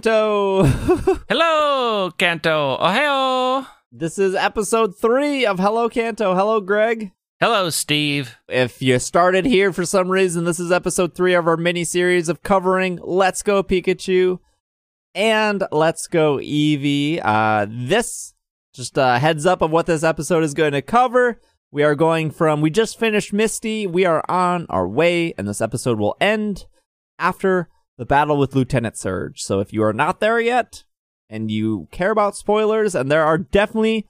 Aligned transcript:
Kanto. 0.00 0.62
Hello, 1.28 2.10
Kanto. 2.12 2.78
Ohio. 2.80 3.66
this 3.92 4.18
is 4.18 4.34
episode 4.34 4.96
three 4.98 5.44
of 5.44 5.58
Hello 5.58 5.90
Kanto. 5.90 6.34
Hello, 6.34 6.58
Greg. 6.62 7.12
Hello, 7.38 7.68
Steve. 7.68 8.38
If 8.48 8.80
you 8.80 8.98
started 8.98 9.44
here 9.44 9.74
for 9.74 9.84
some 9.84 10.10
reason, 10.10 10.44
this 10.44 10.58
is 10.58 10.72
episode 10.72 11.14
three 11.14 11.34
of 11.34 11.46
our 11.46 11.58
mini 11.58 11.84
series 11.84 12.30
of 12.30 12.42
covering 12.42 12.98
Let's 13.02 13.42
Go 13.42 13.62
Pikachu 13.62 14.38
and 15.14 15.64
Let's 15.70 16.06
Go 16.06 16.38
Eevee. 16.38 17.20
Uh, 17.22 17.66
this, 17.68 18.32
just 18.72 18.96
a 18.96 19.18
heads 19.18 19.44
up 19.44 19.60
of 19.60 19.70
what 19.70 19.84
this 19.84 20.02
episode 20.02 20.44
is 20.44 20.54
going 20.54 20.72
to 20.72 20.80
cover. 20.80 21.42
We 21.70 21.82
are 21.82 21.94
going 21.94 22.30
from, 22.30 22.62
we 22.62 22.70
just 22.70 22.98
finished 22.98 23.34
Misty. 23.34 23.86
We 23.86 24.06
are 24.06 24.24
on 24.30 24.64
our 24.70 24.88
way, 24.88 25.34
and 25.36 25.46
this 25.46 25.60
episode 25.60 25.98
will 25.98 26.16
end 26.22 26.64
after 27.18 27.68
the 28.00 28.06
battle 28.06 28.38
with 28.38 28.54
Lieutenant 28.54 28.96
Surge. 28.96 29.42
So 29.42 29.60
if 29.60 29.74
you 29.74 29.82
are 29.84 29.92
not 29.92 30.20
there 30.20 30.40
yet 30.40 30.84
and 31.28 31.50
you 31.50 31.86
care 31.90 32.10
about 32.10 32.34
spoilers, 32.34 32.94
and 32.94 33.12
there 33.12 33.26
are 33.26 33.36
definitely 33.36 34.08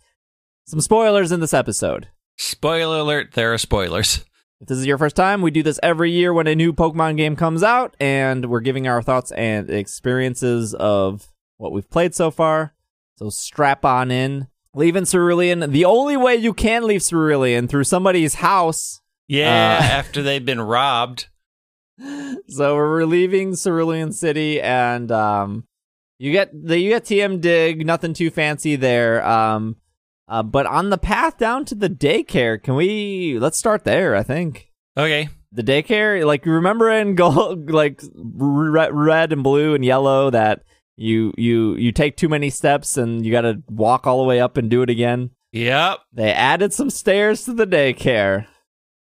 some 0.65 0.81
spoilers 0.81 1.33
in 1.33 1.41
this 1.41 1.53
episode. 1.53 2.07
Spoiler 2.39 2.99
alert, 2.99 3.33
there 3.33 3.53
are 3.53 3.59
spoilers. 3.59 4.25
If 4.61 4.69
this 4.69 4.79
is 4.79 4.87
your 4.87 4.97
first 4.97 5.17
time, 5.17 5.43
we 5.43 5.51
do 5.51 5.65
this 5.65 5.81
every 5.83 6.13
year 6.13 6.33
when 6.33 6.47
a 6.47 6.55
new 6.55 6.73
Pokemon 6.73 7.17
game 7.17 7.35
comes 7.35 7.65
out, 7.65 7.97
and 7.99 8.49
we're 8.49 8.61
giving 8.61 8.87
our 8.87 9.03
thoughts 9.03 9.33
and 9.33 9.69
experiences 9.69 10.73
of 10.75 11.27
what 11.57 11.73
we've 11.73 11.91
played 11.91 12.15
so 12.15 12.31
far. 12.31 12.75
So 13.17 13.29
strap 13.29 13.85
on 13.85 14.13
in. 14.13 14.47
Leaving 14.73 15.05
Cerulean, 15.05 15.73
the 15.73 15.85
only 15.85 16.17
way 16.17 16.37
you 16.37 16.55
can 16.55 16.85
leave 16.87 17.03
Cerulean 17.03 17.67
through 17.67 17.85
somebody's 17.85 18.35
house. 18.35 19.01
Yeah, 19.27 19.79
Uh, 19.81 19.83
after 19.99 20.23
they've 20.23 20.45
been 20.45 20.61
robbed. 20.61 21.27
So 22.49 22.75
we're 22.75 23.05
leaving 23.05 23.55
Cerulean 23.55 24.13
City, 24.13 24.61
and 24.61 25.11
um, 25.13 25.65
you 26.19 26.33
get 26.33 26.51
the 26.53 26.79
you 26.79 26.91
get 26.91 27.05
TM 27.05 27.41
Dig, 27.41 27.87
nothing 27.87 28.13
too 28.15 28.31
fancy 28.31 28.77
there. 28.77 29.25
Um, 29.27 29.77
uh, 30.29 30.43
but 30.43 30.67
on 30.67 30.91
the 30.91 30.99
path 30.99 31.39
down 31.39 31.65
to 31.67 31.75
the 31.75 31.89
daycare, 31.91 32.61
can 32.63 32.75
we 32.75 33.39
let's 33.39 33.59
start 33.59 33.85
there? 33.85 34.17
I 34.17 34.23
think. 34.23 34.69
Okay. 34.97 35.29
the 35.53 35.63
daycare 35.63 36.25
like 36.27 36.45
you 36.45 36.53
remember 36.53 36.91
in 36.91 37.15
gold 37.23 37.71
like 37.71 38.03
red, 38.15 38.93
red 38.93 39.33
and 39.33 39.43
blue 39.45 39.75
and 39.75 39.85
yellow 39.85 40.31
that 40.31 40.63
you 40.97 41.33
you 41.39 41.77
you 41.77 41.93
take 41.93 42.17
too 42.17 42.29
many 42.29 42.51
steps 42.51 42.97
and 42.97 43.25
you 43.25 43.31
got 43.33 43.43
to 43.43 43.63
walk 43.69 44.07
all 44.07 44.19
the 44.21 44.27
way 44.29 44.41
up 44.41 44.57
and 44.57 44.69
do 44.69 44.83
it 44.83 44.91
again 44.91 45.31
Yep. 45.53 45.99
they 46.13 46.33
added 46.33 46.73
some 46.73 46.91
stairs 46.91 47.45
to 47.45 47.53
the 47.55 47.67
daycare 47.67 48.47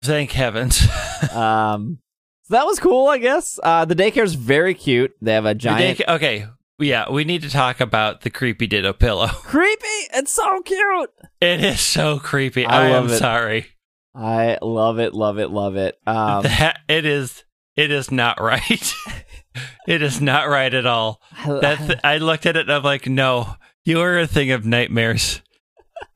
Thank 0.03 0.31
heavens. 0.31 0.81
um 1.31 1.99
so 2.45 2.55
that 2.55 2.65
was 2.65 2.79
cool 2.79 3.07
i 3.07 3.17
guess 3.17 3.59
uh 3.63 3.85
the 3.85 3.95
daycare's 3.95 4.33
very 4.35 4.73
cute 4.73 5.13
they 5.21 5.33
have 5.33 5.45
a 5.45 5.53
giant 5.55 5.97
day- 5.99 6.05
okay. 6.07 6.45
Yeah, 6.77 7.09
we 7.09 7.23
need 7.23 7.41
to 7.43 7.49
talk 7.49 7.79
about 7.79 8.19
the 8.21 8.29
creepy 8.29 8.67
Ditto 8.67 8.91
pillow. 8.91 9.27
creepy 9.33 9.85
it's 10.13 10.33
so 10.33 10.61
cute 10.61 11.09
It 11.39 11.63
is 11.63 11.79
so 11.79 12.19
creepy. 12.19 12.65
I 12.65 12.87
I, 12.87 12.89
am 12.89 13.05
it. 13.05 13.17
sorry. 13.17 13.67
i 14.13 14.57
love 14.61 14.99
it 14.99 15.13
love 15.13 15.39
it 15.39 15.49
love 15.51 15.77
it 15.77 15.97
um 16.05 16.43
that 16.43 16.79
it 16.89 17.05
is 17.05 17.45
it 17.77 17.91
is 17.91 18.11
not 18.11 18.41
right. 18.41 18.93
it 19.87 20.01
is 20.01 20.19
not 20.19 20.49
right 20.49 20.73
at 20.73 20.85
all. 20.85 21.21
That 21.45 21.77
th- 21.77 21.99
I 22.03 22.17
looked 22.17 22.45
at 22.45 22.55
it 22.57 22.61
and 22.67 22.71
I'm 22.71 22.83
like, 22.83 23.07
no, 23.07 23.55
you 23.85 23.99
are 24.01 24.17
a 24.19 24.27
thing 24.27 24.51
of 24.51 24.65
nightmares. 24.65 25.41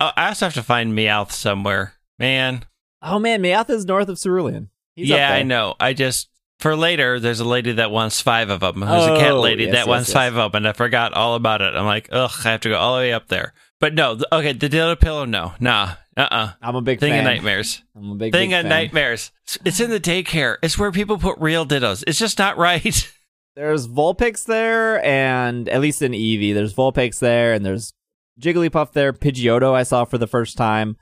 oh, 0.02 0.12
I 0.18 0.28
also 0.30 0.46
have 0.48 0.54
to 0.56 0.64
find 0.64 0.94
Meowth 0.94 1.32
somewhere. 1.32 1.94
Man. 2.18 2.66
oh 3.02 3.18
man 3.20 3.42
Meowth 3.42 3.70
is 3.70 3.86
north 3.86 4.10
of 4.10 4.20
cerulean 4.20 4.70
He's 5.00 5.10
yeah, 5.10 5.32
I 5.32 5.44
know. 5.44 5.76
I 5.80 5.94
just 5.94 6.30
for 6.60 6.76
later, 6.76 7.20
there's 7.20 7.40
a 7.40 7.46
lady 7.46 7.72
that 7.74 7.90
wants 7.90 8.20
five 8.20 8.50
of 8.50 8.60
them. 8.60 8.82
There's 8.82 9.06
a 9.06 9.18
cat 9.18 9.32
Oh, 9.32 9.40
lady 9.40 9.64
yes, 9.64 9.72
that 9.72 9.78
yes, 9.80 9.88
wants 9.88 10.10
yes. 10.10 10.14
five 10.14 10.36
of 10.36 10.52
them, 10.52 10.58
and 10.64 10.68
I 10.68 10.74
forgot 10.74 11.14
all 11.14 11.36
about 11.36 11.62
it. 11.62 11.74
I'm 11.74 11.86
like, 11.86 12.10
ugh, 12.12 12.32
I 12.44 12.52
have 12.52 12.62
to 12.62 12.70
go 12.70 12.78
all 12.78 12.96
the 12.96 13.00
way 13.02 13.14
up 13.14 13.28
there. 13.30 13.54
But 13.80 13.94
no, 13.94 14.16
th- 14.16 14.26
okay, 14.32 14.52
the 14.52 14.68
Ditto 14.68 14.96
pillow, 14.98 15.24
no, 15.24 15.54
nah, 15.62 15.94
uh, 16.18 16.28
uh 16.30 16.52
i'm 16.62 16.76
a 16.76 16.82
big 16.82 17.00
Thing 17.00 17.12
fan 17.14 17.20
of 17.20 17.32
nightmares. 17.34 17.82
i'm 17.96 18.12
a 18.12 18.16
big 18.16 18.34
Thing 18.34 18.50
big 18.50 18.58
of 18.58 18.64
fan. 18.64 18.70
nightmares. 18.70 19.32
It's 19.64 19.80
in 19.80 19.90
the 19.90 20.02
daycare. 20.02 20.58
It's 20.62 20.78
where 20.78 20.92
people 20.92 21.18
put 21.18 21.38
real 21.40 21.66
dittos. 21.66 22.04
It's 22.06 22.20
just 22.20 22.38
not 22.40 22.58
right. 22.58 23.10
there's 23.56 23.88
Vulpix 23.88 24.44
there, 24.46 25.04
and 25.06 25.70
at 25.70 25.80
least 25.80 26.02
in 26.02 26.12
Eevee, 26.12 26.54
there's 26.54 26.74
Vulpix 26.74 27.20
there, 27.20 27.54
and 27.54 27.66
there's 27.66 27.94
Jigglypuff 28.42 28.92
there. 28.92 29.14
Pidgeotto 29.14 29.74
I 29.74 29.84
saw 29.84 30.04
for 30.04 30.18
the 30.18 30.28
first 30.28 30.58
time. 30.58 30.98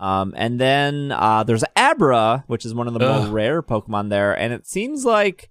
Um, 0.00 0.32
and 0.36 0.58
then 0.58 1.12
uh, 1.12 1.44
there's 1.44 1.62
Abra, 1.76 2.42
which 2.46 2.64
is 2.64 2.74
one 2.74 2.88
of 2.88 2.94
the 2.94 3.00
Ugh. 3.06 3.24
more 3.24 3.32
rare 3.32 3.62
Pokemon 3.62 4.08
there, 4.08 4.32
and 4.32 4.52
it 4.52 4.66
seems 4.66 5.04
like 5.04 5.50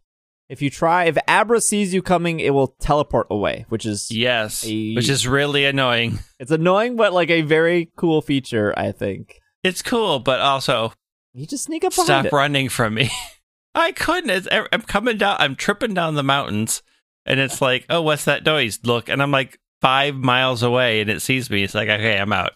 if 0.49 0.61
you 0.63 0.71
try, 0.71 1.05
if 1.05 1.17
Abra 1.27 1.61
sees 1.61 1.93
you 1.93 2.01
coming, 2.01 2.39
it 2.39 2.51
will 2.55 2.69
teleport 2.79 3.27
away, 3.29 3.65
which 3.69 3.85
is 3.85 4.09
yes, 4.09 4.65
A- 4.67 4.95
which 4.95 5.07
is 5.07 5.27
really 5.27 5.65
annoying. 5.65 6.17
it's 6.39 6.49
annoying, 6.49 6.95
but 6.95 7.13
like 7.13 7.29
a 7.29 7.43
very 7.43 7.91
cool 7.95 8.21
feature, 8.23 8.73
I 8.75 8.91
think. 8.91 9.39
It's 9.63 9.83
cool, 9.83 10.17
but 10.19 10.39
also 10.39 10.93
You 11.35 11.45
just 11.45 11.65
sneak 11.65 11.83
up 11.83 11.93
stop 11.93 12.25
it. 12.25 12.33
running 12.33 12.69
from 12.69 12.95
me. 12.95 13.11
I 13.75 13.91
couldn't. 13.91 14.31
It's, 14.31 14.47
I'm 14.51 14.81
coming 14.81 15.19
down. 15.19 15.37
I'm 15.39 15.55
tripping 15.55 15.93
down 15.93 16.15
the 16.15 16.23
mountains, 16.23 16.81
and 17.23 17.39
it's 17.39 17.61
like, 17.61 17.85
oh, 17.87 18.01
what's 18.01 18.25
that 18.25 18.43
noise? 18.43 18.79
Look, 18.83 19.09
and 19.09 19.21
I'm 19.21 19.29
like 19.29 19.59
five 19.79 20.15
miles 20.15 20.63
away, 20.63 21.01
and 21.01 21.09
it 21.11 21.21
sees 21.21 21.51
me. 21.51 21.63
It's 21.63 21.75
like, 21.75 21.87
okay, 21.87 22.17
I'm 22.17 22.33
out. 22.33 22.53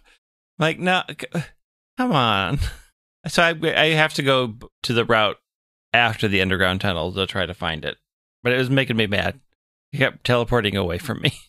I'm 0.60 0.64
like, 0.66 0.80
no, 0.80 1.04
come 1.98 2.12
on. 2.12 2.60
So 3.26 3.42
I, 3.42 3.56
I 3.64 3.86
have 3.94 4.14
to 4.16 4.22
go 4.22 4.56
to 4.82 4.92
the 4.92 5.06
route 5.06 5.38
after 5.94 6.28
the 6.28 6.42
underground 6.42 6.82
tunnel 6.82 7.14
to 7.14 7.26
try 7.26 7.46
to 7.46 7.54
find 7.54 7.86
it. 7.86 7.96
But 8.44 8.52
it 8.52 8.58
was 8.58 8.70
making 8.70 8.98
me 8.98 9.08
mad. 9.08 9.40
He 9.94 9.98
kept 10.00 10.26
teleporting 10.26 10.76
away 10.76 10.98
from 10.98 11.22
me. 11.22 11.32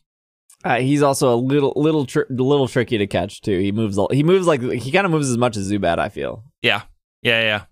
Uh, 0.64 0.78
he's 0.78 1.02
also 1.02 1.34
a 1.34 1.36
little, 1.36 1.74
little, 1.76 2.06
tr- 2.06 2.22
little 2.30 2.66
tricky 2.68 2.96
to 2.96 3.06
catch 3.06 3.42
too. 3.42 3.58
He 3.58 3.70
moves, 3.70 3.98
he 4.12 4.22
moves 4.22 4.46
like 4.46 4.62
he 4.62 4.90
kind 4.92 5.04
of 5.04 5.10
moves 5.10 5.28
as 5.28 5.36
much 5.36 5.58
as 5.58 5.70
Zubat. 5.70 5.98
I 5.98 6.08
feel. 6.08 6.42
Yeah, 6.62 6.82
yeah, 7.20 7.42
yeah. 7.42 7.64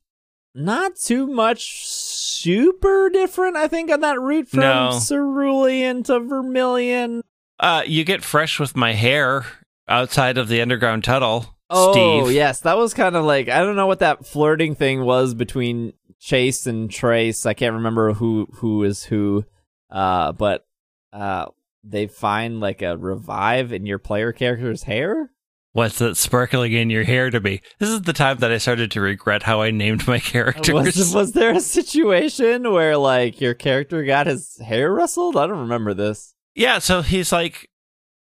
not 0.55 0.97
too 0.97 1.27
much 1.27 1.87
super 1.87 3.09
different, 3.09 3.57
I 3.57 3.67
think, 3.69 3.91
on 3.91 4.01
that 4.01 4.21
route 4.21 4.49
from 4.49 4.61
No. 4.61 5.01
Cerulean 5.01 6.03
to 6.03 6.21
Vermilion. 6.21 7.23
Uh, 7.59 7.83
you 7.87 8.05
get 8.05 8.23
fresh 8.23 8.61
with 8.61 8.77
my 8.77 8.93
hair 8.93 9.47
outside 9.89 10.37
of 10.37 10.49
the 10.49 10.61
underground 10.61 11.03
tunnel, 11.05 11.57
Oh, 11.73 12.25
Steve. 12.25 12.35
yes. 12.37 12.61
That 12.61 12.77
was 12.77 12.95
kind 12.95 13.17
of 13.17 13.25
like, 13.25 13.49
I 13.49 13.59
don't 13.63 13.77
know 13.77 13.87
what 13.87 14.01
that 14.01 14.27
flirting 14.27 14.75
thing 14.75 15.05
was 15.05 15.35
between 15.35 15.93
Chase 16.21 16.67
and 16.67 16.91
Trace. 16.91 17.47
I 17.47 17.55
can't 17.55 17.75
remember 17.75 18.13
who, 18.13 18.49
who 18.55 18.85
is 18.85 19.05
who. 19.05 19.45
Uh, 19.91 20.33
but, 20.33 20.67
uh, 21.13 21.47
they 21.85 22.07
find 22.07 22.61
like 22.61 22.81
a 22.83 22.97
revive 22.97 23.73
in 23.73 23.87
your 23.87 23.99
player 23.99 24.33
character's 24.33 24.85
hair. 24.85 25.31
What's 25.73 25.99
that 25.99 26.17
sparkling 26.17 26.73
in 26.75 26.91
your 26.91 27.03
hair 27.05 27.31
to 27.31 27.41
me? 27.41 27.63
This 27.79 27.89
is 27.89 28.03
the 28.03 28.13
time 28.13 28.39
that 28.39 28.53
I 28.53 28.59
started 28.59 28.91
to 28.93 29.01
regret 29.01 29.43
how 29.43 29.63
I 29.63 29.71
named 29.71 30.07
my 30.07 30.19
characters. 30.21 30.73
Was, 30.75 31.15
was 31.15 31.33
there 31.33 31.53
a 31.53 31.61
situation 31.61 32.71
where 32.71 32.97
like 32.99 33.41
your 33.41 33.55
character 33.55 34.05
got 34.05 34.27
his 34.27 34.59
hair 34.59 34.93
rustled? 34.93 35.37
I 35.37 35.47
don't 35.47 35.61
remember 35.61 35.95
this. 35.95 36.35
yeah, 36.55 36.79
so 36.79 37.01
he's 37.03 37.33
like, 37.33 37.69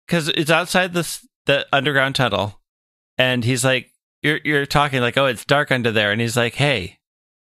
because 0.07 0.29
it's 0.29 0.50
outside 0.50 0.94
this 0.94 1.28
the 1.45 1.67
underground 1.73 2.16
tunnel, 2.16 2.60
and 3.22 3.46
he's 3.46 3.64
like, 3.64 3.92
you're 4.24 4.40
you're 4.44 4.66
talking 4.66 5.00
like, 5.00 5.16
oh, 5.16 5.28
it's 5.28 5.46
dark 5.46 5.72
under 5.72 5.91
there, 5.91 6.12
and 6.12 6.20
he's 6.20 6.35
like, 6.35 6.56
hey, 6.56 6.97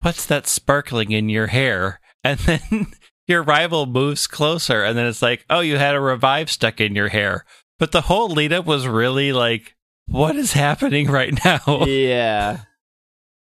what's 0.02 0.26
that 0.26 0.46
sparkling 0.46 1.12
in 1.12 1.28
your 1.28 1.48
hair? 1.48 1.98
And 2.24 2.38
then 2.38 2.86
your 3.26 3.42
rival 3.42 3.84
moves 3.84 4.28
closer, 4.28 4.84
and 4.84 4.96
then 4.96 5.06
it's 5.06 5.22
like, 5.22 5.44
oh, 5.50 5.58
you 5.58 5.76
had 5.76 5.96
a 5.96 6.00
revive 6.00 6.52
stuck 6.52 6.80
in 6.80 6.94
your 6.94 7.08
hair. 7.08 7.44
But 7.80 7.90
the 7.90 8.02
whole 8.02 8.28
lead 8.28 8.52
up 8.52 8.64
was 8.64 8.86
really 8.86 9.32
like, 9.32 9.74
what 10.06 10.36
is 10.36 10.52
happening 10.52 11.10
right 11.10 11.36
now? 11.44 11.84
yeah. 11.86 12.58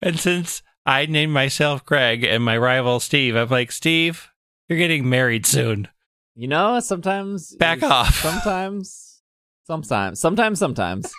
And 0.02 0.20
since 0.20 0.64
I 0.84 1.06
named 1.06 1.32
myself 1.32 1.86
Greg 1.86 2.24
and 2.24 2.44
my 2.44 2.58
rival 2.58 3.00
Steve, 3.00 3.36
I'm 3.36 3.50
like, 3.50 3.72
Steve, 3.72 4.32
you're 4.68 4.80
getting 4.80 5.08
married 5.08 5.46
soon. 5.46 5.88
You 6.34 6.48
know, 6.48 6.80
sometimes 6.80 7.56
Back 7.56 7.84
off. 7.84 8.16
Sometimes, 8.22 9.22
sometimes, 9.68 10.20
sometimes, 10.20 10.58
sometimes 10.58 11.14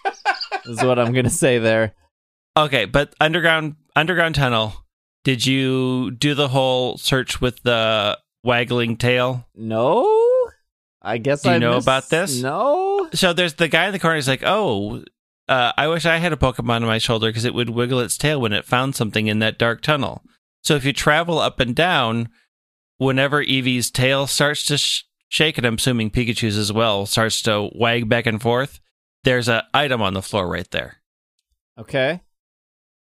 is 0.69 0.83
what 0.83 0.99
I'm 0.99 1.13
gonna 1.13 1.31
say 1.31 1.59
there. 1.59 1.95
Okay, 2.57 2.85
but 2.85 3.15
underground 3.21 3.77
underground 3.95 4.35
tunnel. 4.35 4.85
Did 5.25 5.45
you 5.47 6.13
do 6.13 6.35
the 6.35 6.49
whole 6.49 6.97
search 6.99 7.41
with 7.41 7.63
the 7.63 8.19
waggling 8.45 8.97
tail? 8.97 9.47
No, 9.55 10.51
I 11.03 11.19
guess 11.19 11.43
Do 11.43 11.49
you 11.51 11.55
I 11.57 11.59
know 11.59 11.75
missed- 11.75 11.85
about 11.87 12.09
this? 12.11 12.41
No, 12.43 13.09
So 13.13 13.33
there's 13.33 13.55
the 13.55 13.69
guy 13.69 13.87
in 13.87 13.93
the 13.93 13.99
corner. 13.99 14.17
He's 14.17 14.29
like, 14.29 14.43
"Oh, 14.45 15.05
uh, 15.49 15.73
I 15.77 15.89
wish 15.89 16.07
I 16.07 16.19
had 16.19 16.33
a 16.33 16.37
Pokemon 16.37 16.77
on 16.77 16.83
my 16.87 16.99
shoulder 16.99 17.29
because 17.29 17.45
it 17.45 17.55
would 17.55 17.71
wiggle 17.71 18.01
its 18.01 18.17
tail 18.17 18.41
when 18.41 18.53
it 18.53 18.65
found 18.65 18.95
something 18.95 19.27
in 19.27 19.39
that 19.41 19.59
dark 19.59 19.81
tunnel." 19.83 20.23
So 20.63 20.75
if 20.75 20.85
you 20.85 20.93
travel 20.93 21.39
up 21.39 21.61
and 21.61 21.75
down, 21.75 22.29
whenever 22.99 23.45
Eevee's 23.45 23.91
tail 23.91 24.27
starts 24.27 24.65
to 24.67 24.79
sh- 24.79 25.03
shake, 25.29 25.59
and 25.59 25.67
I'm 25.67 25.75
assuming 25.75 26.11
Pikachu's 26.11 26.57
as 26.57 26.73
well 26.73 27.05
starts 27.07 27.43
to 27.43 27.71
wag 27.75 28.09
back 28.09 28.27
and 28.27 28.41
forth, 28.41 28.81
there's 29.27 29.49
an 29.49 29.63
item 29.75 30.01
on 30.01 30.15
the 30.15 30.23
floor 30.23 30.47
right 30.47 30.71
there. 30.71 30.99
okay. 31.77 32.21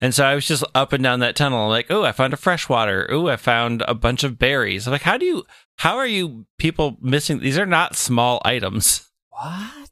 And 0.00 0.14
so 0.14 0.24
I 0.24 0.34
was 0.34 0.46
just 0.46 0.64
up 0.74 0.92
and 0.92 1.02
down 1.02 1.20
that 1.20 1.36
tunnel, 1.36 1.68
like, 1.68 1.86
oh, 1.90 2.02
I 2.02 2.12
found 2.12 2.32
a 2.34 2.38
freshwater. 2.38 3.06
Oh, 3.10 3.28
I 3.28 3.36
found 3.36 3.82
a 3.86 3.94
bunch 3.94 4.24
of 4.24 4.38
berries. 4.38 4.86
I'm 4.86 4.92
like, 4.92 5.02
how 5.02 5.16
do 5.16 5.24
you 5.24 5.44
How 5.76 5.96
are 5.96 6.06
you 6.06 6.46
people 6.58 6.96
missing? 7.00 7.38
These 7.38 7.58
are 7.58 7.66
not 7.66 7.94
small 7.96 8.42
items. 8.44 9.10
What? 9.30 9.83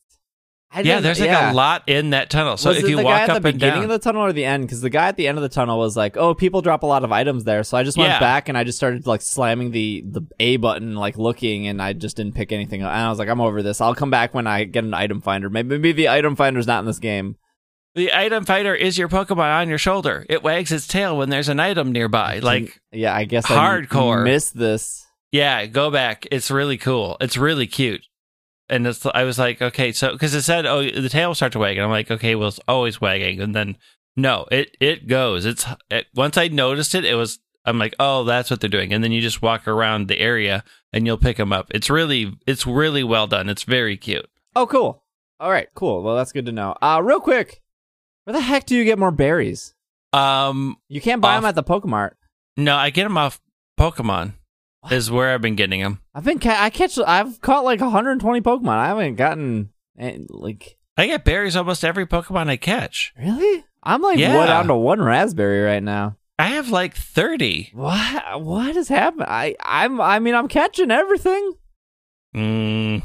Yeah, 0.81 1.01
there's 1.01 1.21
like 1.21 1.29
yeah. 1.29 1.53
a 1.53 1.55
lot 1.55 1.83
in 1.87 2.11
that 2.11 2.31
tunnel. 2.31 2.57
So 2.57 2.71
was 2.71 2.79
if 2.79 2.89
you 2.89 2.97
the 2.97 3.03
walk 3.05 3.15
guy 3.15 3.21
at 3.25 3.31
up 3.31 3.43
the 3.43 3.49
and 3.49 3.59
beginning 3.59 3.83
down, 3.83 3.85
of 3.85 3.91
the 3.91 3.99
tunnel 3.99 4.23
or 4.23 4.33
the 4.33 4.45
end? 4.45 4.65
Because 4.65 4.81
the 4.81 4.91
guy 4.91 5.09
at 5.09 5.17
the 5.17 5.29
end 5.29 5.37
of 5.39 5.43
the 5.43 5.49
tunnel 5.49 5.79
was 5.79 5.97
like, 5.97 6.17
"Oh, 6.17 6.35
people 6.35 6.63
drop 6.63 6.83
a 6.83 6.87
lot 6.87 7.05
of 7.05 7.13
items 7.13 7.45
there." 7.45 7.63
So 7.63 7.77
I 7.77 7.83
just 7.83 7.99
went 7.99 8.11
Yeah. 8.11 8.21
back 8.21 8.49
and 8.49 8.57
I 8.57 8.65
just 8.65 8.79
started 8.79 9.07
like 9.07 9.21
slamming 9.23 9.71
the 9.71 10.03
the 10.07 10.23
A 10.41 10.57
button, 10.57 10.95
like 10.95 11.19
looking, 11.19 11.67
and 11.67 11.83
I 11.83 11.93
just 11.93 12.17
didn't 12.17 12.35
pick 12.35 12.53
anything. 12.53 12.83
up. 12.83 12.91
And 12.93 13.01
I 13.03 13.11
was 13.11 13.19
like, 13.19 13.29
"I'm 13.29 13.41
over 13.41 13.63
this. 13.63 13.81
I'll 13.81 13.95
come 13.95 14.11
back 14.11 14.33
when 14.35 14.47
I 14.47 14.65
get 14.65 14.85
an 14.85 14.95
item 14.95 15.21
finder. 15.21 15.51
Maybe, 15.51 15.69
maybe 15.71 15.93
the 15.93 16.09
item 16.09 16.37
finder's 16.37 16.67
not 16.67 16.81
in 16.81 16.87
this 16.87 16.99
game." 16.99 17.37
the 17.95 18.11
item 18.15 18.47
finder 18.47 18.75
is 18.75 18.97
your 18.97 19.07
Pokemon 19.07 19.55
on 19.61 19.69
your 19.69 19.77
shoulder. 19.77 20.25
It 20.31 20.43
wags 20.43 20.73
its 20.73 20.87
tail 20.87 21.19
when 21.19 21.29
there's 21.29 21.51
an 21.51 21.61
item 21.61 21.93
nearby. 21.93 22.39
Like, 22.39 22.81
yeah, 22.91 23.15
I 23.15 23.25
guess 23.25 23.45
hardcore. 23.47 24.23
I 24.23 24.25
missed 24.25 24.57
this. 24.57 25.07
yeah, 25.31 25.67
go 25.67 25.91
back. 25.91 26.27
It's 26.31 26.51
really 26.51 26.79
cool. 26.79 27.19
It's 27.21 27.37
really 27.37 27.67
cute. 27.67 28.01
And 28.73 28.87
it's, 28.87 29.07
I 29.15 29.23
was 29.25 29.39
like, 29.39 29.63
okay, 29.63 29.93
so 29.93 30.13
because 30.13 30.35
it 30.35 30.43
said, 30.43 30.67
oh, 30.67 30.83
the 30.83 31.09
tail 31.09 31.29
will 31.29 31.35
start 31.37 31.53
to 31.53 31.59
wag, 31.61 31.77
and 31.77 31.85
I'm 31.85 31.91
like, 31.91 32.11
okay, 32.11 32.35
well, 32.35 32.49
it's 32.49 32.59
always 32.67 33.01
wagging, 33.01 33.41
and 33.41 33.55
then 33.55 33.77
no, 34.17 34.47
it 34.51 34.77
it 34.81 35.07
goes. 35.07 35.45
It's 35.47 35.65
it, 35.91 36.07
once 36.15 36.37
I 36.37 36.49
noticed 36.49 36.95
it, 36.95 37.05
it 37.05 37.15
was. 37.15 37.39
I'm 37.65 37.79
like, 37.79 37.95
oh, 38.01 38.25
that's 38.25 38.51
what 38.51 38.61
they're 38.61 38.69
doing, 38.69 38.93
and 38.93 39.05
then 39.05 39.13
you 39.13 39.21
just 39.21 39.41
walk 39.43 39.69
around 39.69 40.09
the 40.09 40.19
area 40.19 40.65
and 40.93 41.07
you'll 41.07 41.17
pick 41.17 41.37
them 41.37 41.53
up. 41.53 41.69
It's 41.73 41.89
really, 41.89 42.33
it's 42.45 42.67
really 42.67 43.05
well 43.05 43.29
done. 43.29 43.49
It's 43.49 43.63
very 43.63 43.97
cute. 43.97 44.29
Oh, 44.57 44.67
cool. 44.67 45.05
All 45.39 45.49
right, 45.51 45.69
cool. 45.75 46.03
Well, 46.03 46.17
that's 46.17 46.33
good 46.33 46.47
to 46.47 46.53
know. 46.53 46.75
Uh, 46.83 47.01
real 47.05 47.21
quick, 47.21 47.63
where 48.25 48.33
the 48.35 48.41
heck 48.41 48.67
do 48.67 48.75
you 48.75 48.85
get 48.85 48.99
more 48.99 49.13
berries? 49.13 49.75
Um, 50.13 50.77
You 50.89 51.01
can't 51.01 51.21
buy 51.23 51.37
Off- 51.37 51.43
them 51.43 51.49
at 51.51 51.55
the 51.55 51.63
Pokemart. 51.63 52.13
no, 52.57 52.75
I 52.77 52.91
get 52.91 53.05
them 53.05 53.17
off 53.17 53.41
Pokemon. 53.79 54.35
Is 54.91 55.11
where 55.11 55.33
I've 55.33 55.41
been 55.41 55.55
getting 55.55 55.81
them. 55.81 56.01
I've 56.15 56.25
been 56.25 56.39
ca- 56.41 56.57
I 56.59 56.71
catch 56.71 56.99
I've 56.99 57.41
caught 57.41 57.65
like 57.65 57.81
120 57.81 58.41
Pokemon. 58.41 58.69
I 58.69 58.87
haven't 58.89 59.15
gotten 59.15 59.71
eh, 59.99 60.19
like 60.29 60.77
I 60.97 61.07
get 61.07 61.25
berries 61.25 61.55
almost 61.57 61.85
every 61.85 62.05
Pokemon 62.07 62.49
I 62.51 62.57
catch. 62.57 63.15
really. 63.17 63.65
I'm 63.83 64.03
like 64.03 64.19
Yeah. 64.19 64.37
one 64.37 64.47
down 64.49 64.67
to 64.69 64.75
one 64.75 65.01
Razz 65.01 65.35
Berry 65.35 65.63
right 65.63 65.83
now. 65.83 66.17
I 66.39 66.47
have 66.47 66.71
like 66.71 66.97
30. 66.97 67.71
What 67.75 68.43
what 68.43 68.75
has 68.75 68.89
happened? 68.89 69.27
I 69.29 69.55
I'm 69.61 70.01
I 70.01 70.19
mean 70.19 70.35
I'm 70.35 70.49
catching 70.49 70.91
everything. 70.91 71.53
Mm, 72.35 73.03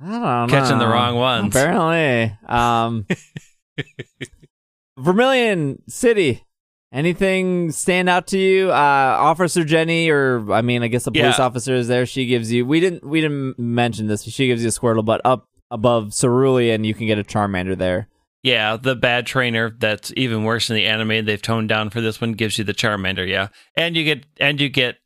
I 0.00 0.04
don't 0.10 0.22
know. 0.22 0.46
Catching 0.48 0.78
the 0.78 0.86
wrong 0.88 1.16
ones. 1.16 1.54
Apparently. 1.54 2.34
Um 2.48 3.06
Vermilion 4.98 5.82
City. 5.88 6.44
Anything 6.92 7.70
stand 7.70 8.08
out 8.08 8.26
to 8.28 8.38
you? 8.38 8.70
Uh 8.70 8.74
Officer 8.74 9.64
Jenny 9.64 10.10
or 10.10 10.50
I 10.52 10.60
mean 10.62 10.82
I 10.82 10.88
guess 10.88 11.04
the 11.04 11.12
police 11.12 11.38
Yeah. 11.38 11.44
officer 11.44 11.74
is 11.74 11.86
there. 11.88 12.04
She 12.06 12.26
gives 12.26 12.50
you 12.52 12.66
we 12.66 12.80
didn't 12.80 13.04
we 13.04 13.20
didn't 13.20 13.58
mention 13.58 14.06
this, 14.08 14.24
but 14.24 14.32
she 14.34 14.46
gives 14.48 14.62
you 14.62 14.68
a 14.68 14.72
Squirtle, 14.72 15.04
but 15.04 15.20
up 15.24 15.48
above 15.70 16.12
Cerulean 16.12 16.82
you 16.84 16.94
can 16.94 17.06
get 17.06 17.18
a 17.18 17.22
Charmander 17.24 17.78
there. 17.78 18.08
yeah, 18.42 18.76
the 18.76 18.96
bad 18.96 19.26
trainer 19.26 19.70
that's 19.78 20.12
even 20.16 20.42
worse 20.44 20.68
in 20.70 20.74
the 20.76 20.86
anime 20.86 21.24
they've 21.26 21.40
toned 21.42 21.68
down 21.68 21.90
for 21.90 22.00
this 22.00 22.20
one 22.20 22.32
gives 22.32 22.58
you 22.58 22.64
the 22.64 22.74
Charmander, 22.74 23.28
yeah. 23.28 23.48
And 23.76 23.96
you 23.96 24.02
get 24.04 24.24
and 24.40 24.60
you 24.60 24.68
get 24.68 24.96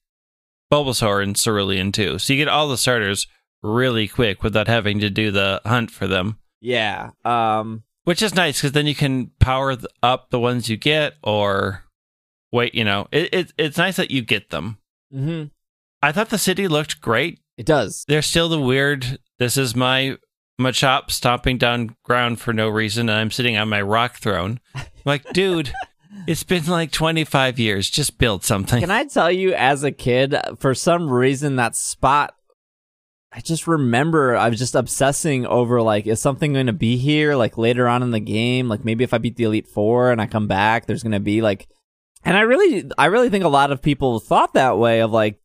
Bulbasaur 0.73 1.23
and 1.23 1.37
Cerulean 1.37 1.93
too. 1.93 2.19
So 2.19 2.33
you 2.33 2.39
get 2.39 2.49
all 2.49 2.69
the 2.69 2.79
starters 2.79 3.27
really 3.63 4.09
quick 4.09 4.43
without 4.43 4.69
having 4.69 5.01
to 5.01 5.11
do 5.11 5.31
the 5.31 5.61
hunt 5.67 5.91
for 5.91 6.07
them. 6.07 6.39
Yeah. 6.63 7.11
Um 7.27 7.83
Which 8.05 8.23
is 8.23 8.35
nice 8.35 8.59
because 8.59 8.73
then 8.73 8.87
you 8.87 8.95
can 8.95 9.31
power 9.39 9.77
up 10.03 10.31
the 10.31 10.39
ones 10.41 10.69
you 10.69 10.77
get 10.77 11.15
or 11.23 11.85
wait, 12.53 12.75
you 12.75 12.85
know. 12.85 13.09
It, 13.11 13.33
it 13.35 13.53
it's 13.59 13.79
nice 13.79 13.97
that 13.97 14.11
you 14.11 14.23
get 14.23 14.51
them. 14.51 14.79
mhm. 15.13 15.51
I 16.03 16.13
thought 16.13 16.29
the 16.29 16.39
city 16.39 16.69
looked 16.69 17.01
great. 17.01 17.41
it 17.57 17.65
does. 17.67 18.05
there's 18.09 18.27
still 18.27 18.49
the 18.51 18.61
weird 18.61 19.19
this 19.39 19.57
is 19.57 19.75
my 19.75 20.19
Machop 20.61 21.11
stomping 21.11 21.57
down 21.59 21.97
ground 22.05 22.41
for 22.41 22.53
no 22.53 22.69
reason 22.69 23.09
and 23.09 23.19
I'm 23.19 23.31
sitting 23.31 23.57
on 23.57 23.69
my 23.71 23.81
rock 23.83 24.17
throne. 24.19 24.61
I'm 24.75 24.85
like, 25.05 25.25
dude, 25.33 25.73
it's 26.29 26.45
been 26.45 26.67
like 26.67 26.93
25 26.93 27.59
years. 27.59 27.89
Just 27.91 28.19
build 28.19 28.45
something. 28.45 28.81
Can 28.81 28.91
I 28.91 29.05
tell 29.05 29.33
you, 29.33 29.53
as 29.55 29.83
a 29.83 29.91
kid, 29.91 30.37
for 30.59 30.75
some 30.75 31.11
reason, 31.11 31.57
that 31.57 31.75
spot, 31.75 32.37
I 33.35 33.41
just 33.41 33.67
remember 33.67 34.37
I 34.37 34.49
was 34.49 34.61
just 34.61 34.77
obsessing 34.77 35.45
over 35.45 35.83
like, 35.83 36.07
is 36.07 36.21
something 36.21 36.53
going 36.53 36.67
to 36.67 36.73
be 36.73 36.97
here 36.97 37.35
like 37.35 37.59
later 37.59 37.89
on 37.89 38.03
in 38.03 38.13
the 38.13 38.21
game? 38.21 38.69
Like 38.69 38.85
maybe 38.85 39.03
if 39.03 39.13
I 39.13 39.19
beat 39.19 39.37
the 39.37 39.45
Elite 39.45 39.67
Four 39.67 40.13
and 40.13 40.21
I 40.21 40.27
come 40.27 40.47
back, 40.47 40.87
there's 40.87 41.03
going 41.03 41.13
to 41.13 41.21
be 41.21 41.43
like, 41.43 41.67
and 42.25 42.37
I 42.37 42.43
really, 42.43 42.89
I 42.97 43.07
really 43.07 43.31
think 43.31 43.45
a 43.45 43.49
lot 43.49 43.73
of 43.73 43.83
people 43.83 44.21
thought 44.21 44.55
that 44.55 44.79
way 44.79 45.01
of 45.01 45.11
like, 45.11 45.41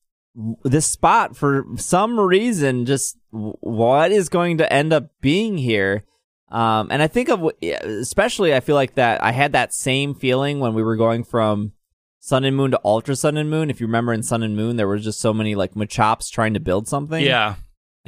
this 0.64 0.86
spot 0.86 1.36
for 1.36 1.66
some 1.76 2.20
reason, 2.20 2.86
just 2.86 3.18
what 3.32 4.12
is 4.12 4.30
going 4.30 4.60
to 4.60 4.72
end 4.72 4.94
up 4.94 5.10
being 5.20 5.58
here? 5.58 6.06
Um, 6.50 6.90
and 6.92 7.02
I 7.02 7.08
think 7.08 7.30
of, 7.30 7.52
especially, 7.62 8.54
I 8.56 8.60
feel 8.60 8.76
like 8.76 8.96
that 8.96 9.24
I 9.24 9.32
had 9.32 9.52
that 9.54 9.74
same 9.74 10.14
feeling 10.14 10.60
when 10.60 10.74
we 10.74 10.84
were 10.84 10.96
going 10.96 11.24
from 11.24 11.74
Sun 12.20 12.46
and 12.46 12.56
Moon 12.56 12.72
to 12.72 12.80
Ultra 12.86 13.16
Sun 13.16 13.38
and 13.38 13.50
Moon. 13.50 13.70
If 13.70 13.82
you 13.82 13.88
remember 13.88 14.14
in 14.14 14.24
Sun 14.24 14.44
and 14.44 14.56
Moon, 14.56 14.78
there 14.78 14.88
were 14.88 15.00
just 15.00 15.20
so 15.20 15.34
many 15.34 15.56
like 15.56 15.74
Machops 15.74 16.32
trying 16.32 16.54
to 16.54 16.60
build 16.60 16.88
something. 16.88 17.24
yeah. 17.24 17.56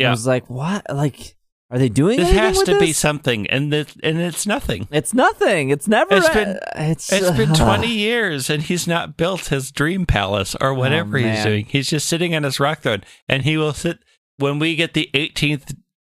And 0.02 0.10
I 0.10 0.12
was 0.12 0.28
like, 0.28 0.50
what? 0.50 0.86
Like, 0.90 1.36
are 1.70 1.80
they 1.80 1.88
doing 1.90 2.18
This 2.18 2.32
has 2.32 2.62
to 2.64 2.78
be 2.80 2.92
something 2.92 3.48
and 3.48 3.72
this, 3.72 3.96
and 4.04 4.20
it's 4.20 4.46
nothing. 4.46 4.88
It's 4.92 5.14
nothing. 5.14 5.70
It's 5.70 5.88
never. 5.88 6.16
It's 6.16 6.30
been- 6.30 6.60
It's, 6.76 7.12
It's 7.14 7.32
been 7.32 7.54
20 7.56 7.88
years 7.88 8.50
and 8.50 8.62
he's 8.64 8.88
not 8.88 9.16
built 9.16 9.46
his 9.48 9.72
dream 9.72 10.06
palace 10.06 10.56
or 10.60 10.74
whatever 10.74 11.18
he's 11.18 11.26
Oh, 11.28 11.30
man. 11.30 11.46
doing. 11.48 11.66
He's 11.66 11.90
just 11.90 12.10
sitting 12.10 12.36
on 12.36 12.44
his 12.44 12.60
rock 12.60 12.80
throne 12.82 13.04
and 13.30 13.44
he 13.44 13.56
will 13.58 13.74
sit 13.74 14.00
when 14.38 14.60
we 14.60 14.76
get 14.76 14.94
the 14.94 15.10
18th 15.14 15.76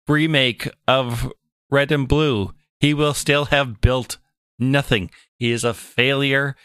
remake 0.08 0.68
of 0.88 1.30
Red 1.70 1.92
and 1.92 2.06
Blue, 2.08 2.52
he 2.80 2.94
will 2.94 3.14
still 3.14 3.46
have 3.46 3.80
built 3.80 4.18
nothing. 4.58 5.10
He 5.38 5.50
is 5.50 5.64
a 5.64 5.74
failure 5.74 6.56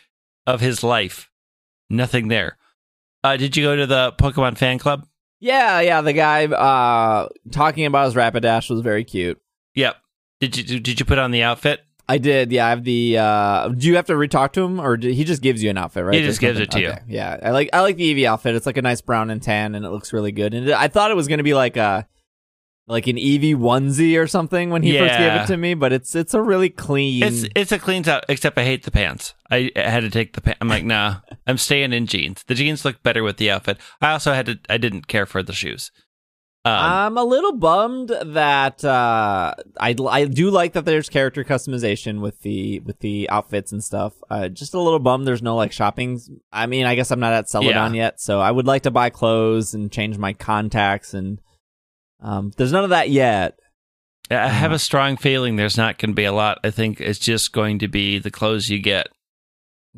of 0.45 0.61
his 0.61 0.83
life. 0.83 1.29
Nothing 1.89 2.27
there. 2.27 2.57
Uh, 3.23 3.37
did 3.37 3.57
you 3.57 3.63
go 3.63 3.75
to 3.75 3.85
the 3.87 4.13
Pokemon 4.19 4.57
fan 4.57 4.77
club? 4.79 5.07
Yeah, 5.39 5.81
yeah. 5.81 6.01
The 6.01 6.13
guy 6.13 6.45
uh 6.45 7.29
talking 7.51 7.85
about 7.85 8.05
his 8.05 8.15
Rapidash 8.15 8.69
was 8.69 8.81
very 8.81 9.03
cute. 9.03 9.39
Yep. 9.75 9.95
Did 10.39 10.57
you 10.57 10.79
did 10.79 10.99
you 10.99 11.05
put 11.05 11.17
on 11.17 11.31
the 11.31 11.43
outfit? 11.43 11.81
I 12.09 12.17
did. 12.19 12.51
Yeah, 12.51 12.67
I 12.67 12.69
have 12.69 12.83
the. 12.85 13.17
uh 13.17 13.67
Do 13.69 13.87
you 13.87 13.95
have 13.97 14.05
to 14.05 14.13
retalk 14.13 14.53
to 14.53 14.63
him, 14.63 14.79
or 14.79 14.95
do, 14.95 15.09
he 15.09 15.23
just 15.25 15.41
gives 15.41 15.61
you 15.61 15.69
an 15.69 15.77
outfit? 15.77 16.05
Right? 16.05 16.15
He 16.15 16.21
just 16.21 16.39
gives 16.39 16.59
it 16.59 16.71
to 16.71 16.79
you. 16.79 16.93
Yeah, 17.07 17.37
I 17.43 17.51
like. 17.51 17.69
I 17.73 17.81
like 17.81 17.97
the 17.97 18.13
Eevee 18.15 18.25
outfit. 18.25 18.55
It's 18.55 18.65
like 18.65 18.77
a 18.77 18.81
nice 18.81 19.01
brown 19.01 19.29
and 19.29 19.41
tan, 19.41 19.75
and 19.75 19.85
it 19.85 19.89
looks 19.89 20.13
really 20.13 20.31
good. 20.31 20.53
And 20.53 20.69
it, 20.69 20.73
I 20.73 20.87
thought 20.87 21.11
it 21.11 21.15
was 21.15 21.27
gonna 21.27 21.43
be 21.43 21.53
like 21.53 21.75
a, 21.75 22.07
like 22.87 23.07
an 23.07 23.17
Eevee 23.17 23.55
onesie 23.55 24.17
or 24.19 24.27
something 24.27 24.69
when 24.69 24.81
he 24.81 24.97
first 24.97 25.17
gave 25.17 25.33
it 25.33 25.47
to 25.47 25.57
me. 25.57 25.73
But 25.73 25.93
it's 25.93 26.15
it's 26.15 26.33
a 26.33 26.41
really 26.41 26.69
clean. 26.69 27.23
It's 27.23 27.45
it's 27.55 27.71
a 27.71 27.79
clean 27.79 28.07
out, 28.07 28.25
except 28.29 28.57
I 28.57 28.63
hate 28.63 28.83
the 28.83 28.91
pants. 28.91 29.33
I 29.51 29.71
I 29.75 29.89
had 29.89 30.01
to 30.01 30.09
take 30.09 30.33
the 30.33 30.41
pants. 30.41 30.57
I'm 30.61 30.69
like, 30.69 30.85
nah, 30.85 31.17
I'm 31.47 31.57
staying 31.57 31.93
in 31.93 32.07
jeans. 32.07 32.43
The 32.47 32.55
jeans 32.55 32.85
look 32.85 33.03
better 33.03 33.23
with 33.23 33.37
the 33.37 33.51
outfit. 33.51 33.77
I 34.01 34.11
also 34.11 34.33
had 34.33 34.45
to. 34.47 34.59
I 34.69 34.77
didn't 34.77 35.07
care 35.07 35.25
for 35.25 35.43
the 35.43 35.53
shoes. 35.53 35.91
Um, 36.65 36.73
I'm 36.73 37.17
a 37.17 37.23
little 37.23 37.53
bummed 37.53 38.09
that 38.09 38.83
uh, 38.83 39.53
I 39.79 39.95
I 40.09 40.25
do 40.25 40.49
like 40.49 40.73
that 40.73 40.83
there's 40.83 41.07
character 41.07 41.43
customization 41.45 42.19
with 42.19 42.41
the 42.41 42.79
with 42.81 42.99
the 42.99 43.29
outfits 43.29 43.71
and 43.71 43.81
stuff. 43.81 44.13
Uh, 44.29 44.49
just 44.49 44.73
a 44.73 44.79
little 44.79 44.99
bummed 44.99 45.25
there's 45.27 45.41
no 45.41 45.55
like 45.55 45.71
shopping. 45.71 46.19
I 46.51 46.65
mean, 46.65 46.85
I 46.85 46.95
guess 46.95 47.11
I'm 47.11 47.21
not 47.21 47.33
at 47.33 47.47
Celadon 47.49 47.93
yet, 47.93 48.19
so 48.19 48.41
I 48.41 48.51
would 48.51 48.67
like 48.67 48.83
to 48.83 48.91
buy 48.91 49.09
clothes 49.09 49.73
and 49.73 49.91
change 49.91 50.17
my 50.17 50.33
contacts 50.33 51.13
and 51.13 51.39
um, 52.21 52.51
there's 52.57 52.71
none 52.71 52.83
of 52.83 52.89
that 52.91 53.09
yet. 53.09 53.59
I 54.29 54.47
have 54.49 54.71
uh, 54.71 54.75
a 54.75 54.79
strong 54.79 55.15
feeling 55.17 55.55
there's 55.55 55.77
not 55.77 55.97
going 55.97 56.11
to 56.11 56.15
be 56.15 56.25
a 56.25 56.33
lot. 56.33 56.59
I 56.63 56.69
think 56.71 56.99
it's 56.99 57.19
just 57.19 57.53
going 57.53 57.79
to 57.79 57.87
be 57.87 58.19
the 58.19 58.31
clothes 58.31 58.69
you 58.69 58.79
get 58.79 59.07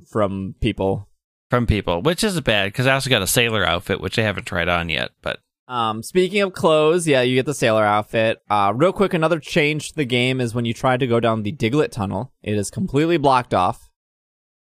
from 0.07 0.55
people. 0.61 1.07
from 1.49 1.65
people, 1.65 2.01
which 2.01 2.23
isn't 2.23 2.45
bad 2.45 2.67
because 2.71 2.85
I 2.87 2.93
also 2.93 3.09
got 3.09 3.21
a 3.23 3.27
sailor 3.27 3.65
outfit, 3.65 3.99
which 4.01 4.19
I 4.19 4.21
haven't 4.23 4.45
tried 4.45 4.69
on 4.69 4.89
yet. 4.89 5.11
But 5.21 5.39
Um, 5.67 6.03
speaking 6.03 6.41
of 6.41 6.53
clothes, 6.53 7.07
yeah, 7.07 7.21
you 7.21 7.35
get 7.35 7.45
the 7.47 7.53
sailor 7.55 7.83
outfit. 7.83 8.39
Uh, 8.49 8.71
real 8.75 8.93
quick, 8.93 9.13
another 9.15 9.39
change 9.39 9.89
to 9.89 9.95
the 9.95 10.05
game 10.05 10.39
is 10.41 10.53
when 10.53 10.65
you 10.65 10.73
try 10.73 10.95
to 10.97 11.07
go 11.07 11.19
down 11.19 11.41
the 11.43 11.51
Diglett 11.51 11.91
tunnel, 11.91 12.31
it 12.43 12.53
is 12.55 12.69
completely 12.69 13.17
blocked 13.17 13.53
off 13.53 13.89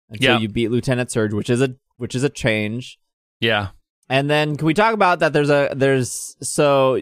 until 0.09 0.35
Yeah. 0.35 0.39
you 0.39 0.47
beat 0.49 0.71
Lieutenant 0.71 1.11
Surge, 1.11 1.33
which 1.33 1.49
is 1.49 1.61
a 1.61 1.75
which 1.97 2.15
is 2.15 2.23
a 2.23 2.29
change. 2.29 2.97
yeah, 3.41 3.69
And 4.09 4.29
then 4.29 4.55
can 4.55 4.65
we 4.65 4.73
talk 4.73 4.93
about 4.93 5.19
that? 5.19 5.33
There's 5.33 5.49
a 5.49 5.73
there's 5.75 6.35
so 6.41 7.01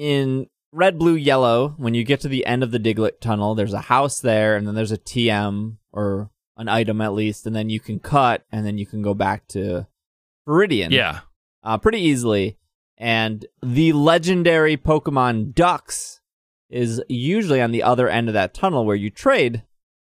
in 0.00 0.46
red, 0.72 0.98
blue, 0.98 1.14
yellow. 1.14 1.74
When 1.76 1.92
you 1.92 2.04
get 2.04 2.20
to 2.20 2.28
the 2.28 2.46
end 2.46 2.62
of 2.62 2.70
the 2.70 2.80
Diglett 2.80 3.20
tunnel, 3.20 3.54
there's 3.54 3.74
a 3.74 3.80
house 3.82 4.20
there, 4.20 4.56
and 4.56 4.66
then 4.66 4.74
there's 4.74 4.92
a 4.92 4.98
TM 4.98 5.76
or 5.92 6.30
an 6.56 6.68
item 6.68 7.00
at 7.02 7.12
least, 7.12 7.46
and 7.46 7.54
then 7.54 7.68
you 7.68 7.80
can 7.80 8.00
cut, 8.00 8.44
and 8.50 8.64
then 8.64 8.78
you 8.78 8.86
can 8.86 9.02
go 9.02 9.12
back 9.12 9.46
to 9.48 9.86
Viridian 10.48 10.90
yeah, 10.90 11.20
uh, 11.62 11.76
pretty 11.76 12.00
easily. 12.00 12.56
And 12.96 13.44
the 13.62 13.92
legendary 13.92 14.76
Pokemon 14.76 15.54
Ducks 15.54 16.20
is 16.70 17.02
usually 17.08 17.60
on 17.60 17.70
the 17.72 17.82
other 17.82 18.08
end 18.08 18.28
of 18.28 18.34
that 18.34 18.54
tunnel 18.54 18.84
where 18.86 18.96
you 18.96 19.10
trade, 19.10 19.64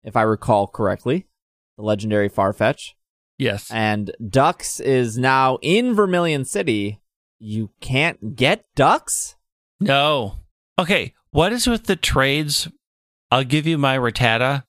if 0.03 0.15
I 0.15 0.21
recall 0.21 0.67
correctly, 0.67 1.27
the 1.77 1.83
legendary 1.83 2.29
Farfetch. 2.29 2.93
yes, 3.38 3.69
And 3.71 4.11
Ducks 4.27 4.79
is 4.79 5.17
now 5.17 5.57
in 5.61 5.93
Vermilion 5.95 6.45
City. 6.45 7.00
you 7.39 7.71
can't 7.81 8.35
get 8.35 8.65
ducks? 8.75 9.35
No. 9.81 10.39
Okay, 10.79 11.13
what 11.31 11.51
is 11.51 11.67
with 11.67 11.85
the 11.85 11.95
trades? 11.95 12.67
I'll 13.29 13.43
give 13.43 13.65
you 13.67 13.77
my 13.77 13.97
Rattata 13.97 14.63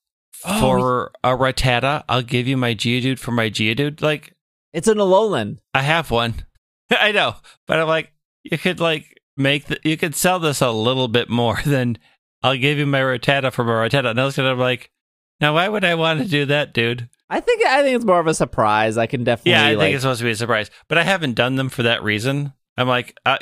Oh, 0.45 0.61
for 0.61 1.12
a 1.23 1.37
Rattata. 1.37 2.04
I'll 2.09 2.23
give 2.23 2.49
you 2.49 2.57
my 2.57 2.75
Geodude 2.75 3.19
for 3.19 3.31
my 3.31 3.49
Geodude. 3.49 4.02
Like, 4.02 4.35
It's 4.73 4.88
an 4.88 4.99
Alolan. 4.99 5.59
I 5.75 5.83
have 5.83 6.11
one. 6.11 6.47
I 6.90 7.12
know, 7.12 7.37
but 7.66 7.78
I'm 7.78 7.88
like, 7.88 8.12
you 8.42 8.59
could 8.59 8.81
like 8.81 9.21
make 9.37 9.66
the, 9.66 9.78
you 9.85 9.97
could 9.97 10.14
sell 10.14 10.38
this 10.38 10.61
a 10.61 10.71
little 10.71 11.09
bit 11.09 11.28
more 11.28 11.61
than 11.66 11.99
I'll 12.42 12.57
give 12.57 12.78
you 12.78 12.87
my 12.87 13.00
Rattata 13.00 13.52
for 13.52 13.64
my 13.64 13.73
Rattata. 13.73 14.11
And 14.11 14.21
I 14.21 14.25
was 14.25 14.37
gonna 14.37 14.54
like, 14.54 14.90
now 15.40 15.54
why 15.54 15.69
would 15.69 15.85
I 15.85 15.95
want 15.95 16.21
to 16.21 16.28
do 16.28 16.45
that, 16.47 16.75
dude? 16.75 17.09
I 17.31 17.40
think 17.40 17.64
I 17.64 17.83
think 17.83 17.97
it's 17.97 18.04
more 18.04 18.21
of 18.21 18.26
a 18.26 18.35
surprise. 18.35 18.99
I 18.99 19.07
can 19.07 19.25
definitely 19.25 19.52
Yeah, 19.52 19.64
I 19.64 19.75
like 19.75 19.87
think 19.87 19.95
it's 19.95 20.02
supposed 20.02 20.19
to 20.19 20.25
be 20.25 20.33
a 20.33 20.37
surprise, 20.37 20.71
but 20.88 20.99
I 20.99 21.02
haven't 21.04 21.35
done 21.35 21.57
them 21.57 21.69
for 21.69 21.83
that 21.85 22.02
reason. 22.02 22.52
I'm 22.76 22.88
like, 22.88 23.16
I, 23.25 23.38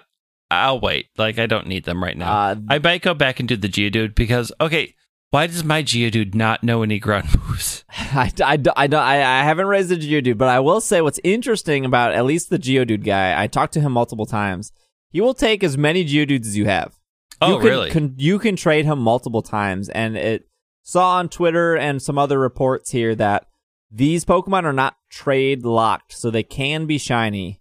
I'll 0.50 0.80
wait. 0.80 1.06
Like, 1.16 1.38
I 1.38 1.46
don't 1.46 1.66
need 1.66 1.84
them 1.84 2.02
right 2.02 2.16
now. 2.16 2.32
uh, 2.32 2.56
I 2.68 2.78
might 2.78 3.02
go 3.02 3.14
back 3.14 3.38
and 3.40 3.48
do 3.48 3.56
the 3.56 3.68
Geodude 3.68 4.14
because 4.14 4.50
okay, 4.60 4.94
why 5.30 5.46
does 5.46 5.62
my 5.62 5.82
Geodude 5.82 6.34
not 6.34 6.64
know 6.64 6.82
any 6.82 6.98
ground 6.98 7.28
moves? 7.48 7.84
I, 7.90 8.32
I, 8.42 8.58
I, 8.76 8.88
I, 8.92 9.40
I 9.40 9.44
haven't 9.44 9.66
raised 9.66 9.90
the 9.90 9.96
Geodude, 9.96 10.36
but 10.38 10.48
I 10.48 10.58
will 10.60 10.80
say 10.80 11.00
what's 11.00 11.20
interesting 11.22 11.84
about 11.84 12.12
at 12.14 12.24
least 12.24 12.50
the 12.50 12.58
Geodude 12.58 13.04
guy, 13.04 13.40
I 13.40 13.46
talked 13.46 13.72
to 13.74 13.80
him 13.80 13.92
multiple 13.92 14.26
times. 14.26 14.72
He 15.10 15.20
will 15.20 15.34
take 15.34 15.62
as 15.62 15.78
many 15.78 16.04
Geodudes 16.04 16.46
as 16.46 16.56
you 16.56 16.64
have. 16.66 16.94
Oh, 17.40 17.54
you 17.54 17.58
can, 17.58 17.66
really? 17.68 17.90
Can, 17.90 18.14
you 18.18 18.38
can 18.38 18.56
trade 18.56 18.84
him 18.84 18.98
multiple 18.98 19.42
times, 19.42 19.88
and 19.88 20.16
it 20.16 20.46
saw 20.82 21.16
on 21.18 21.28
Twitter 21.28 21.76
and 21.76 22.02
some 22.02 22.18
other 22.18 22.38
reports 22.38 22.90
here 22.90 23.14
that 23.14 23.46
these 23.90 24.24
Pokemon 24.24 24.64
are 24.64 24.72
not 24.72 24.96
trade 25.10 25.64
locked, 25.64 26.12
so 26.12 26.30
they 26.30 26.42
can 26.42 26.86
be 26.86 26.98
shiny 26.98 27.60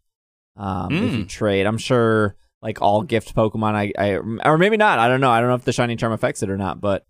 um, 0.58 0.94
if 1.04 1.14
you 1.16 1.24
Mm. 1.26 1.30
trade. 1.30 1.66
I'm 1.66 1.78
sure, 1.78 2.36
like 2.62 2.82
all 2.82 3.02
gift 3.04 3.36
Pokemon, 3.36 3.76
I, 3.76 3.94
I 3.98 4.20
or 4.48 4.58
maybe 4.58 4.78
not. 4.78 5.00
I 5.00 5.08
don't 5.08 5.22
know. 5.22 5.32
I 5.32 5.40
don't 5.40 5.50
know 5.50 5.56
if 5.56 5.66
the 5.66 5.74
shiny 5.74 5.96
charm 5.96 6.14
affects 6.14 6.44
it 6.44 6.50
or 6.50 6.58
not, 6.58 6.82
but. 6.82 7.06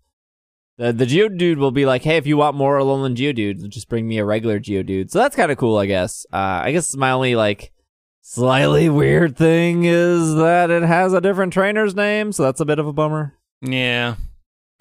The, 0.78 0.94
the 0.94 1.04
Geodude 1.04 1.58
will 1.58 1.72
be 1.72 1.84
like, 1.84 2.04
hey, 2.04 2.16
if 2.16 2.26
you 2.26 2.38
want 2.38 2.56
more 2.56 2.78
Alolan 2.78 3.14
Geodude, 3.14 3.68
just 3.68 3.90
bring 3.90 4.08
me 4.08 4.16
a 4.16 4.24
regular 4.24 4.58
Geodude. 4.58 5.10
So 5.10 5.18
that's 5.18 5.36
kind 5.36 5.52
of 5.52 5.58
cool, 5.58 5.76
I 5.76 5.84
guess. 5.84 6.24
Uh, 6.32 6.62
I 6.64 6.72
guess 6.72 6.96
my 6.96 7.10
only, 7.10 7.36
like, 7.36 7.70
slightly 8.22 8.88
weird 8.88 9.36
thing 9.36 9.84
is 9.84 10.36
that 10.36 10.70
it 10.70 10.82
has 10.82 11.12
a 11.12 11.20
different 11.20 11.52
trainer's 11.52 11.94
name, 11.94 12.32
so 12.32 12.44
that's 12.44 12.60
a 12.60 12.64
bit 12.64 12.78
of 12.78 12.86
a 12.86 12.94
bummer. 12.94 13.36
yeah. 13.60 14.14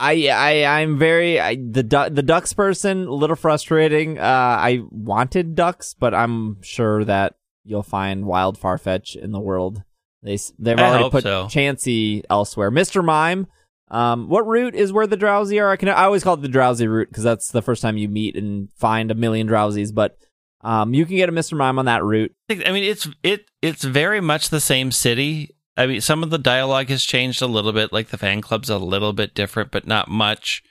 I 0.01 0.29
I 0.29 0.79
I'm 0.79 0.97
very 0.97 1.41
I, 1.41 1.55
the 1.55 1.83
du- 1.83 2.09
the 2.09 2.23
ducks 2.23 2.53
person 2.53 3.05
a 3.05 3.11
little 3.13 3.35
frustrating. 3.35 4.17
Uh, 4.17 4.23
I 4.23 4.79
wanted 4.89 5.55
ducks, 5.55 5.93
but 5.93 6.13
I'm 6.13 6.61
sure 6.61 7.03
that 7.03 7.35
you'll 7.65 7.83
find 7.83 8.25
wild 8.25 8.57
Farfetch 8.57 9.17
in 9.17 9.33
the 9.33 9.41
world. 9.41 9.83
They 10.21 10.37
they've 10.57 10.77
I 10.77 10.89
already 10.89 11.09
put 11.09 11.23
so. 11.23 11.45
Chansey 11.45 12.23
elsewhere. 12.29 12.71
Mr. 12.71 13.03
Mime. 13.03 13.47
Um, 13.91 14.29
what 14.29 14.45
route 14.45 14.75
is 14.75 14.93
where 14.93 15.07
the 15.07 15.17
Drowzee 15.17 15.59
are? 15.59 15.71
I 15.71 15.75
can 15.75 15.89
I 15.89 16.03
always 16.03 16.23
call 16.23 16.35
it 16.35 16.41
the 16.41 16.47
Drowzee 16.47 16.87
route 16.87 17.09
because 17.09 17.23
that's 17.23 17.51
the 17.51 17.61
first 17.61 17.81
time 17.81 17.97
you 17.97 18.07
meet 18.07 18.35
and 18.35 18.71
find 18.73 19.09
a 19.09 19.15
million 19.15 19.47
Drowzees. 19.47 19.93
But 19.93 20.17
um, 20.61 20.93
you 20.93 21.05
can 21.05 21.15
get 21.15 21.29
a 21.29 21.31
Mr. 21.31 21.57
Mime 21.57 21.79
on 21.79 21.85
that 21.85 22.03
route. 22.03 22.33
I 22.49 22.61
I 22.67 22.71
mean, 22.71 22.83
it's 22.83 23.07
it 23.23 23.45
it's 23.61 23.83
very 23.83 24.21
much 24.21 24.49
the 24.49 24.59
same 24.59 24.91
city. 24.91 25.55
I 25.75 25.87
mean, 25.87 26.01
some 26.01 26.23
of 26.23 26.29
the 26.29 26.37
dialogue 26.37 26.89
has 26.89 27.03
changed 27.03 27.41
a 27.41 27.47
little 27.47 27.71
bit. 27.71 27.93
Like 27.93 28.09
the 28.09 28.17
fan 28.17 28.41
club's 28.41 28.69
a 28.69 28.77
little 28.77 29.13
bit 29.13 29.33
different, 29.33 29.71
but 29.71 29.87
not 29.87 30.07
much. 30.09 30.61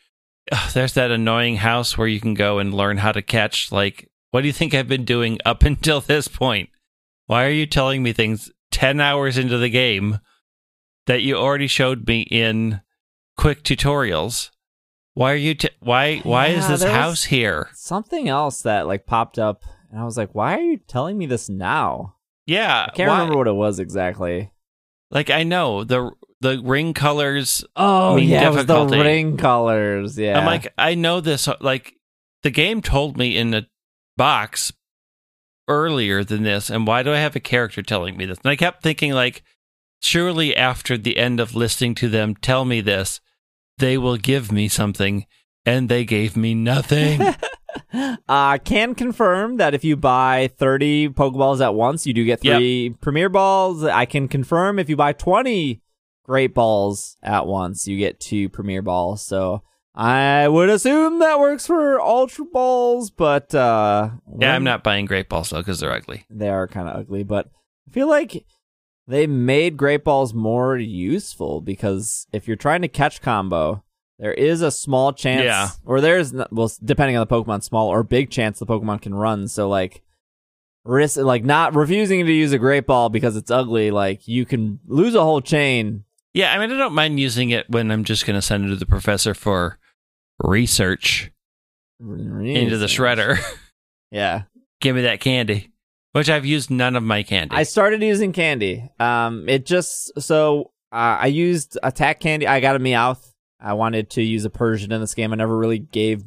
Ugh, 0.52 0.70
there's 0.74 0.92
that 0.94 1.10
annoying 1.10 1.56
house 1.56 1.96
where 1.98 2.08
you 2.08 2.20
can 2.20 2.34
go 2.34 2.58
and 2.58 2.74
learn 2.74 2.98
how 2.98 3.12
to 3.12 3.22
catch. 3.22 3.72
Like, 3.72 4.08
what 4.30 4.42
do 4.42 4.46
you 4.46 4.52
think 4.52 4.74
I've 4.74 4.88
been 4.88 5.04
doing 5.04 5.38
up 5.44 5.62
until 5.64 6.00
this 6.00 6.28
point? 6.28 6.68
Why 7.26 7.44
are 7.46 7.50
you 7.50 7.66
telling 7.66 8.02
me 8.02 8.12
things 8.12 8.50
ten 8.78 9.00
hours 9.00 9.36
into 9.36 9.58
the 9.58 9.68
game 9.68 10.20
that 11.06 11.22
you 11.22 11.36
already 11.36 11.66
showed 11.66 12.06
me 12.06 12.20
in 12.22 12.80
quick 13.36 13.64
tutorials? 13.64 14.50
Why 15.14 15.32
are 15.32 15.36
you? 15.36 15.54
T- 15.54 15.70
why? 15.80 16.18
Why 16.18 16.48
is 16.48 16.68
this 16.68 16.84
house 16.84 17.24
here? 17.24 17.70
Something 17.74 18.28
else 18.28 18.62
that 18.62 18.86
like 18.86 19.04
popped 19.04 19.36
up, 19.36 19.64
and 19.90 20.00
I 20.00 20.04
was 20.04 20.16
like, 20.16 20.32
why 20.32 20.54
are 20.56 20.62
you 20.62 20.76
telling 20.76 21.18
me 21.18 21.26
this 21.26 21.48
now? 21.48 22.14
Yeah, 22.46 22.86
I 22.88 22.94
can't 22.94 23.08
why- 23.08 23.18
remember 23.18 23.36
what 23.36 23.48
it 23.48 23.52
was 23.52 23.80
exactly. 23.80 24.52
Like 25.10 25.28
I 25.30 25.42
know 25.42 25.82
the 25.82 26.12
the 26.40 26.62
ring 26.62 26.94
colors 26.94 27.64
Oh 27.74 28.16
yeah, 28.16 28.46
it 28.46 28.54
was 28.54 28.66
the 28.66 28.86
ring 28.86 29.36
colors. 29.36 30.16
Yeah, 30.16 30.38
I'm 30.38 30.46
like, 30.46 30.72
I 30.78 30.94
know 30.94 31.20
this. 31.20 31.48
Like, 31.60 31.94
the 32.44 32.50
game 32.50 32.80
told 32.80 33.16
me 33.16 33.36
in 33.36 33.50
the 33.50 33.66
box 34.16 34.72
earlier 35.68 36.24
than 36.24 36.42
this, 36.42 36.70
and 36.70 36.86
why 36.86 37.02
do 37.02 37.12
I 37.12 37.18
have 37.18 37.36
a 37.36 37.40
character 37.40 37.82
telling 37.82 38.16
me 38.16 38.26
this? 38.26 38.38
And 38.42 38.50
I 38.50 38.56
kept 38.56 38.82
thinking, 38.82 39.12
like, 39.12 39.42
surely 40.00 40.56
after 40.56 40.96
the 40.96 41.16
end 41.18 41.40
of 41.40 41.54
listening 41.54 41.94
to 41.96 42.08
them 42.08 42.34
tell 42.34 42.64
me 42.64 42.80
this, 42.80 43.20
they 43.78 43.96
will 43.98 44.16
give 44.16 44.50
me 44.50 44.68
something, 44.68 45.26
and 45.64 45.88
they 45.88 46.04
gave 46.04 46.36
me 46.36 46.54
nothing. 46.54 47.20
uh, 48.28 48.58
can 48.58 48.94
confirm 48.94 49.56
that 49.58 49.74
if 49.74 49.84
you 49.84 49.96
buy 49.96 50.50
30 50.56 51.10
Pokeballs 51.10 51.64
at 51.64 51.74
once, 51.74 52.06
you 52.06 52.12
do 52.12 52.24
get 52.24 52.44
Yep. 52.44 52.56
three 52.58 52.94
Premier 53.00 53.28
Balls. 53.28 53.84
I 53.84 54.04
can 54.04 54.28
confirm 54.28 54.78
if 54.78 54.88
you 54.88 54.96
buy 54.96 55.12
20 55.12 55.80
Great 56.24 56.54
Balls 56.54 57.16
at 57.22 57.46
once, 57.46 57.86
you 57.86 57.96
get 57.96 58.20
two 58.20 58.48
Premier 58.48 58.82
Balls. 58.82 59.22
So 59.22 59.62
I 60.00 60.46
would 60.46 60.70
assume 60.70 61.18
that 61.18 61.40
works 61.40 61.66
for 61.66 62.00
Ultra 62.00 62.44
Balls, 62.44 63.10
but 63.10 63.52
uh, 63.52 64.10
yeah, 64.38 64.54
I'm 64.54 64.62
not 64.62 64.84
buying 64.84 65.06
Great 65.06 65.28
Balls 65.28 65.50
though 65.50 65.58
because 65.58 65.80
they're 65.80 65.92
ugly. 65.92 66.24
They 66.30 66.48
are 66.48 66.68
kind 66.68 66.88
of 66.88 66.94
ugly, 66.96 67.24
but 67.24 67.50
I 67.88 67.92
feel 67.92 68.06
like 68.08 68.44
they 69.08 69.26
made 69.26 69.76
Great 69.76 70.04
Balls 70.04 70.32
more 70.32 70.76
useful 70.76 71.60
because 71.60 72.28
if 72.32 72.46
you're 72.46 72.56
trying 72.56 72.82
to 72.82 72.88
catch 72.88 73.20
combo, 73.20 73.82
there 74.20 74.32
is 74.34 74.62
a 74.62 74.70
small 74.70 75.12
chance, 75.12 75.42
Yeah. 75.44 75.70
or 75.84 76.00
there's 76.00 76.32
well, 76.52 76.70
depending 76.84 77.16
on 77.16 77.26
the 77.26 77.34
Pokemon, 77.34 77.64
small 77.64 77.88
or 77.88 78.04
big 78.04 78.30
chance 78.30 78.60
the 78.60 78.66
Pokemon 78.66 79.02
can 79.02 79.14
run. 79.16 79.48
So 79.48 79.68
like, 79.68 80.02
risk 80.84 81.16
like 81.16 81.42
not 81.44 81.74
refusing 81.74 82.24
to 82.24 82.32
use 82.32 82.52
a 82.52 82.58
Great 82.58 82.86
Ball 82.86 83.08
because 83.08 83.36
it's 83.36 83.50
ugly, 83.50 83.90
like 83.90 84.28
you 84.28 84.46
can 84.46 84.78
lose 84.86 85.16
a 85.16 85.22
whole 85.24 85.40
chain. 85.40 86.04
Yeah, 86.34 86.52
I 86.52 86.58
mean, 86.58 86.70
I 86.70 86.78
don't 86.78 86.92
mind 86.94 87.18
using 87.18 87.50
it 87.50 87.68
when 87.68 87.90
I'm 87.90 88.04
just 88.04 88.24
going 88.26 88.36
to 88.36 88.42
send 88.42 88.64
it 88.66 88.68
to 88.68 88.76
the 88.76 88.86
professor 88.86 89.34
for 89.34 89.78
research 90.40 91.30
into 92.00 92.76
the 92.78 92.86
shredder. 92.86 93.38
Yeah, 94.10 94.44
Give 94.80 94.96
me 94.96 95.02
that 95.02 95.20
candy, 95.20 95.70
which 96.12 96.30
I've 96.30 96.46
used 96.46 96.70
none 96.70 96.96
of 96.96 97.02
my 97.02 97.22
candy. 97.22 97.54
I 97.54 97.64
started 97.64 98.02
using 98.02 98.32
candy. 98.32 98.88
Um, 98.98 99.46
it 99.50 99.66
just 99.66 100.18
so 100.18 100.70
uh, 100.90 101.20
I 101.20 101.26
used 101.26 101.76
attack 101.82 102.18
candy. 102.20 102.46
I 102.46 102.60
got 102.60 102.74
a 102.74 102.78
Meowth. 102.78 103.34
I 103.60 103.74
wanted 103.74 104.08
to 104.12 104.22
use 104.22 104.46
a 104.46 104.50
Persian 104.50 104.92
in 104.92 105.02
this 105.02 105.14
game. 105.14 105.30
I 105.34 105.36
never 105.36 105.54
really 105.58 105.78
gave 105.80 106.22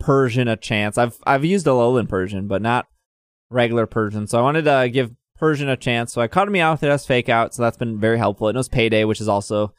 Persian 0.00 0.48
a 0.48 0.56
chance. 0.56 0.96
I've 0.96 1.18
I've 1.26 1.44
used 1.44 1.66
Alolan 1.66 2.08
Persian, 2.08 2.48
but 2.48 2.62
not 2.62 2.86
regular 3.50 3.84
Persian. 3.86 4.26
So 4.26 4.38
I 4.38 4.42
wanted 4.42 4.64
to 4.64 4.88
give 4.90 5.12
Persian 5.36 5.68
a 5.68 5.76
chance. 5.76 6.14
So 6.14 6.22
I 6.22 6.28
caught 6.28 6.48
a 6.48 6.50
Meowth. 6.50 6.82
It 6.82 6.88
has 6.90 7.04
fake 7.04 7.28
out, 7.28 7.52
so 7.52 7.60
that's 7.62 7.76
been 7.76 8.00
very 8.00 8.16
helpful. 8.16 8.48
It 8.48 8.54
knows 8.54 8.70
Payday, 8.70 9.04
which 9.04 9.20
is 9.20 9.28
also 9.28 9.74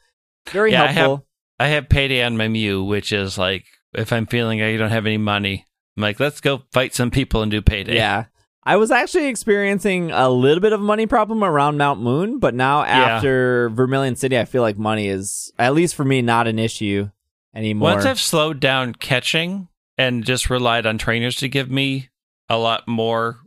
very 0.50 0.70
Yeah, 0.70 0.86
helpful. 0.92 1.26
I 1.58 1.68
have 1.68 1.88
payday 1.88 2.22
on 2.22 2.36
my 2.36 2.48
Mew, 2.48 2.82
which 2.84 3.12
is 3.12 3.38
like 3.38 3.64
if 3.92 4.12
I'm 4.12 4.26
feeling 4.26 4.62
I 4.62 4.76
don't 4.76 4.90
have 4.90 5.06
any 5.06 5.18
money, 5.18 5.66
I'm 5.96 6.02
like, 6.02 6.20
let's 6.20 6.40
go 6.40 6.62
fight 6.72 6.94
some 6.94 7.10
people 7.10 7.42
and 7.42 7.50
do 7.50 7.62
payday. 7.62 7.96
Yeah. 7.96 8.26
I 8.66 8.76
was 8.76 8.90
actually 8.90 9.26
experiencing 9.26 10.10
a 10.10 10.30
little 10.30 10.60
bit 10.60 10.72
of 10.72 10.80
a 10.80 10.84
money 10.84 11.06
problem 11.06 11.44
around 11.44 11.76
Mount 11.76 12.00
Moon, 12.00 12.38
but 12.38 12.54
now 12.54 12.82
after 12.82 13.68
Vermilion 13.68 14.16
City, 14.16 14.38
I 14.38 14.46
feel 14.46 14.62
like 14.62 14.78
money 14.78 15.08
is, 15.08 15.52
at 15.58 15.74
least 15.74 15.94
for 15.94 16.04
me, 16.04 16.22
not 16.22 16.46
an 16.46 16.58
issue 16.58 17.10
anymore. 17.54 17.90
Once 17.92 18.06
I've 18.06 18.18
slowed 18.18 18.60
down 18.60 18.94
catching 18.94 19.68
and 19.98 20.24
just 20.24 20.48
relied 20.48 20.86
on 20.86 20.96
trainers 20.96 21.36
to 21.36 21.48
give 21.48 21.70
me 21.70 22.08
a 22.48 22.56
lot 22.56 22.88
more 22.88 23.40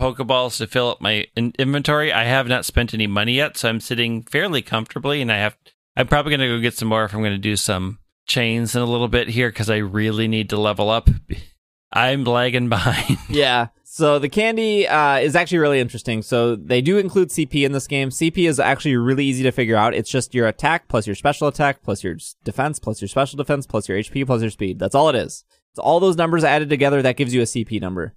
Pokeballs 0.00 0.56
to 0.58 0.66
fill 0.66 0.90
up 0.90 1.00
my 1.00 1.26
in- 1.36 1.52
inventory, 1.56 2.12
I 2.12 2.24
have 2.24 2.48
not 2.48 2.64
spent 2.64 2.92
any 2.92 3.06
money 3.06 3.34
yet, 3.34 3.56
so 3.56 3.68
I'm 3.68 3.80
sitting 3.80 4.22
fairly 4.22 4.62
comfortably, 4.62 5.20
and 5.22 5.30
I 5.30 5.36
have. 5.36 5.56
I'm 5.96 6.06
probably 6.06 6.30
going 6.30 6.48
to 6.48 6.56
go 6.56 6.60
get 6.60 6.74
some 6.74 6.88
more 6.88 7.04
if 7.04 7.14
I'm 7.14 7.20
going 7.20 7.32
to 7.32 7.38
do 7.38 7.56
some 7.56 7.98
chains 8.26 8.74
in 8.74 8.82
a 8.82 8.86
little 8.86 9.08
bit 9.08 9.28
here 9.28 9.48
because 9.48 9.70
I 9.70 9.78
really 9.78 10.28
need 10.28 10.50
to 10.50 10.58
level 10.58 10.90
up. 10.90 11.10
I'm 11.92 12.24
lagging 12.24 12.68
behind. 12.68 13.18
yeah. 13.28 13.68
So 13.82 14.20
the 14.20 14.28
candy 14.28 14.86
uh, 14.86 15.18
is 15.18 15.34
actually 15.34 15.58
really 15.58 15.80
interesting. 15.80 16.22
So 16.22 16.54
they 16.54 16.80
do 16.80 16.98
include 16.98 17.30
CP 17.30 17.66
in 17.66 17.72
this 17.72 17.88
game. 17.88 18.10
CP 18.10 18.48
is 18.48 18.60
actually 18.60 18.96
really 18.96 19.24
easy 19.24 19.42
to 19.42 19.50
figure 19.50 19.74
out. 19.74 19.94
It's 19.94 20.10
just 20.10 20.32
your 20.32 20.46
attack 20.46 20.86
plus 20.86 21.08
your 21.08 21.16
special 21.16 21.48
attack 21.48 21.82
plus 21.82 22.04
your 22.04 22.16
defense 22.44 22.78
plus 22.78 23.02
your 23.02 23.08
special 23.08 23.36
defense 23.36 23.66
plus 23.66 23.88
your 23.88 23.98
HP 23.98 24.24
plus 24.24 24.42
your 24.42 24.50
speed. 24.50 24.78
That's 24.78 24.94
all 24.94 25.08
it 25.08 25.16
is. 25.16 25.44
It's 25.72 25.80
all 25.80 25.98
those 25.98 26.16
numbers 26.16 26.44
added 26.44 26.70
together 26.70 27.02
that 27.02 27.16
gives 27.16 27.34
you 27.34 27.40
a 27.40 27.44
CP 27.44 27.80
number. 27.80 28.14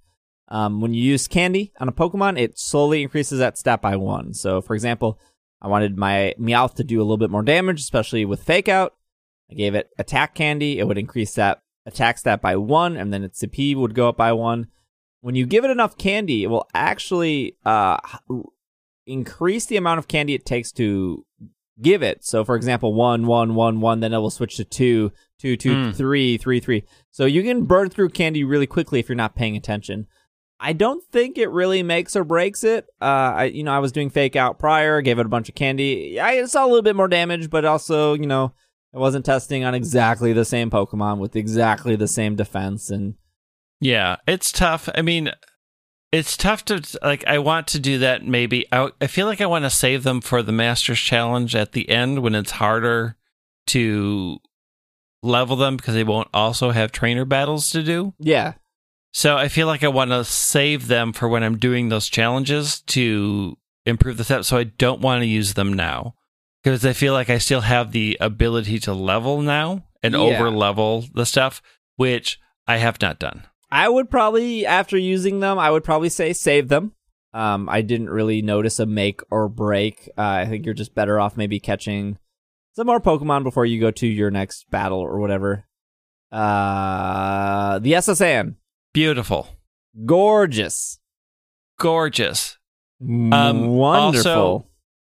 Um, 0.48 0.80
when 0.80 0.94
you 0.94 1.02
use 1.02 1.26
candy 1.26 1.72
on 1.80 1.88
a 1.88 1.92
Pokemon, 1.92 2.38
it 2.38 2.58
slowly 2.58 3.02
increases 3.02 3.40
that 3.40 3.58
stat 3.58 3.80
by 3.82 3.96
one. 3.96 4.34
So, 4.34 4.60
for 4.60 4.74
example, 4.74 5.18
I 5.64 5.68
wanted 5.68 5.96
my 5.96 6.34
Meowth 6.38 6.74
to 6.74 6.84
do 6.84 6.98
a 6.98 7.04
little 7.04 7.16
bit 7.16 7.30
more 7.30 7.42
damage, 7.42 7.80
especially 7.80 8.26
with 8.26 8.42
Fake 8.42 8.68
Out. 8.68 8.94
I 9.50 9.54
gave 9.54 9.74
it 9.74 9.88
attack 9.98 10.34
candy. 10.34 10.78
It 10.78 10.86
would 10.86 10.98
increase 10.98 11.34
that 11.36 11.62
attack 11.86 12.18
stat 12.18 12.42
by 12.42 12.56
one, 12.56 12.96
and 12.98 13.12
then 13.14 13.24
its 13.24 13.42
CP 13.42 13.74
would 13.74 13.94
go 13.94 14.08
up 14.10 14.16
by 14.18 14.32
one. 14.32 14.66
When 15.22 15.34
you 15.34 15.46
give 15.46 15.64
it 15.64 15.70
enough 15.70 15.96
candy, 15.96 16.44
it 16.44 16.48
will 16.48 16.68
actually 16.74 17.56
uh, 17.64 17.96
increase 19.06 19.66
the 19.66 19.76
amount 19.76 19.98
of 19.98 20.08
candy 20.08 20.34
it 20.34 20.44
takes 20.46 20.72
to 20.72 21.24
give 21.80 22.02
it. 22.02 22.24
So, 22.24 22.44
for 22.44 22.56
example, 22.56 22.94
one, 22.94 23.26
one, 23.26 23.54
one, 23.54 23.80
one, 23.80 24.00
then 24.00 24.12
it 24.12 24.18
will 24.18 24.30
switch 24.30 24.56
to 24.56 24.64
two, 24.64 25.12
two, 25.38 25.56
two, 25.56 25.74
Mm. 25.74 25.96
three, 25.96 26.36
three, 26.36 26.60
three. 26.60 26.84
So 27.10 27.24
you 27.26 27.42
can 27.42 27.64
burn 27.64 27.90
through 27.90 28.10
candy 28.10 28.44
really 28.44 28.66
quickly 28.66 29.00
if 29.00 29.08
you're 29.08 29.16
not 29.16 29.34
paying 29.34 29.56
attention. 29.56 30.06
I 30.64 30.72
don't 30.72 31.04
think 31.12 31.36
it 31.36 31.50
really 31.50 31.82
makes 31.82 32.16
or 32.16 32.24
breaks 32.24 32.64
it. 32.64 32.86
Uh, 33.00 33.04
I, 33.36 33.44
you 33.44 33.62
know, 33.62 33.72
I 33.72 33.80
was 33.80 33.92
doing 33.92 34.08
fake 34.08 34.34
out 34.34 34.58
prior, 34.58 35.02
gave 35.02 35.18
it 35.18 35.26
a 35.26 35.28
bunch 35.28 35.50
of 35.50 35.54
candy. 35.54 36.18
I 36.18 36.42
saw 36.46 36.64
a 36.64 36.68
little 36.68 36.80
bit 36.80 36.96
more 36.96 37.06
damage, 37.06 37.50
but 37.50 37.66
also, 37.66 38.14
you 38.14 38.26
know, 38.26 38.54
I 38.94 38.98
wasn't 38.98 39.26
testing 39.26 39.62
on 39.62 39.74
exactly 39.74 40.32
the 40.32 40.46
same 40.46 40.70
Pokemon 40.70 41.18
with 41.18 41.36
exactly 41.36 41.96
the 41.96 42.08
same 42.08 42.34
defense. 42.34 42.88
And 42.88 43.16
Yeah, 43.78 44.16
it's 44.26 44.50
tough. 44.50 44.88
I 44.94 45.02
mean, 45.02 45.32
it's 46.12 46.34
tough 46.34 46.64
to 46.66 46.82
like. 47.02 47.26
I 47.26 47.40
want 47.40 47.66
to 47.68 47.78
do 47.78 47.98
that. 47.98 48.26
Maybe 48.26 48.66
I, 48.72 48.88
I 49.02 49.06
feel 49.06 49.26
like 49.26 49.42
I 49.42 49.46
want 49.46 49.66
to 49.66 49.70
save 49.70 50.02
them 50.02 50.22
for 50.22 50.42
the 50.42 50.52
Masters 50.52 50.98
Challenge 50.98 51.54
at 51.54 51.72
the 51.72 51.90
end 51.90 52.20
when 52.22 52.34
it's 52.34 52.52
harder 52.52 53.16
to 53.66 54.38
level 55.22 55.56
them 55.56 55.76
because 55.76 55.92
they 55.92 56.04
won't 56.04 56.28
also 56.32 56.70
have 56.70 56.90
trainer 56.90 57.26
battles 57.26 57.68
to 57.70 57.82
do. 57.82 58.14
yeah, 58.18 58.54
So 59.16 59.36
I 59.36 59.46
feel 59.46 59.68
like 59.68 59.84
I 59.84 59.88
want 59.88 60.10
to 60.10 60.24
save 60.24 60.88
them 60.88 61.12
for 61.12 61.28
when 61.28 61.44
I'm 61.44 61.56
doing 61.56 61.88
those 61.88 62.08
challenges 62.08 62.80
to 62.88 63.56
improve 63.86 64.16
the 64.16 64.24
set. 64.24 64.44
So 64.44 64.56
I 64.58 64.64
don't 64.64 65.00
want 65.00 65.22
to 65.22 65.26
use 65.26 65.54
them 65.54 65.72
now 65.72 66.14
because 66.64 66.84
I 66.84 66.94
feel 66.94 67.12
like 67.12 67.30
I 67.30 67.38
still 67.38 67.60
have 67.60 67.92
the 67.92 68.18
ability 68.20 68.80
to 68.80 68.92
level 68.92 69.40
now 69.40 69.84
and 70.02 70.14
Yeah. 70.14 70.20
over 70.20 70.50
level 70.50 71.04
the 71.14 71.24
stuff, 71.26 71.62
which 71.94 72.40
I 72.66 72.78
have 72.78 73.00
not 73.00 73.20
done. 73.20 73.44
I 73.70 73.88
would 73.88 74.10
probably, 74.10 74.66
after 74.66 74.98
using 74.98 75.38
them, 75.38 75.60
I 75.60 75.70
would 75.70 75.84
probably 75.84 76.08
say 76.08 76.32
save 76.32 76.66
them. 76.68 76.92
Um, 77.32 77.68
I 77.68 77.82
didn't 77.82 78.10
really 78.10 78.42
notice 78.42 78.80
a 78.80 78.86
make 78.86 79.20
or 79.30 79.48
break. 79.48 80.08
Uh, 80.18 80.22
I 80.22 80.46
think 80.46 80.64
you're 80.64 80.74
just 80.74 80.94
better 80.94 81.20
off 81.20 81.36
maybe 81.36 81.60
catching 81.60 82.18
some 82.74 82.86
more 82.88 83.00
Pokemon 83.00 83.44
before 83.44 83.64
you 83.66 83.80
go 83.80 83.92
to 83.92 84.06
your 84.08 84.32
next 84.32 84.68
battle 84.70 84.98
or 84.98 85.20
whatever. 85.20 85.66
Uh, 86.32 87.78
the 87.78 87.94
S.S. 87.94 88.20
Anne, 88.20 88.56
Beautiful. 88.94 89.48
gorgeous, 90.06 90.98
Gorgeous. 91.78 92.56
um, 93.02 93.66
wonderful. 93.68 94.30
also- 94.32 94.66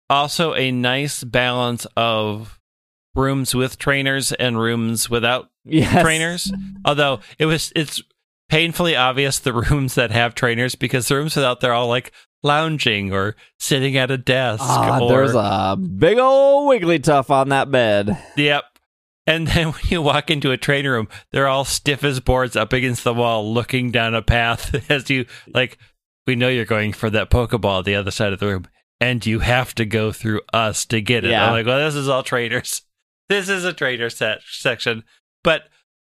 Also, 0.08 0.54
a 0.54 0.70
nice 0.70 1.24
balance 1.24 1.86
of 1.96 2.58
rooms 3.14 3.54
with 3.54 3.78
trainers 3.78 4.32
and 4.32 4.58
rooms 4.60 5.08
without 5.10 5.50
yes. 5.64 6.02
trainers. 6.02 6.52
Although 6.84 7.20
it 7.38 7.46
was, 7.46 7.72
it's 7.76 8.02
painfully 8.48 8.94
obvious 8.96 9.38
the 9.38 9.52
rooms 9.70 9.94
that 9.96 10.10
have 10.10 10.34
trainers 10.34 10.74
because 10.74 11.08
the 11.08 11.16
rooms 11.16 11.34
without 11.34 11.60
they're 11.60 11.72
all 11.72 11.88
like 11.88 12.12
lounging 12.42 13.12
or 13.12 13.36
sitting 13.58 13.96
at 13.96 14.10
a 14.10 14.18
desk. 14.18 14.62
Ah, 14.66 14.98
or, 15.00 15.08
there's 15.08 15.34
a 15.34 15.76
big 15.76 16.18
old 16.18 16.70
Wigglytuff 16.70 17.30
on 17.30 17.48
that 17.50 17.70
bed. 17.70 18.16
Yep. 18.36 18.64
And 19.26 19.48
then 19.48 19.68
when 19.72 19.82
you 19.84 20.02
walk 20.02 20.30
into 20.30 20.50
a 20.50 20.56
trainer 20.56 20.92
room, 20.92 21.08
they're 21.30 21.48
all 21.48 21.64
stiff 21.64 22.04
as 22.04 22.20
boards 22.20 22.56
up 22.56 22.72
against 22.72 23.04
the 23.04 23.14
wall, 23.14 23.52
looking 23.52 23.90
down 23.90 24.14
a 24.14 24.22
path 24.22 24.90
as 24.90 25.08
you 25.10 25.26
like. 25.52 25.78
We 26.26 26.36
know 26.36 26.48
you're 26.48 26.64
going 26.64 26.92
for 26.92 27.10
that 27.10 27.30
Pokeball 27.30 27.80
at 27.80 27.84
the 27.84 27.96
other 27.96 28.12
side 28.12 28.32
of 28.32 28.38
the 28.38 28.46
room, 28.46 28.66
and 29.00 29.24
you 29.26 29.40
have 29.40 29.74
to 29.74 29.84
go 29.84 30.12
through 30.12 30.42
us 30.52 30.86
to 30.86 31.00
get 31.00 31.24
it. 31.24 31.30
Yeah. 31.30 31.46
I'm 31.46 31.52
like, 31.52 31.66
well, 31.66 31.84
this 31.84 31.96
is 31.96 32.08
all 32.08 32.22
trainers. 32.22 32.82
This 33.28 33.48
is 33.48 33.64
a 33.64 33.72
trainer 33.72 34.10
set 34.10 34.40
section, 34.46 35.04
but 35.42 35.62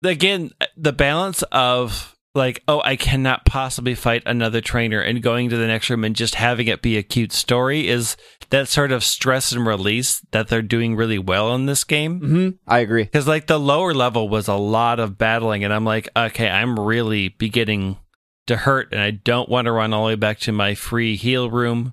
again, 0.03 0.51
the 0.79 0.95
balance 0.95 1.43
of 1.53 2.17
like, 2.35 2.63
oh, 2.67 2.81
I 2.85 2.97
cannot 2.97 3.45
possibly 3.45 3.95
fight 3.95 4.23
another 4.25 4.61
trainer, 4.61 5.01
and 5.01 5.23
going 5.23 5.51
to 5.51 5.57
the 5.57 5.67
next 5.67 5.91
room 5.91 6.05
and 6.05 6.17
just 6.17 6.37
having 6.37 6.67
it 6.67 6.81
be 6.83 6.97
a 6.97 7.03
cute 7.03 7.33
story 7.33 7.89
is 7.89 8.17
that 8.51 8.69
sort 8.69 8.91
of 8.93 9.05
stress 9.05 9.53
and 9.53 9.67
release 9.67 10.21
that 10.31 10.49
they're 10.49 10.63
doing 10.63 10.97
really 10.97 11.19
well 11.19 11.55
in 11.55 11.67
this 11.67 11.85
game. 11.85 12.21
hmm 12.21 12.49
I 12.67 12.79
agree. 12.81 13.05
Because 13.05 13.29
like 13.29 13.47
the 13.47 13.61
lower 13.61 13.93
level 13.93 14.29
was 14.29 14.49
a 14.49 14.55
lot 14.55 14.99
of 14.99 15.19
battling, 15.19 15.63
and 15.65 15.73
I'm 15.73 15.85
like, 15.85 16.09
okay, 16.17 16.49
I'm 16.49 16.79
really 16.79 17.29
beginning 17.29 17.99
to 18.47 18.57
hurt, 18.57 18.93
and 18.93 19.01
I 19.01 19.11
don't 19.11 19.49
want 19.49 19.67
to 19.67 19.73
run 19.73 19.93
all 19.93 20.05
the 20.05 20.09
way 20.09 20.15
back 20.17 20.39
to 20.41 20.53
my 20.53 20.75
free 20.75 21.17
heal 21.17 21.51
room. 21.51 21.93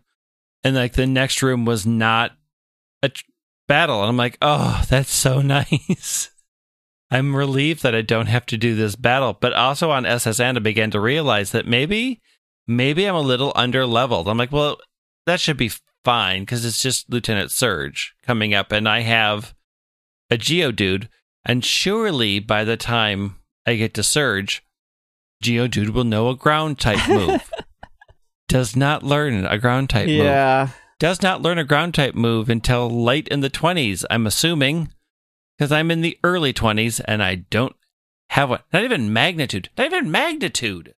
And 0.63 0.75
like 0.75 0.93
the 0.93 1.07
next 1.07 1.41
room 1.41 1.65
was 1.65 1.85
not 1.85 2.31
a 3.03 3.09
tr- 3.09 3.23
battle, 3.67 4.01
and 4.01 4.09
I'm 4.09 4.17
like, 4.17 4.37
oh, 4.41 4.83
that's 4.89 5.11
so 5.11 5.41
nice. 5.41 6.31
I'm 7.11 7.35
relieved 7.35 7.83
that 7.83 7.95
I 7.95 8.01
don't 8.01 8.27
have 8.27 8.45
to 8.47 8.57
do 8.57 8.75
this 8.75 8.95
battle. 8.95 9.37
But 9.39 9.53
also 9.53 9.91
on 9.91 10.05
S.S. 10.05 10.39
Anne, 10.39 10.57
I 10.57 10.59
began 10.59 10.91
to 10.91 10.99
realize 10.99 11.51
that 11.51 11.67
maybe, 11.67 12.21
maybe 12.67 13.05
I'm 13.05 13.15
a 13.15 13.21
little 13.21 13.51
under 13.55 13.85
leveled. 13.85 14.27
I'm 14.27 14.37
like, 14.37 14.51
well, 14.51 14.77
that 15.25 15.39
should 15.39 15.57
be 15.57 15.71
fine 16.03 16.43
because 16.43 16.65
it's 16.65 16.81
just 16.81 17.09
Lieutenant 17.09 17.51
Surge 17.51 18.13
coming 18.23 18.53
up, 18.53 18.71
and 18.71 18.87
I 18.87 19.01
have 19.01 19.53
a 20.29 20.37
Geodude, 20.37 21.07
and 21.45 21.65
surely 21.65 22.39
by 22.39 22.63
the 22.63 22.77
time 22.77 23.35
I 23.65 23.75
get 23.75 23.93
to 23.95 24.03
Surge, 24.03 24.63
Geodude 25.43 25.89
will 25.89 26.03
know 26.03 26.29
a 26.29 26.35
ground 26.35 26.79
type 26.79 27.07
move. 27.07 27.49
Does 28.47 28.75
not 28.75 29.03
learn 29.03 29.45
a 29.45 29.57
ground 29.57 29.89
type 29.89 30.07
move. 30.07 30.17
Yeah. 30.17 30.69
Does 30.99 31.21
not 31.21 31.41
learn 31.41 31.59
a 31.59 31.63
ground 31.63 31.93
type 31.93 32.15
move 32.15 32.49
until 32.49 32.89
late 32.89 33.27
in 33.27 33.41
the 33.41 33.49
20s, 33.49 34.03
I'm 34.09 34.27
assuming, 34.27 34.91
because 35.59 35.73
I'm 35.73 35.91
in 35.91 35.99
the 35.99 36.17
early 36.23 36.53
20s 36.53 37.01
and 37.05 37.21
I 37.21 37.35
don't 37.35 37.75
have 38.29 38.49
one. 38.49 38.61
Not 38.71 38.85
even 38.85 39.11
magnitude. 39.11 39.69
Not 39.77 39.87
even 39.87 40.09
magnitude. 40.09 40.93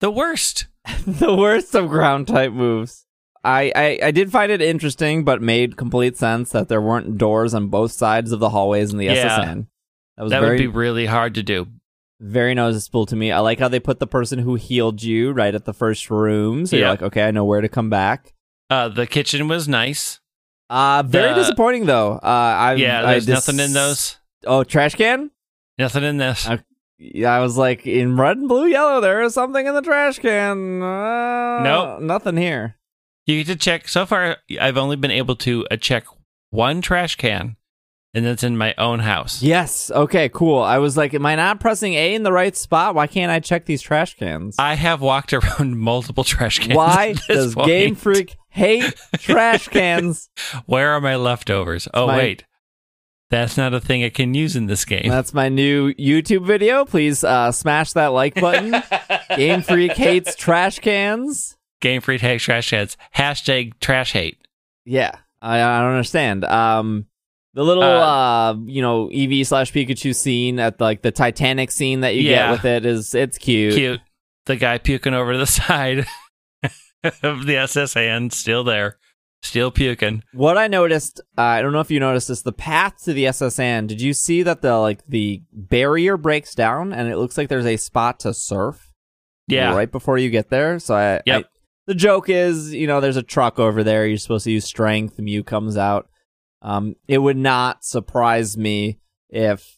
The 0.00 0.10
worst. 0.10 0.66
the 1.06 1.34
worst 1.36 1.74
of 1.76 1.88
ground 1.88 2.26
type 2.26 2.52
moves. 2.52 3.06
I, 3.44 3.72
I, 3.76 3.98
I 4.06 4.10
did 4.10 4.32
find 4.32 4.50
it 4.50 4.60
interesting, 4.60 5.24
but 5.24 5.40
made 5.40 5.76
complete 5.76 6.16
sense 6.16 6.50
that 6.50 6.68
there 6.68 6.80
weren't 6.82 7.16
doors 7.16 7.54
on 7.54 7.68
both 7.68 7.92
sides 7.92 8.32
of 8.32 8.40
the 8.40 8.50
hallways 8.50 8.90
in 8.92 8.98
the 8.98 9.06
Yeah. 9.06 9.12
S.S. 9.12 9.46
Anne. 9.46 9.66
That 10.16 10.24
was 10.24 10.30
That 10.32 10.40
very 10.40 10.52
would 10.56 10.58
be 10.58 10.66
really 10.66 11.06
hard 11.06 11.34
to 11.36 11.42
do. 11.42 11.68
very 12.20 12.54
noticeable 12.54 13.06
to 13.06 13.16
me. 13.16 13.30
I 13.32 13.38
like 13.38 13.58
how 13.60 13.68
they 13.68 13.80
put 13.80 13.98
the 13.98 14.06
person 14.06 14.40
who 14.40 14.56
healed 14.56 15.02
you 15.02 15.30
right 15.32 15.54
at 15.54 15.64
the 15.64 15.72
first 15.72 16.10
room, 16.10 16.66
so 16.66 16.76
you're 16.76 16.88
like, 16.88 17.02
okay, 17.02 17.22
I 17.26 17.30
know 17.30 17.44
where 17.46 17.62
to 17.62 17.68
come 17.68 17.88
back. 17.88 18.34
Uh, 18.68 18.88
the 18.88 19.06
kitchen 19.06 19.48
was 19.48 19.66
nice. 19.68 20.19
Uh 20.70 21.02
very 21.04 21.30
The- 21.30 21.34
disappointing 21.40 21.86
though. 21.86 22.12
Uh, 22.12 22.26
I 22.26 22.74
yeah, 22.74 23.00
I 23.00 23.12
there's 23.12 23.26
dis- 23.26 23.34
nothing 23.48 23.60
in 23.60 23.72
those. 23.72 24.16
Oh, 24.46 24.64
trash 24.64 24.94
can. 24.94 25.30
Nothing 25.78 26.04
in 26.04 26.16
this. 26.18 26.48
Uh, 26.48 26.58
Yeah, 26.98 27.34
I 27.34 27.40
was 27.40 27.56
like, 27.56 27.86
in 27.86 28.16
red 28.16 28.36
and 28.36 28.46
blue, 28.48 28.66
yellow, 28.66 29.00
there 29.00 29.22
is 29.22 29.32
something 29.34 29.66
in 29.66 29.74
the 29.74 29.80
trash 29.82 30.18
can. 30.18 30.82
Uh, 30.82 31.62
Nope. 31.62 32.02
nothing 32.02 32.36
here. 32.36 32.76
You 33.26 33.38
get 33.42 33.46
to 33.52 33.56
check. 33.56 33.88
So 33.88 34.04
far, 34.06 34.36
I've 34.60 34.76
only 34.76 34.96
been 34.96 35.10
able 35.10 35.34
to 35.36 35.66
uh, 35.70 35.76
check 35.76 36.04
one 36.50 36.80
trash 36.82 37.16
can, 37.16 37.56
and 38.12 38.24
that's 38.26 38.42
in 38.42 38.56
my 38.58 38.74
own 38.76 38.98
house. 39.00 39.42
Yes. 39.42 39.90
Okay. 39.90 40.28
Cool. 40.28 40.60
I 40.60 40.76
was 40.78 40.96
like, 40.96 41.14
am 41.14 41.24
I 41.24 41.36
not 41.36 41.58
pressing 41.60 41.94
A 41.94 42.14
in 42.14 42.22
the 42.22 42.32
right 42.32 42.54
spot? 42.56 42.94
Why 42.94 43.06
can't 43.06 43.30
I 43.32 43.40
check 43.40 43.64
these 43.66 43.80
trash 43.82 44.16
cans? 44.16 44.56
I 44.58 44.74
have 44.74 45.00
walked 45.00 45.32
around 45.38 45.78
multiple 45.78 46.24
trash 46.24 46.58
cans. 46.58 46.74
Why 46.76 47.14
does 47.28 47.54
point. 47.54 47.66
Game 47.66 47.94
Freak 47.94 48.36
hate 48.50 48.94
trash 49.18 49.68
cans? 49.68 50.28
Where 50.66 50.90
are 50.90 51.00
my 51.00 51.16
leftovers? 51.16 51.88
Oh 51.94 52.06
my- 52.06 52.16
wait, 52.16 52.44
that's 53.30 53.56
not 53.56 53.72
a 53.74 53.80
thing 53.80 54.02
I 54.04 54.08
can 54.10 54.34
use 54.34 54.56
in 54.56 54.66
this 54.66 54.84
game. 54.84 55.08
That's 55.08 55.32
my 55.32 55.48
new 55.48 55.92
YouTube 55.94 56.44
video. 56.46 56.84
Please 56.84 57.22
uh, 57.24 57.52
smash 57.52 57.92
that 57.92 58.08
like 58.08 58.34
button. 58.34 58.74
Game 59.36 59.62
Freak 59.62 59.92
hates 59.92 60.34
trash 60.34 60.80
cans. 60.80 61.56
Game 61.80 62.00
Freak 62.00 62.20
hates 62.20 62.42
trash 62.44 62.70
cans. 62.70 62.96
Hashtag 63.16 63.78
trash 63.80 64.12
hate. 64.12 64.38
Yeah, 64.84 65.12
I, 65.40 65.62
I 65.62 65.80
don't 65.80 65.90
understand. 65.92 66.44
Um, 66.44 67.06
the 67.54 67.62
little 67.64 67.82
Uh, 67.84 68.50
uh, 68.52 68.56
you 68.66 68.82
know 68.82 69.08
Eevee 69.08 69.46
slash 69.46 69.72
Pikachu 69.72 70.14
scene 70.14 70.58
at 70.58 70.80
like 70.80 71.02
the 71.02 71.10
Titanic 71.12 71.70
scene 71.70 72.00
that 72.00 72.14
you 72.16 72.22
Yeah. 72.22 72.46
get 72.46 72.50
with 72.50 72.64
it 72.64 72.86
is 72.86 73.14
it's 73.14 73.38
cute. 73.38 73.74
Cute. 73.74 74.00
The 74.46 74.56
guy 74.56 74.78
puking 74.78 75.14
over 75.14 75.32
to 75.32 75.38
the 75.38 75.46
side 75.46 76.06
of 77.22 77.46
the 77.46 77.56
S.S. 77.56 77.96
Anne 77.96 78.30
still 78.30 78.64
there, 78.64 78.98
still 79.42 79.70
puking. 79.70 80.22
What 80.32 80.58
I 80.58 80.66
noticed, 80.68 81.20
uh, 81.38 81.42
I 81.42 81.62
don't 81.62 81.72
know 81.72 81.80
if 81.80 81.90
you 81.90 82.00
noticed 82.00 82.28
this, 82.28 82.42
the 82.42 82.52
path 82.52 83.02
to 83.04 83.12
the 83.12 83.26
S.S. 83.26 83.58
Anne. 83.58 83.86
Did 83.86 84.00
you 84.00 84.12
see 84.12 84.42
that 84.42 84.62
the 84.62 84.78
like 84.78 85.00
the 85.08 85.42
barrier 85.52 86.16
breaks 86.16 86.54
down 86.54 86.92
and 86.92 87.08
it 87.10 87.16
looks 87.16 87.36
like 87.38 87.48
there's 87.48 87.66
a 87.66 87.76
spot 87.76 88.20
to 88.20 88.34
surf? 88.34 88.86
Yeah. 89.48 89.74
right 89.74 89.90
before 89.90 90.16
you 90.16 90.30
get 90.30 90.48
there. 90.48 90.78
So 90.78 90.94
I, 90.94 91.20
Yep. 91.26 91.44
I- 91.44 91.48
the 91.86 91.94
joke 91.96 92.28
is, 92.28 92.72
you 92.72 92.86
know, 92.86 93.00
there's 93.00 93.16
a 93.16 93.22
truck 93.22 93.58
over 93.58 93.82
there. 93.82 94.06
You're 94.06 94.16
supposed 94.18 94.44
to 94.44 94.52
use 94.52 94.64
strength. 94.64 95.18
Mew 95.18 95.42
comes 95.42 95.76
out. 95.76 96.08
Um, 96.62 96.94
it 97.08 97.18
would 97.18 97.38
not 97.38 97.84
surprise 97.84 98.56
me 98.56 99.00
if 99.28 99.76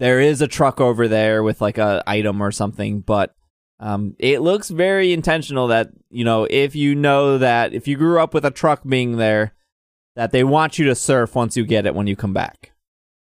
there 0.00 0.18
is 0.18 0.40
a 0.42 0.48
truck 0.48 0.80
over 0.80 1.06
there 1.06 1.44
with 1.44 1.60
like 1.60 1.78
a 1.78 2.02
item 2.08 2.42
or 2.42 2.50
something, 2.50 3.00
but 3.02 3.36
um, 3.84 4.16
it 4.18 4.40
looks 4.40 4.70
very 4.70 5.12
intentional 5.12 5.68
that 5.68 5.90
you 6.10 6.24
know 6.24 6.46
if 6.48 6.74
you 6.74 6.94
know 6.94 7.38
that 7.38 7.74
if 7.74 7.86
you 7.86 7.96
grew 7.96 8.18
up 8.18 8.32
with 8.32 8.44
a 8.44 8.50
truck 8.50 8.82
being 8.86 9.18
there, 9.18 9.52
that 10.16 10.32
they 10.32 10.42
want 10.42 10.78
you 10.78 10.86
to 10.86 10.94
surf 10.94 11.34
once 11.34 11.56
you 11.56 11.66
get 11.66 11.86
it 11.86 11.94
when 11.94 12.06
you 12.06 12.16
come 12.16 12.32
back. 12.32 12.72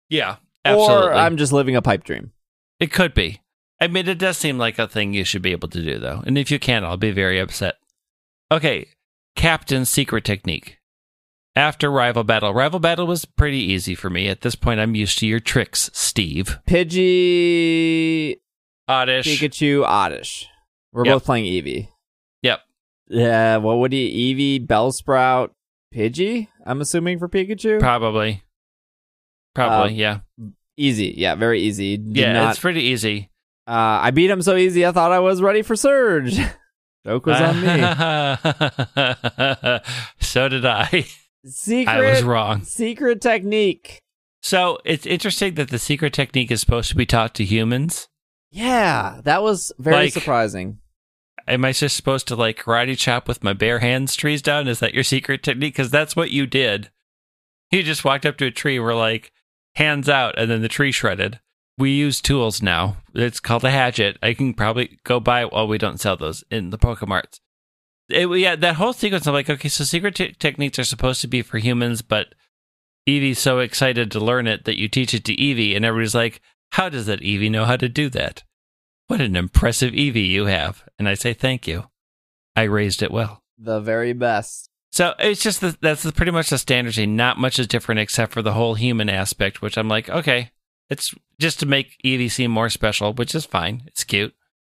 Yeah. 0.10 0.38
Absolutely. 0.65 1.08
Or 1.08 1.13
I'm 1.13 1.38
just 1.38 1.54
living 1.54 1.76
a 1.76 1.82
pipe 1.82 2.04
dream. 2.04 2.32
It 2.80 2.91
could 2.91 3.13
be. 3.13 3.41
I 3.80 3.88
mean, 3.88 4.08
it 4.08 4.17
does 4.17 4.38
seem 4.38 4.58
like 4.58 4.80
a 4.80 4.88
thing 4.88 5.13
you 5.13 5.24
should 5.24 5.41
be 5.41 5.52
able 5.52 5.70
to 5.70 5.84
do, 5.84 6.00
though. 6.00 6.24
And 6.26 6.38
if 6.38 6.50
you 6.50 6.60
can't, 6.60 6.84
I'll 6.84 6.98
be 6.98 7.12
very 7.12 7.39
upset. 7.39 7.76
Okay, 8.52 8.88
Captain's 9.36 9.89
secret 9.89 10.26
technique. 10.26 10.80
After 11.56 11.89
Rival 11.89 12.24
Battle. 12.24 12.54
Rival 12.54 12.80
Battle 12.80 13.08
was 13.08 13.26
pretty 13.26 13.60
easy 13.60 13.96
for 13.96 14.10
me. 14.10 14.28
At 14.28 14.41
this 14.41 14.56
point, 14.56 14.80
I'm 14.80 14.96
used 14.96 15.20
to 15.20 15.28
your 15.28 15.39
tricks, 15.39 15.89
Steve. 15.93 16.60
Pidgey, 16.67 18.38
Oddish. 18.88 19.28
Pikachu, 19.28 19.84
Oddish. 19.86 20.47
We're 20.93 21.06
Yep. 21.06 21.13
both 21.15 21.26
playing 21.26 21.45
Eevee. 21.45 21.89
Yep. 22.43 22.62
Yeah, 23.10 23.58
what 23.58 23.78
would 23.80 23.91
he? 23.93 24.34
Eevee, 24.34 24.65
Bellsprout, 24.65 25.50
Pidgey? 25.93 26.47
I'm 26.65 26.82
assuming 26.82 27.19
for 27.19 27.28
Pikachu. 27.30 27.80
Probably. 27.80 28.43
Probably, 29.56 29.89
Um, 29.93 29.95
yeah. 29.95 30.19
easy, 30.78 31.13
yeah, 31.17 31.36
very 31.36 31.62
easy. 31.62 31.97
Did 31.97 32.17
Yeah, 32.17 32.34
not- 32.34 32.52
it's 32.52 32.60
pretty 32.60 32.84
easy. 32.84 33.30
uh, 33.67 34.00
I 34.04 34.12
beat 34.12 34.30
him 34.30 34.41
so 34.41 34.56
easy. 34.56 34.86
I 34.86 34.91
thought 34.91 35.12
I 35.12 35.19
was 35.19 35.41
ready 35.41 35.62
for 35.62 35.76
Surge. 35.76 36.38
Joke 37.06 37.26
was 37.26 37.41
on 37.41 37.62
me. 37.62 37.67
so 40.19 40.50
did 40.50 40.65
I. 40.65 41.06
Secret, 41.45 41.88
I 41.93 42.02
was 42.02 42.23
wrong. 42.23 42.63
secret 42.63 43.21
technique. 43.21 44.02
So 44.41 44.80
it's 44.84 45.06
interesting 45.06 45.54
that 45.56 45.69
the 45.69 45.80
secret 45.80 46.13
technique 46.13 46.52
is 46.52 46.60
supposed 46.60 46.89
to 46.89 46.95
be 46.95 47.06
taught 47.06 47.34
to 47.36 47.45
humans. 47.45 48.08
Yeah, 48.51 49.21
that 49.23 49.41
was 49.43 49.71
very 49.77 49.95
Like- 49.95 50.13
surprising. 50.13 50.79
Am 51.47 51.63
I 51.63 51.71
just 51.71 51.95
supposed 51.95 52.27
to 52.27 52.36
like 52.36 52.57
karate 52.63 52.97
chop 52.97 53.25
with 53.27 53.41
my 53.43 53.53
bare 53.53 53.79
hands 53.79 54.15
trees 54.15 54.41
down? 54.41 54.67
Is 54.67 54.79
that 54.79 54.93
your 54.93 55.03
secret 55.05 55.43
technique? 55.43 55.75
Because 55.75 55.89
that's 55.89 56.13
what 56.15 56.29
you 56.31 56.45
did. 56.45 56.91
You 57.71 57.83
just 57.83 58.03
walked 58.03 58.25
up 58.25 58.36
to 58.38 58.45
a 58.47 58.51
tree, 58.51 58.79
were 58.79 58.93
like, 58.93 59.31
hands 59.75 60.10
out, 60.10 60.38
and 60.38 60.51
then 60.51 60.62
the 60.62 60.67
tree 60.67 60.91
shredded. 60.91 61.39
We 61.77 61.91
use 61.91 62.19
tools 62.21 62.62
now. 62.62 62.97
It's 63.13 63.39
called 63.39 63.63
a 63.63 63.71
hatchet. 63.71 64.17
I 64.21 64.33
can 64.33 64.53
probably 64.55 64.99
go 65.05 65.19
buy. 65.21 65.45
Well, 65.45 65.67
we 65.67 65.77
don't 65.77 65.99
sell 66.01 66.17
those 66.17 66.43
in 66.51 66.71
the 66.71 66.77
Pokemarts. 66.77 67.39
It, 68.10 68.27
yeah, 68.39 68.55
that 68.57 68.75
whole 68.75 68.93
sequence. 68.93 69.25
I'm 69.27 69.33
like, 69.33 69.49
okay, 69.49 69.69
so 69.69 69.83
secret 69.86 70.15
te- 70.15 70.33
techniques 70.33 70.79
are 70.79 70.83
supposed 70.83 71.21
to 71.21 71.27
be 71.27 71.41
for 71.41 71.60
humans, 71.60 72.01
but 72.01 72.33
Eevee's 73.07 73.39
so 73.39 73.60
excited 73.60 74.12
to 74.12 74.19
learn 74.19 74.47
it 74.47 74.65
that 74.65 74.79
you 74.79 74.88
teach 74.89 75.13
it 75.13 75.23
to 75.25 75.36
Eevee, 75.36 75.75
and 75.75 75.86
everybody's 75.86 76.15
like, 76.15 76.41
how 76.71 76.89
does 76.89 77.06
that 77.06 77.21
Eevee 77.21 77.51
know 77.51 77.65
how 77.65 77.77
to 77.77 77.89
do 77.89 78.10
that? 78.10 78.43
What 79.08 79.21
an 79.21 79.36
impressive 79.36 79.93
Eevee 79.93 80.27
you 80.27 80.45
have. 80.45 80.84
And 80.99 81.08
I 81.08 81.13
say, 81.13 81.34
thank 81.34 81.67
you. 81.67 81.86
I 82.56 82.63
raised 82.63 83.01
it 83.01 83.12
well. 83.12 83.43
The 83.58 83.80
very 83.80 84.13
best. 84.13 84.69
So 84.91 85.13
it's 85.19 85.41
just 85.41 85.62
the, 85.62 85.77
that's 85.82 86.10
pretty 86.12 86.32
much 86.32 86.49
the 86.49 86.58
standard 86.58 86.95
thing. 86.95 87.15
Not 87.15 87.38
much 87.38 87.60
is 87.60 87.67
different 87.67 87.99
except 87.99 88.32
for 88.32 88.41
the 88.41 88.53
whole 88.53 88.75
human 88.75 89.10
aspect, 89.10 89.62
which 89.62 89.77
I'm 89.77 89.88
like, 89.88 90.10
okay, 90.10 90.51
it's 90.89 91.13
just 91.39 91.60
to 91.60 91.65
make 91.65 91.97
Eevee 92.03 92.32
seem 92.32 92.51
more 92.51 92.69
special, 92.69 93.13
which 93.13 93.36
is 93.36 93.45
fine. 93.45 93.84
It's 93.88 94.03
cute. 94.03 94.34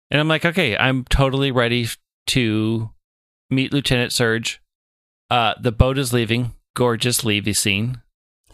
And 0.10 0.20
I'm 0.20 0.28
like, 0.28 0.46
okay, 0.46 0.78
I'm 0.78 1.06
totally 1.06 1.52
ready 1.52 1.88
to 2.28 2.92
meet 3.50 3.74
Lieutenant 3.74 4.12
Surge. 4.12 4.62
Uh, 5.30 5.54
the 5.60 5.72
boat 5.72 5.98
is 5.98 6.14
leaving. 6.14 6.52
Gorgeous 6.76 7.24
Levy 7.24 7.54
scene. 7.54 8.02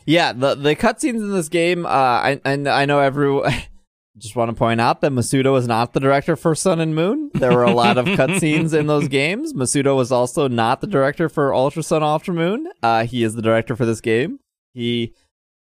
Yeah, 0.07 0.33
the 0.33 0.55
the 0.55 0.75
cutscenes 0.75 1.17
in 1.17 1.31
this 1.31 1.49
game. 1.49 1.85
Uh, 1.85 1.89
I 1.89 2.41
and 2.45 2.67
I 2.67 2.85
know 2.85 2.99
everyone. 2.99 3.51
Just 4.17 4.35
want 4.35 4.49
to 4.49 4.55
point 4.55 4.81
out 4.81 5.01
that 5.01 5.11
Masuda 5.11 5.51
was 5.51 5.67
not 5.67 5.93
the 5.93 5.99
director 5.99 6.35
for 6.35 6.55
Sun 6.55 6.79
and 6.79 6.95
Moon. 6.95 7.29
There 7.35 7.51
were 7.53 7.63
a 7.65 7.71
lot 7.73 7.99
of 7.99 8.07
cutscenes 8.07 8.73
in 8.73 8.87
those 8.87 9.07
games. 9.09 9.53
Masuda 9.53 9.95
was 9.95 10.11
also 10.11 10.47
not 10.47 10.81
the 10.81 10.87
director 10.87 11.29
for 11.29 11.53
Ultra 11.53 11.83
Sun 11.83 12.01
Ultra 12.01 12.33
Moon. 12.33 12.67
Uh, 12.81 13.05
he 13.05 13.21
is 13.23 13.35
the 13.35 13.43
director 13.43 13.75
for 13.75 13.85
this 13.85 14.01
game. 14.01 14.39
He, 14.73 15.13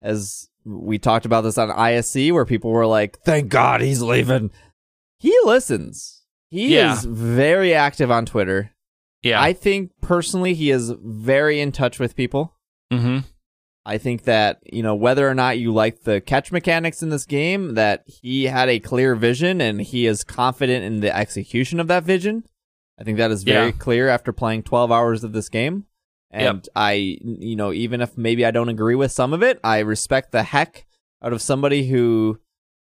as 0.00 0.48
we 0.64 0.96
talked 0.96 1.26
about 1.26 1.40
this 1.40 1.58
on 1.58 1.70
ISC, 1.70 2.30
where 2.30 2.44
people 2.44 2.70
were 2.70 2.86
like, 2.86 3.18
"Thank 3.24 3.48
God 3.48 3.80
he's 3.80 4.00
leaving." 4.00 4.52
He 5.18 5.36
listens. 5.44 6.22
He 6.50 6.74
Yeah. 6.76 6.92
is 6.92 7.04
very 7.04 7.74
active 7.74 8.12
on 8.12 8.26
Twitter. 8.26 8.70
Yeah. 9.24 9.42
I 9.42 9.54
think 9.54 9.90
personally, 10.00 10.54
he 10.54 10.70
is 10.70 10.92
very 11.02 11.58
in 11.58 11.72
touch 11.72 11.98
with 11.98 12.14
people. 12.14 12.54
mm-hmm. 12.92 13.20
I 13.88 13.98
think 13.98 14.24
that, 14.24 14.58
you 14.70 14.82
know, 14.82 14.96
whether 14.96 15.28
or 15.28 15.34
not 15.34 15.58
you 15.58 15.72
like 15.72 16.02
the 16.02 16.20
catch 16.20 16.50
mechanics 16.50 17.02
in 17.02 17.08
this 17.10 17.24
game, 17.24 17.74
that 17.74 18.02
he 18.06 18.44
had 18.46 18.68
a 18.68 18.80
clear 18.80 19.14
vision 19.14 19.60
and 19.60 19.80
he 19.80 20.06
is 20.06 20.24
confident 20.24 20.84
in 20.84 21.00
the 21.00 21.16
execution 21.16 21.78
of 21.78 21.86
that 21.86 22.02
vision. 22.02 22.44
I 22.98 23.04
think 23.04 23.16
that 23.18 23.30
is 23.30 23.44
very 23.44 23.66
Yeah. 23.66 23.72
clear 23.78 24.08
after 24.08 24.32
playing 24.32 24.64
12 24.64 24.90
hours 24.90 25.22
of 25.22 25.32
this 25.32 25.48
game. 25.48 25.84
And 26.32 26.68
I, 26.74 27.18
you 27.22 27.54
know, 27.54 27.72
even 27.72 28.00
if 28.00 28.18
maybe 28.18 28.44
I 28.44 28.50
don't 28.50 28.68
agree 28.68 28.96
with 28.96 29.12
some 29.12 29.32
of 29.32 29.42
it, 29.42 29.60
I 29.62 29.78
respect 29.78 30.32
the 30.32 30.42
heck 30.42 30.84
out 31.22 31.32
of 31.32 31.40
somebody 31.40 31.86
who, 31.86 32.40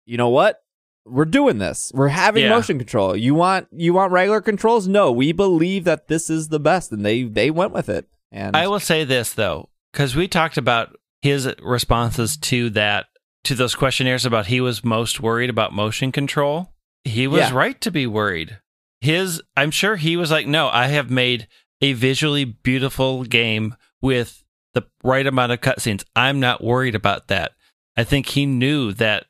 you 0.05 0.17
know 0.17 0.29
what? 0.29 0.59
We're 1.05 1.25
doing 1.25 1.57
this. 1.57 1.91
We're 1.93 2.09
having 2.09 2.43
Yeah. 2.43 2.49
motion 2.51 2.77
control. 2.77 3.15
You 3.17 3.33
want 3.33 3.67
you 3.73 3.93
want 3.93 4.11
regular 4.13 4.39
controls? 4.41 4.87
No, 4.87 5.11
we 5.11 5.31
believe 5.33 5.83
that 5.85 6.07
this 6.07 6.29
is 6.29 6.49
the 6.49 6.59
best 6.59 6.91
and 6.93 7.03
they 7.03 7.23
they 7.23 7.49
went 7.51 7.73
with 7.73 7.89
it. 7.89 8.05
And 8.31 8.55
I 8.55 8.67
will 8.67 8.79
say 8.79 9.03
this 9.03 9.33
though, 9.33 9.67
because 9.93 10.15
we 10.15 10.27
talked 10.27 10.57
about 10.57 10.97
his 11.21 11.47
responses 11.61 12.35
to 12.37 12.69
that 12.71 13.05
to 13.45 13.55
those 13.55 13.75
questionnaires 13.75 14.25
about 14.25 14.47
he 14.47 14.59
was 14.61 14.83
most 14.83 15.19
worried 15.21 15.49
about 15.49 15.73
motion 15.73 16.11
control. 16.11 16.73
He 17.03 17.27
was 17.27 17.41
Yeah. 17.41 17.53
right 17.53 17.79
to 17.81 17.91
be 17.91 18.07
worried. 18.07 18.59
His, 19.01 19.41
I'm 19.57 19.71
sure 19.71 19.97
he 19.97 20.15
was 20.15 20.31
like, 20.31 20.47
no, 20.47 20.69
I 20.69 20.87
have 20.87 21.09
made 21.11 21.47
a 21.81 21.91
visually 21.93 22.45
beautiful 22.45 23.23
game 23.25 23.75
with 24.01 24.43
the 24.73 24.83
right 25.03 25.27
amount 25.27 25.51
of 25.51 25.59
cutscenes. 25.59 26.05
I'm 26.15 26.39
not 26.39 26.63
worried 26.63 26.95
about 26.95 27.27
that. 27.27 27.51
I 27.97 28.05
think 28.05 28.27
he 28.29 28.45
knew 28.45 28.93
that 28.93 29.25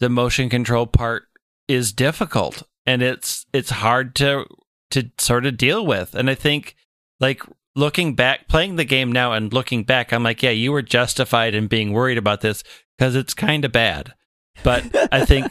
the 0.00 0.08
motion 0.08 0.48
control 0.48 0.86
part 0.86 1.24
is 1.68 1.92
difficult 1.92 2.62
and 2.86 3.02
it's 3.02 3.46
it's 3.52 3.70
hard 3.70 4.14
to 4.16 4.46
to 4.90 5.10
sort 5.18 5.44
of 5.46 5.56
deal 5.58 5.84
with. 5.86 6.14
And 6.14 6.28
I 6.30 6.34
think 6.34 6.74
like 7.20 7.42
looking 7.76 8.14
back, 8.14 8.48
playing 8.48 8.76
the 8.76 8.84
game 8.84 9.10
now 9.12 9.32
and 9.32 9.52
looking 9.52 9.84
back, 9.84 10.12
I'm 10.12 10.22
like, 10.22 10.42
yeah, 10.42 10.50
you 10.50 10.72
were 10.72 10.82
justified 10.82 11.54
in 11.54 11.66
being 11.66 11.92
worried 11.92 12.18
about 12.18 12.40
this 12.40 12.62
because 12.96 13.14
it's 13.14 13.34
kind 13.34 13.64
of 13.64 13.72
bad. 13.72 14.14
But 14.62 14.84
I 15.12 15.24
think, 15.24 15.50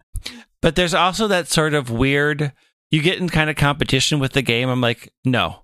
but 0.60 0.76
there's 0.76 0.94
also 0.94 1.28
that 1.28 1.48
sort 1.48 1.74
of 1.74 1.90
weird, 1.90 2.52
you 2.90 3.00
get 3.02 3.18
in 3.18 3.28
kind 3.28 3.48
of 3.50 3.56
competition 3.56 4.18
with 4.18 4.32
the 4.32 4.42
game. 4.42 4.68
I'm 4.68 4.80
like, 4.80 5.12
no, 5.24 5.62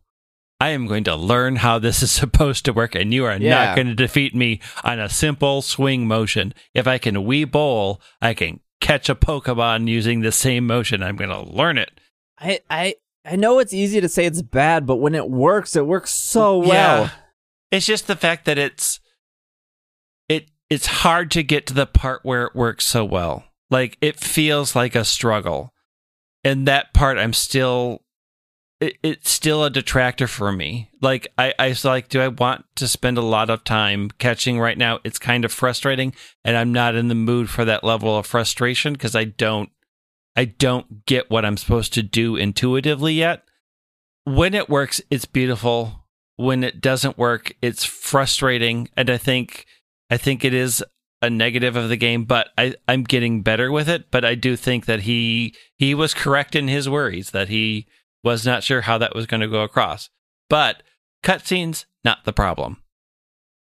I 0.61 0.71
am 0.71 0.87
going 0.87 1.05
to 1.05 1.17
learn 1.17 1.57
how 1.57 1.79
this 1.79 2.03
is 2.03 2.11
supposed 2.23 2.65
to 2.67 2.73
work, 2.73 2.95
and 2.95 3.13
you 3.13 3.25
are 3.25 3.37
Yeah. 3.37 3.67
not 3.67 3.77
going 3.77 3.89
to 3.89 3.95
defeat 3.95 4.35
me 4.35 4.61
on 4.85 4.99
a 5.01 5.09
simple 5.09 5.63
swing 5.63 6.07
motion. 6.07 6.55
If 6.75 6.87
I 6.87 6.99
can 6.99 7.17
Wii 7.17 7.51
Bowl, 7.51 8.01
I 8.23 8.35
can 8.35 8.61
catch 8.81 9.09
a 9.09 9.15
Pokemon 9.15 9.89
using 9.89 10.21
the 10.21 10.33
same 10.33 10.67
motion. 10.67 11.03
I'm 11.03 11.17
going 11.17 11.31
to 11.31 11.41
learn 11.43 11.79
it. 11.79 11.91
I 12.39 12.61
I 12.71 12.95
I 13.31 13.37
know 13.37 13.59
it's 13.59 13.75
easy 13.75 14.01
to 14.01 14.09
say 14.09 14.25
it's 14.25 14.43
bad, 14.43 14.87
but 14.87 14.97
when 14.97 15.15
it 15.15 15.29
works, 15.29 15.77
it 15.77 15.87
works 15.87 16.11
so 16.11 16.59
well. 16.59 17.03
Yeah. 17.03 17.11
It's 17.71 17.87
just 17.87 18.07
the 18.07 18.17
fact 18.17 18.47
that 18.47 18.59
it's 18.59 19.01
it 20.29 20.51
it's 20.71 20.87
hard 20.87 21.31
to 21.33 21.43
get 21.43 21.67
to 21.67 21.75
the 21.75 21.87
part 21.87 22.21
where 22.23 22.45
it 22.45 22.55
works 22.55 22.87
so 22.87 23.05
well. 23.05 23.45
Like 23.71 23.99
it 24.01 24.19
feels 24.19 24.75
like 24.75 24.95
a 24.95 25.05
struggle. 25.05 25.75
And 26.45 26.67
that 26.67 26.95
part 26.95 27.19
I'm 27.19 27.35
still 27.35 28.03
it, 28.81 28.97
it's 29.03 29.31
still 29.31 29.65
a 29.65 29.71
detractor 29.71 30.27
for 30.27 30.53
me. 30.53 30.89
Like 31.03 31.29
I, 31.37 31.53
I 31.59 31.69
was 31.69 31.85
like, 31.85 32.09
do 32.09 32.21
I 32.21 32.29
want 32.29 32.65
to 32.77 32.89
spend 32.89 33.19
a 33.19 33.23
lot 33.23 33.51
of 33.51 33.65
time 33.65 34.11
catching 34.19 34.59
right 34.59 34.79
now? 34.79 35.01
It's 35.05 35.19
kind 35.19 35.45
of 35.45 35.53
frustrating, 35.53 36.15
and 36.45 36.57
I'm 36.57 36.73
not 36.73 36.95
in 36.95 37.09
the 37.09 37.15
mood 37.15 37.51
for 37.51 37.65
that 37.65 37.85
level 37.85 38.17
of 38.17 38.27
frustration 38.27 38.93
because 38.93 39.17
I 39.17 39.25
don't 39.25 39.71
I 40.39 40.45
don't 40.45 41.05
get 41.05 41.31
what 41.33 41.45
I'm 41.45 41.57
supposed 41.57 41.93
to 41.95 42.03
do 42.05 42.37
intuitively 42.37 43.13
yet. 43.13 43.43
When 44.23 44.55
it 44.55 44.69
works, 44.69 45.01
it's 45.11 45.25
beautiful. 45.25 46.07
When 46.37 46.63
it 46.63 46.81
doesn't 46.81 47.19
work, 47.19 47.57
it's 47.61 47.83
frustrating. 47.83 48.89
And 48.97 49.11
I 49.11 49.17
think 49.17 49.67
I 50.09 50.17
think 50.17 50.45
it 50.45 50.55
is 50.55 50.85
a 51.21 51.29
negative 51.29 51.75
of 51.75 51.89
the 51.89 51.97
game, 51.97 52.25
but 52.25 52.51
I, 52.57 52.77
I'm 52.87 53.03
getting 53.03 53.43
better 53.43 53.73
with 53.73 53.89
it. 53.89 54.13
But 54.13 54.25
I 54.25 54.37
do 54.37 54.55
think 54.55 54.87
that 54.87 55.01
he 55.01 55.57
he 55.77 55.93
was 55.93 56.15
correct 56.15 56.55
in 56.55 56.69
his 56.69 56.89
worries 56.89 57.33
that 57.33 57.49
he 57.49 57.89
was 58.23 58.47
not 58.47 58.63
sure 58.63 58.83
how 58.83 58.97
that 58.99 59.17
was 59.17 59.27
going 59.27 59.41
to 59.41 59.49
go 59.49 59.65
across. 59.65 60.09
But 60.49 60.85
cutscenes, 61.25 61.85
not 62.05 62.25
the 62.25 62.33
problem. 62.33 62.81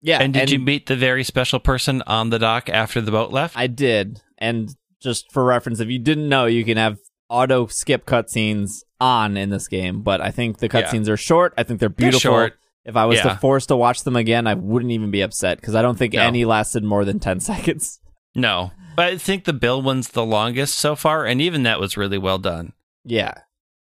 Yeah, 0.01 0.19
and 0.21 0.33
did 0.33 0.49
you 0.49 0.59
meet 0.59 0.85
the 0.85 0.95
very 0.95 1.25
special 1.25 1.59
person 1.59 2.01
on 2.07 2.29
the 2.29 2.39
dock 2.39 2.69
after 2.69 3.01
the 3.01 3.11
boat 3.11 3.33
left? 3.33 3.57
I 3.57 3.67
did, 3.67 4.21
and 4.37 4.73
just 5.01 5.31
for 5.31 5.43
reference, 5.43 5.79
if 5.79 5.89
you 5.89 5.99
didn't 5.99 6.29
know, 6.29 6.45
you 6.45 6.63
can 6.63 6.77
have 6.77 6.97
auto 7.29 7.67
skip 7.67 8.05
cutscenes 8.05 8.83
on 8.99 9.35
in 9.37 9.49
this 9.49 9.67
game. 9.67 10.01
But 10.01 10.21
I 10.21 10.31
think 10.31 10.57
the 10.59 10.67
Yeah. 10.67 10.81
cutscenes 10.83 11.07
are 11.09 11.17
short. 11.17 11.53
I 11.57 11.63
think 11.63 11.79
they're 11.79 11.89
They're 11.89 12.09
beautiful. 12.11 12.19
short. 12.31 12.53
If 12.85 12.95
I 12.95 13.05
was 13.05 13.17
Yeah. 13.19 13.29
to 13.29 13.35
force 13.37 13.65
to 13.67 13.75
watch 13.75 14.03
them 14.03 14.15
again, 14.15 14.47
I 14.47 14.53
wouldn't 14.55 14.91
even 14.91 15.11
be 15.11 15.21
upset 15.21 15.59
because 15.59 15.75
I 15.75 15.81
don't 15.81 15.97
think 15.97 16.13
No. 16.13 16.21
any 16.21 16.45
lasted 16.45 16.83
more 16.83 17.05
than 17.05 17.19
ten 17.19 17.39
seconds. 17.51 17.99
No, 18.35 18.71
but 18.95 19.05
I 19.07 19.17
think 19.17 19.43
the 19.45 19.53
Bill 19.53 19.81
one's 19.81 20.09
the 20.09 20.25
longest 20.25 20.75
so 20.77 20.95
far, 20.95 21.25
and 21.25 21.41
even 21.41 21.63
that 21.63 21.79
was 21.79 21.97
really 21.97 22.17
well 22.17 22.37
done. 22.37 22.73
Yeah, 23.03 23.33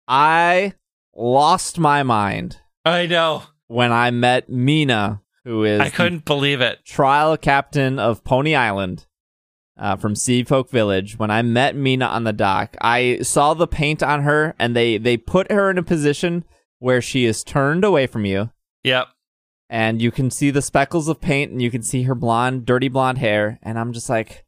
I 0.07 0.73
lost 1.15 1.77
my 1.79 2.03
mind 2.03 2.57
I 2.85 3.05
know. 3.05 3.43
when 3.67 3.91
I 3.91 4.11
met 4.11 4.49
Mina, 4.49 5.21
who 5.45 5.63
is 5.63 5.79
I 5.81 5.89
couldn't 5.89 6.25
believe 6.25 6.61
it. 6.61 6.83
trial 6.85 7.37
captain 7.37 7.99
of 7.99 8.23
Poni 8.23 8.57
Island 8.57 9.05
uh, 9.79 9.95
from 9.95 10.13
Seafolk 10.13 10.69
Village. 10.69 11.17
When 11.17 11.31
I 11.31 11.41
met 11.41 11.75
Mina 11.75 12.05
on 12.05 12.25
the 12.25 12.33
dock, 12.33 12.75
I 12.81 13.19
saw 13.21 13.53
the 13.55 13.67
paint 13.67 14.03
on 14.03 14.21
her, 14.23 14.53
and 14.59 14.75
they 14.75 14.97
they 14.97 15.17
put 15.17 15.51
her 15.51 15.69
in 15.71 15.77
a 15.77 15.83
position 15.83 16.43
where 16.79 17.01
she 17.01 17.25
is 17.25 17.43
turned 17.43 17.83
away 17.83 18.05
from 18.07 18.25
you 18.25 18.51
Yep. 18.83 19.07
and 19.69 20.01
you 20.01 20.11
can 20.11 20.31
see 20.31 20.49
the 20.51 20.61
speckles 20.61 21.07
of 21.09 21.19
paint 21.19 21.51
and 21.51 21.61
you 21.61 21.69
can 21.71 21.81
see 21.83 22.03
her 22.03 22.15
blonde, 22.15 22.65
dirty 22.65 22.87
blonde 22.87 23.17
hair. 23.17 23.59
And 23.61 23.77
I'm 23.77 23.91
just 23.91 24.09
like, 24.09 24.45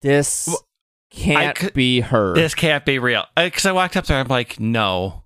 this 0.00 0.46
Well, 0.46 0.66
can't 1.10 1.54
could- 1.56 1.74
be 1.74 2.00
her. 2.00 2.34
This 2.34 2.54
can't 2.54 2.86
be 2.86 2.98
real. 2.98 3.24
Because 3.36 3.66
I 3.66 3.72
walked 3.72 3.96
up 3.98 4.06
there, 4.06 4.18
I'm 4.18 4.28
like, 4.28 4.58
no, 4.58 5.24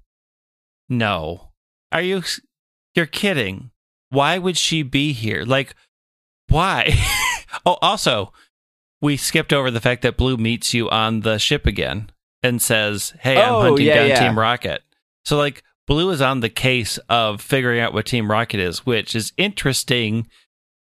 no. 0.89 1.51
Are 1.93 2.03
you? 2.03 2.23
You're 2.95 3.07
kidding. 3.07 3.71
Why 4.11 4.39
would 4.39 4.57
she 4.57 4.83
be 4.83 5.13
here? 5.13 5.45
Like, 5.45 5.75
why? 6.49 6.93
oh, 7.67 7.79
also, 7.81 8.33
we 9.01 9.17
skipped 9.17 9.53
over 9.53 9.71
the 9.71 9.81
fact 9.81 10.03
that 10.03 10.17
Blue 10.17 10.37
meets 10.37 10.75
you 10.75 10.89
on 10.91 11.21
the 11.21 11.39
ship 11.39 11.67
again 11.67 12.11
and 12.43 12.61
says, 12.61 13.15
"Hey, 13.21 13.37
I'm 13.41 13.53
Oh, 13.55 13.61
hunting 13.63 13.87
yeah, 13.87 13.95
down 13.95 14.09
yeah. 14.09 14.29
Team 14.29 14.39
Rocket." 14.39 14.83
So, 15.25 15.37
like, 15.37 15.63
Blue 15.87 16.11
is 16.11 16.21
on 16.21 16.41
the 16.41 16.49
case 16.49 16.99
of 17.09 17.41
figuring 17.41 17.81
out 17.81 17.93
what 17.95 18.07
Team 18.07 18.31
Rocket 18.31 18.61
is, 18.61 18.85
which 18.85 19.15
is 19.15 19.33
interesting, 19.37 20.27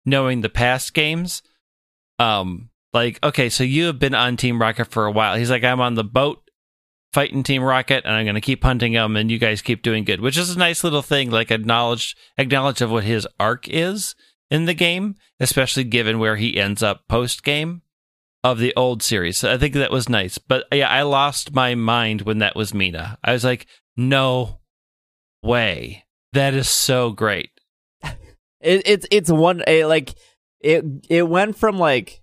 knowing 0.06 0.42
the 0.42 0.50
past 0.50 0.94
games. 0.94 1.42
Um, 2.20 2.70
like, 2.94 3.18
okay, 3.24 3.50
so 3.50 3.64
you 3.64 3.86
have 3.86 4.00
been 4.00 4.14
on 4.16 4.38
Team 4.38 4.62
Rocket 4.62 4.86
for 4.86 5.06
a 5.06 5.12
while. 5.12 5.36
He's 5.36 5.50
like, 5.50 5.64
I'm 5.64 5.82
on 5.82 5.96
the 5.96 6.04
boat 6.04 6.42
fighting 7.14 7.44
Team 7.44 7.64
Rocket, 7.64 8.06
and 8.06 8.14
I'm 8.14 8.26
going 8.26 8.36
to 8.36 8.42
keep 8.42 8.64
hunting 8.64 8.94
them, 8.94 9.16
and 9.16 9.30
you 9.32 9.38
guys 9.38 9.62
keep 9.62 9.82
doing 9.82 10.04
good, 10.04 10.22
which 10.22 10.38
is 10.38 10.50
a 10.56 10.60
nice 10.60 10.84
little 10.84 11.02
thing, 11.02 11.30
like 11.32 11.52
acknowledge 11.52 12.16
acknowledge 12.38 12.82
of 12.82 12.92
what 12.92 13.04
his 13.04 13.28
arc 13.40 13.68
is 13.68 14.16
in 14.50 14.66
the 14.66 14.74
game, 14.74 15.16
especially 15.40 15.84
given 15.84 16.20
where 16.20 16.36
he 16.36 16.58
ends 16.58 16.84
up 16.84 17.08
post 17.08 17.44
game 17.44 17.82
of 18.44 18.58
the 18.60 18.74
old 18.76 19.04
series. 19.04 19.38
So 19.38 19.52
I 19.52 19.58
think 19.58 19.74
that 19.76 19.92
was 19.92 20.10
nice. 20.10 20.38
But 20.38 20.66
yeah, 20.72 20.90
I 20.90 21.04
lost 21.04 21.54
my 21.54 21.76
mind 21.76 22.22
when 22.24 22.40
that 22.40 22.56
was 22.56 22.74
Mina. 22.74 23.18
I 23.24 23.34
was 23.34 23.44
like, 23.44 23.68
no 23.96 24.60
way. 25.44 26.06
That 26.34 26.54
is 26.54 26.70
so 26.70 27.12
great. 27.12 27.50
It, 28.64 28.84
it's 28.86 29.08
it's 29.10 29.32
one 29.32 29.64
a, 29.66 29.86
like 29.86 30.14
it 30.60 30.86
it 31.10 31.28
went 31.28 31.58
from 31.58 31.80
like 31.80 32.22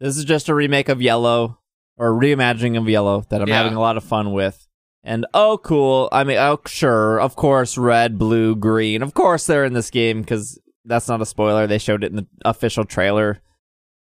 this 0.00 0.18
is 0.18 0.26
just 0.26 0.50
a 0.50 0.54
remake 0.54 0.90
of 0.90 1.00
Yellow 1.00 1.60
or 1.96 2.10
reimagining 2.12 2.76
of 2.76 2.86
Yellow 2.90 3.24
that 3.30 3.40
I'm 3.40 3.48
Yeah. 3.48 3.56
having 3.56 3.72
a 3.72 3.80
lot 3.80 3.96
of 3.96 4.04
fun 4.04 4.32
with. 4.32 4.68
And 5.02 5.24
oh, 5.32 5.56
cool. 5.56 6.10
I 6.12 6.24
mean, 6.24 6.36
oh, 6.36 6.60
sure. 6.66 7.18
Of 7.18 7.36
course, 7.36 7.78
red, 7.78 8.18
blue, 8.18 8.54
green. 8.54 9.00
Of 9.02 9.14
course, 9.14 9.46
they're 9.46 9.64
in 9.64 9.72
this 9.72 9.88
game 9.90 10.20
because 10.20 10.60
that's 10.84 11.08
not 11.08 11.22
a 11.22 11.26
spoiler. 11.26 11.66
They 11.66 11.78
showed 11.78 12.04
it 12.04 12.10
in 12.10 12.16
the 12.16 12.26
official 12.44 12.84
trailer. 12.84 13.40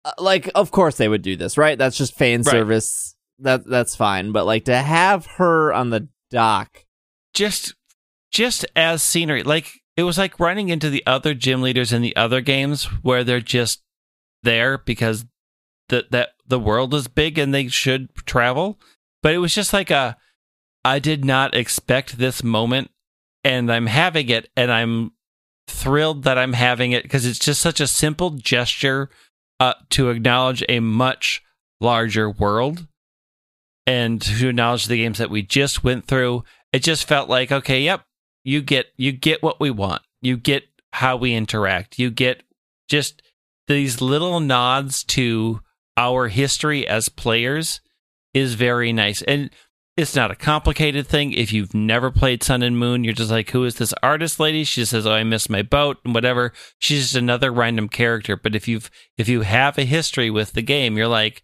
Uh, 0.07 0.13
like, 0.19 0.49
of 0.55 0.71
course 0.71 0.97
they 0.97 1.09
would 1.09 1.23
do 1.23 1.35
this, 1.37 1.59
right? 1.59 1.77
That's 1.77 1.97
just 1.99 2.15
fan 2.15 2.43
Right. 2.43 2.53
service. 2.53 3.17
That 3.41 3.67
that's 3.67 3.97
fine. 3.97 4.31
But 4.33 4.47
like 4.47 4.65
to 4.67 4.77
have 4.77 5.27
her 5.37 5.73
on 5.75 5.91
the 5.91 6.09
dock. 6.31 6.85
just 7.35 7.75
just 8.33 8.65
as 8.75 9.03
scenery 9.03 9.43
like 9.43 9.71
it 9.97 10.03
was 10.03 10.19
like 10.19 10.41
running 10.41 10.69
into 10.69 10.91
the 10.91 11.03
other 11.07 11.33
gym 11.35 11.61
leaders 11.63 11.93
in 11.93 12.03
the 12.03 12.15
other 12.17 12.41
games 12.41 12.85
where 13.03 13.23
they're 13.23 13.41
just 13.41 13.83
there 14.43 14.79
because 14.79 15.25
the 15.89 16.07
that 16.11 16.31
the 16.47 16.59
world 16.59 16.93
is 16.95 17.09
big 17.09 17.39
and 17.39 17.55
they 17.55 17.69
should 17.69 18.09
travel 18.27 18.79
but 19.23 19.33
it 19.35 19.39
was 19.39 19.55
just 19.55 19.73
like 19.73 19.91
a 19.91 20.17
i 20.85 20.99
did 20.99 21.25
not 21.25 21.55
expect 21.55 22.19
this 22.19 22.43
moment 22.43 22.91
and 23.45 23.71
i'm 23.73 23.87
having 23.87 24.29
it 24.29 24.49
and 24.57 24.73
i'm 24.73 25.13
thrilled 25.69 26.25
that 26.25 26.37
i'm 26.39 26.53
having 26.55 26.93
it 26.93 27.03
because 27.05 27.25
it's 27.25 27.39
just 27.39 27.61
such 27.61 27.81
a 27.81 27.87
simple 27.87 28.31
gesture 28.31 29.09
uh, 29.61 29.75
to 29.91 30.11
acknowledge 30.11 30.63
a 30.69 30.81
much 30.81 31.43
larger 31.81 32.31
world 32.31 32.87
and 33.87 34.21
to 34.21 34.49
acknowledge 34.49 34.87
the 34.87 34.99
games 34.99 35.19
that 35.19 35.31
we 35.31 35.43
just 35.43 35.85
went 35.85 36.07
through. 36.07 36.45
It 36.73 36.83
just 36.83 37.07
felt 37.07 37.29
like 37.29 37.53
okay 37.53 37.83
yep 37.83 38.03
you 38.47 38.63
get 38.63 38.87
you 38.97 39.11
get 39.11 39.43
what 39.43 39.59
we 39.59 39.71
want. 39.71 40.03
You 40.23 40.37
get 40.37 40.63
how 40.93 41.17
we 41.17 41.35
interact. 41.35 41.99
You 41.99 42.11
get 42.11 42.45
just 42.89 43.21
these 43.67 44.01
little 44.01 44.39
nods 44.39 45.03
to 45.05 45.61
our 45.97 46.29
history 46.29 46.87
as 46.87 47.09
players 47.09 47.81
is 48.33 48.55
very 48.55 48.93
nice. 48.93 49.21
And 49.23 49.51
it's 49.97 50.15
not 50.15 50.31
a 50.31 50.37
complicated 50.37 51.07
thing 51.07 51.33
if 51.33 51.53
you've 51.53 51.75
never 51.75 52.11
played 52.11 52.43
sun 52.43 52.63
and 52.63 52.79
moon 52.79 53.03
you're 53.05 53.13
just 53.15 53.31
like 53.31 53.51
who 53.51 53.65
is 53.65 53.77
this 53.77 53.95
artist 54.03 54.39
lady 54.39 54.63
she 54.65 54.85
says 54.85 55.07
oh 55.07 55.13
i 55.13 55.23
missed 55.25 55.49
my 55.51 55.63
boat 55.63 55.99
and 56.05 56.15
whatever 56.15 56.53
she's 56.79 57.03
just 57.05 57.17
another 57.17 57.51
random 57.53 57.89
character 57.89 58.37
but 58.37 58.55
if 58.55 58.69
you've 58.69 58.91
if 59.17 59.29
you 59.29 59.41
have 59.43 59.79
a 59.79 59.85
history 59.85 60.31
with 60.31 60.53
the 60.53 60.63
game 60.63 60.97
you're 60.97 61.09
like 61.09 61.43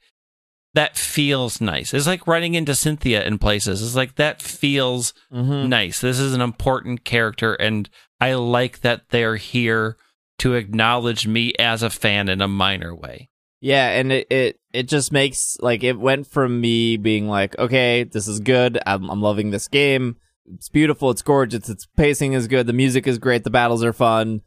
that 0.74 0.96
feels 0.96 1.60
nice 1.60 1.92
it's 1.94 2.06
like 2.06 2.26
running 2.26 2.54
into 2.54 2.74
cynthia 2.74 3.24
in 3.24 3.38
places 3.38 3.82
it's 3.82 3.96
like 3.96 4.14
that 4.16 4.40
feels 4.42 5.12
Mhm. 5.32 5.68
nice. 5.68 6.00
This 6.00 6.18
is 6.18 6.34
an 6.34 6.40
important 6.40 7.04
character, 7.04 7.54
and 7.54 7.88
I 8.20 8.34
like 8.34 8.80
that 8.80 9.08
they're 9.10 9.36
here 9.36 9.96
to 10.38 10.54
acknowledge 10.54 11.26
me 11.26 11.52
as 11.58 11.82
a 11.82 11.90
fan 11.90 12.28
in 12.28 12.40
a 12.40 12.48
minor 12.48 12.94
way. 12.94 13.28
Yeah, 13.64 13.90
and 13.90 14.10
it, 14.10 14.26
it 14.28 14.60
it 14.72 14.88
just 14.88 15.12
makes 15.12 15.56
like 15.60 15.84
it 15.84 15.98
went 15.98 16.26
from 16.26 16.60
me 16.60 16.96
being 16.96 17.28
like, 17.28 17.56
okay, 17.60 18.02
this 18.02 18.26
is 18.26 18.40
good. 18.40 18.78
I'm, 18.84 19.08
I'm 19.08 19.22
loving 19.22 19.50
this 19.52 19.68
game. 19.68 20.16
It's 20.52 20.68
beautiful. 20.68 21.10
It's 21.10 21.22
gorgeous. 21.22 21.68
Its 21.68 21.86
pacing 21.96 22.32
is 22.32 22.48
good. 22.48 22.66
The 22.66 22.72
music 22.72 23.06
is 23.06 23.18
great. 23.18 23.44
The 23.44 23.50
battles 23.50 23.84
are 23.84 23.92
fun. 23.92 24.40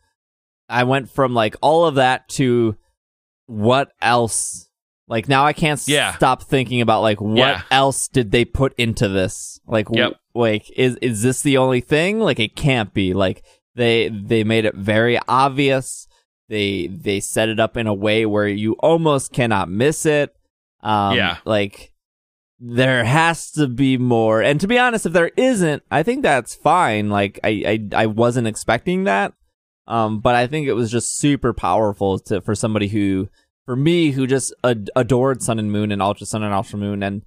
I 0.68 0.84
went 0.84 1.10
from 1.10 1.34
like 1.34 1.56
all 1.62 1.86
of 1.86 1.96
that 1.96 2.28
to 2.30 2.76
what 3.46 3.92
else? 4.02 4.68
Like 5.08 5.30
now 5.30 5.46
I 5.46 5.54
can't 5.54 5.82
Yeah. 5.88 6.14
stop 6.16 6.44
thinking 6.44 6.82
about 6.82 7.02
like 7.02 7.22
what 7.22 7.38
Yeah. 7.38 7.62
else 7.72 8.10
did 8.10 8.32
they 8.32 8.44
put 8.44 8.74
into 8.78 9.08
this? 9.08 9.62
Like 9.66 9.86
w- 9.88 10.14
like 10.34 10.70
is 10.76 10.98
is 10.98 11.22
this 11.22 11.42
the 11.42 11.56
only 11.58 11.80
thing? 11.80 12.20
Like 12.20 12.40
it 12.42 12.58
can't 12.58 12.94
be. 12.94 13.14
Like 13.14 13.46
they 13.76 14.10
they 14.10 14.44
made 14.44 14.66
it 14.66 14.76
very 14.76 15.18
obvious. 15.30 16.08
They 16.50 16.88
they 16.88 17.20
set 17.20 17.50
it 17.50 17.60
up 17.60 17.76
in 17.78 17.88
a 17.88 17.94
way 17.94 18.26
where 18.26 18.48
you 18.48 18.74
almost 18.80 19.34
cannot 19.34 19.70
miss 19.70 20.06
it. 20.06 20.36
Um, 20.82 21.16
Yeah. 21.18 21.38
like 21.46 21.92
there 22.60 23.04
has 23.04 23.52
to 23.52 23.68
be 23.68 23.98
more. 23.98 24.42
And 24.42 24.62
to 24.62 24.68
be 24.68 24.80
honest, 24.80 25.06
if 25.06 25.14
there 25.14 25.32
isn't, 25.36 25.84
I 25.92 26.04
think 26.04 26.22
that's 26.24 26.56
fine. 26.56 27.10
Like 27.10 27.40
I 27.44 27.64
I, 27.94 28.04
I 28.04 28.06
wasn't 28.06 28.48
expecting 28.48 29.04
that. 29.06 29.34
Um, 29.88 30.20
but 30.20 30.36
I 30.36 30.48
think 30.48 30.68
it 30.68 30.74
was 30.74 30.90
just 30.92 31.18
super 31.18 31.54
powerful 31.54 32.18
to 32.20 32.42
for 32.42 32.56
somebody 32.56 32.88
who, 32.88 33.30
for 33.66 33.76
me, 33.76 34.12
who 34.12 34.26
just 34.26 34.54
ad- 34.64 34.90
adored 34.96 35.44
Sun 35.44 35.60
and 35.60 35.72
Moon 35.72 35.92
and 35.92 36.02
Ultra 36.02 36.26
Sun 36.26 36.42
and 36.44 36.54
Ultra 36.54 36.80
Moon, 36.80 37.04
and 37.04 37.22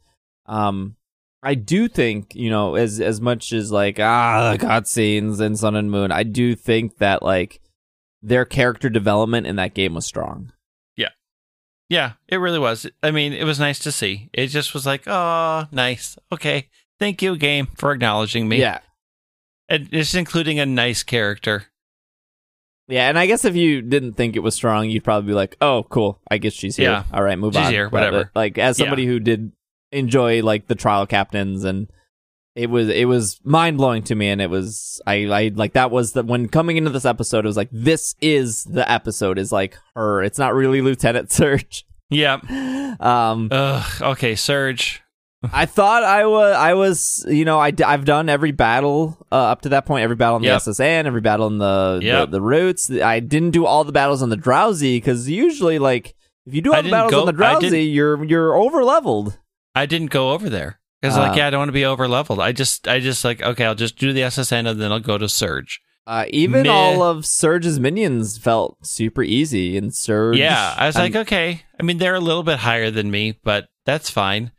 um, 0.46 0.96
I 1.40 1.54
do 1.54 1.86
think 1.88 2.34
you 2.34 2.50
know 2.50 2.74
as 2.74 3.00
as 3.00 3.20
much 3.20 3.52
as 3.52 3.70
like 3.70 4.00
ah 4.00 4.52
the 4.56 4.66
cutscenes 4.66 5.40
in 5.40 5.54
Sun 5.56 5.76
and 5.76 5.88
Moon, 5.90 6.10
I 6.10 6.24
do 6.24 6.56
think 6.56 6.98
that 6.98 7.22
like 7.22 7.60
their 8.22 8.44
character 8.44 8.88
development 8.88 9.46
in 9.46 9.56
that 9.56 9.74
game 9.74 9.94
was 9.94 10.06
strong. 10.06 10.52
Yeah, 10.96 11.10
Yeah, 11.88 12.12
it 12.28 12.36
really 12.36 12.58
was. 12.58 12.86
I 13.02 13.10
mean, 13.10 13.32
it 13.32 13.44
was 13.44 13.58
nice 13.60 13.78
to 13.80 13.92
see. 13.92 14.28
It 14.32 14.48
just 14.48 14.74
was 14.74 14.84
like, 14.86 15.04
oh, 15.06 15.66
nice. 15.70 16.18
Okay. 16.32 16.68
Thank 16.98 17.22
you, 17.22 17.36
game, 17.36 17.68
for 17.76 17.92
acknowledging 17.92 18.48
me. 18.48 18.58
Yeah, 18.60 18.80
And 19.68 19.88
just 19.90 20.14
including 20.16 20.58
a 20.58 20.66
nice 20.66 21.02
character. 21.04 21.66
yeah, 22.88 23.08
and 23.08 23.18
I 23.18 23.26
guess 23.26 23.44
if 23.44 23.54
you 23.54 23.82
didn't 23.82 24.14
think 24.14 24.34
it 24.34 24.40
was 24.40 24.54
strong, 24.56 24.90
you'd 24.90 25.04
probably 25.04 25.28
be 25.28 25.34
like, 25.34 25.56
oh, 25.60 25.84
cool, 25.90 26.20
I 26.30 26.38
guess 26.38 26.54
she's 26.54 26.76
here. 26.76 26.90
Yeah. 26.90 27.04
All 27.12 27.22
right, 27.22 27.38
move 27.38 27.54
She's 27.54 27.66
on. 27.66 27.72
here, 27.72 27.88
But, 27.88 28.00
whatever. 28.12 28.30
like 28.34 28.58
as 28.58 28.78
Yeah. 28.78 28.84
somebody 28.86 29.06
who 29.06 29.20
did 29.20 29.52
enjoy 29.92 30.42
like 30.42 30.66
the 30.66 30.74
trial 30.74 31.06
captains 31.06 31.64
and 31.64 31.88
it 32.58 32.68
was 32.70 32.88
it 32.88 33.06
was 33.06 33.40
mind 33.44 33.76
blowing 33.76 34.02
to 34.04 34.14
me 34.14 34.28
and 34.28 34.40
it 34.42 34.50
was 34.50 35.00
I 35.06 35.26
I 35.26 35.52
like 35.54 35.72
that 35.74 35.90
was 35.90 36.12
the 36.12 36.22
when 36.22 36.48
coming 36.48 36.76
into 36.76 36.90
this 36.90 37.04
episode 37.04 37.44
it 37.44 37.48
was 37.48 37.56
like 37.56 37.68
this 37.72 38.14
is 38.20 38.64
the 38.64 38.90
episode 38.90 39.38
is 39.38 39.52
like 39.52 39.78
her 39.94 40.22
it's 40.22 40.38
not 40.38 40.54
really 40.54 40.80
Lieutenant 40.80 41.30
Surge 41.38 41.86
Yeah. 42.10 42.38
um 43.00 43.48
Ugh. 43.50 44.02
Okay, 44.02 44.34
Surge. 44.34 45.02
I 45.52 45.66
thought 45.66 46.02
I 46.02 46.26
was 46.26 46.56
I 46.56 46.74
was 46.74 47.24
you 47.28 47.44
know 47.44 47.60
I 47.60 47.72
have 47.78 48.04
done 48.04 48.28
every 48.28 48.50
battle 48.50 49.16
uh, 49.30 49.36
up 49.36 49.60
to 49.62 49.68
that 49.68 49.86
point 49.86 50.02
every 50.02 50.16
battle 50.16 50.36
in 50.36 50.42
the 50.42 50.48
Yep. 50.48 50.56
S.S. 50.56 50.80
Anne 50.80 51.06
every 51.06 51.20
battle 51.20 51.46
in 51.46 51.58
the, 51.58 52.00
Yep. 52.02 52.30
the 52.30 52.38
the 52.38 52.40
routes 52.42 52.90
I 52.90 53.20
didn't 53.20 53.52
do 53.52 53.64
all 53.64 53.84
the 53.84 53.92
battles 53.92 54.20
on 54.20 54.30
the 54.30 54.36
Drowzee 54.36 54.96
because 54.96 55.28
usually 55.30 55.78
like 55.78 56.16
if 56.44 56.54
you 56.54 56.60
do 56.60 56.72
I 56.72 56.78
all 56.78 56.82
the 56.82 56.90
battles 56.90 57.10
go- 57.12 57.20
on 57.20 57.26
the 57.26 57.32
Drowzee 57.40 57.92
you're 57.92 58.24
you're 58.24 58.56
over 58.56 58.82
leveled 58.82 59.38
I 59.76 59.86
didn't 59.86 60.10
go 60.10 60.32
over 60.32 60.50
there. 60.50 60.77
Because, 61.00 61.16
Uh, 61.16 61.20
like, 61.20 61.36
yeah, 61.36 61.46
I 61.46 61.50
don't 61.50 61.60
want 61.60 61.68
to 61.68 61.72
be 61.72 61.84
over 61.84 62.08
leveled. 62.08 62.40
I 62.40 62.52
just, 62.52 62.88
I 62.88 62.98
just, 63.00 63.24
like, 63.24 63.40
okay, 63.42 63.64
I'll 63.64 63.74
just 63.74 63.98
do 63.98 64.12
the 64.12 64.22
S.S. 64.24 64.50
Anne 64.52 64.66
and 64.66 64.80
then 64.80 64.90
I'll 64.90 64.98
go 65.00 65.16
to 65.18 65.28
Surge. 65.28 65.80
uh, 66.06 66.24
even 66.30 66.62
Meh. 66.64 66.70
all 66.72 67.02
of 67.02 67.24
Surge's 67.26 67.78
minions 67.78 68.38
felt 68.38 68.84
super 68.86 69.22
easy 69.22 69.76
and 69.76 69.94
Surge 69.94 70.36
Yeah, 70.38 70.74
I 70.76 70.86
was 70.86 70.96
I'm- 70.96 71.04
like, 71.12 71.16
okay. 71.26 71.62
I 71.78 71.82
mean, 71.84 71.98
they're 71.98 72.14
a 72.14 72.20
little 72.20 72.42
bit 72.42 72.58
higher 72.60 72.90
than 72.90 73.10
me, 73.10 73.38
but 73.44 73.68
that's 73.86 74.10
fine. 74.10 74.50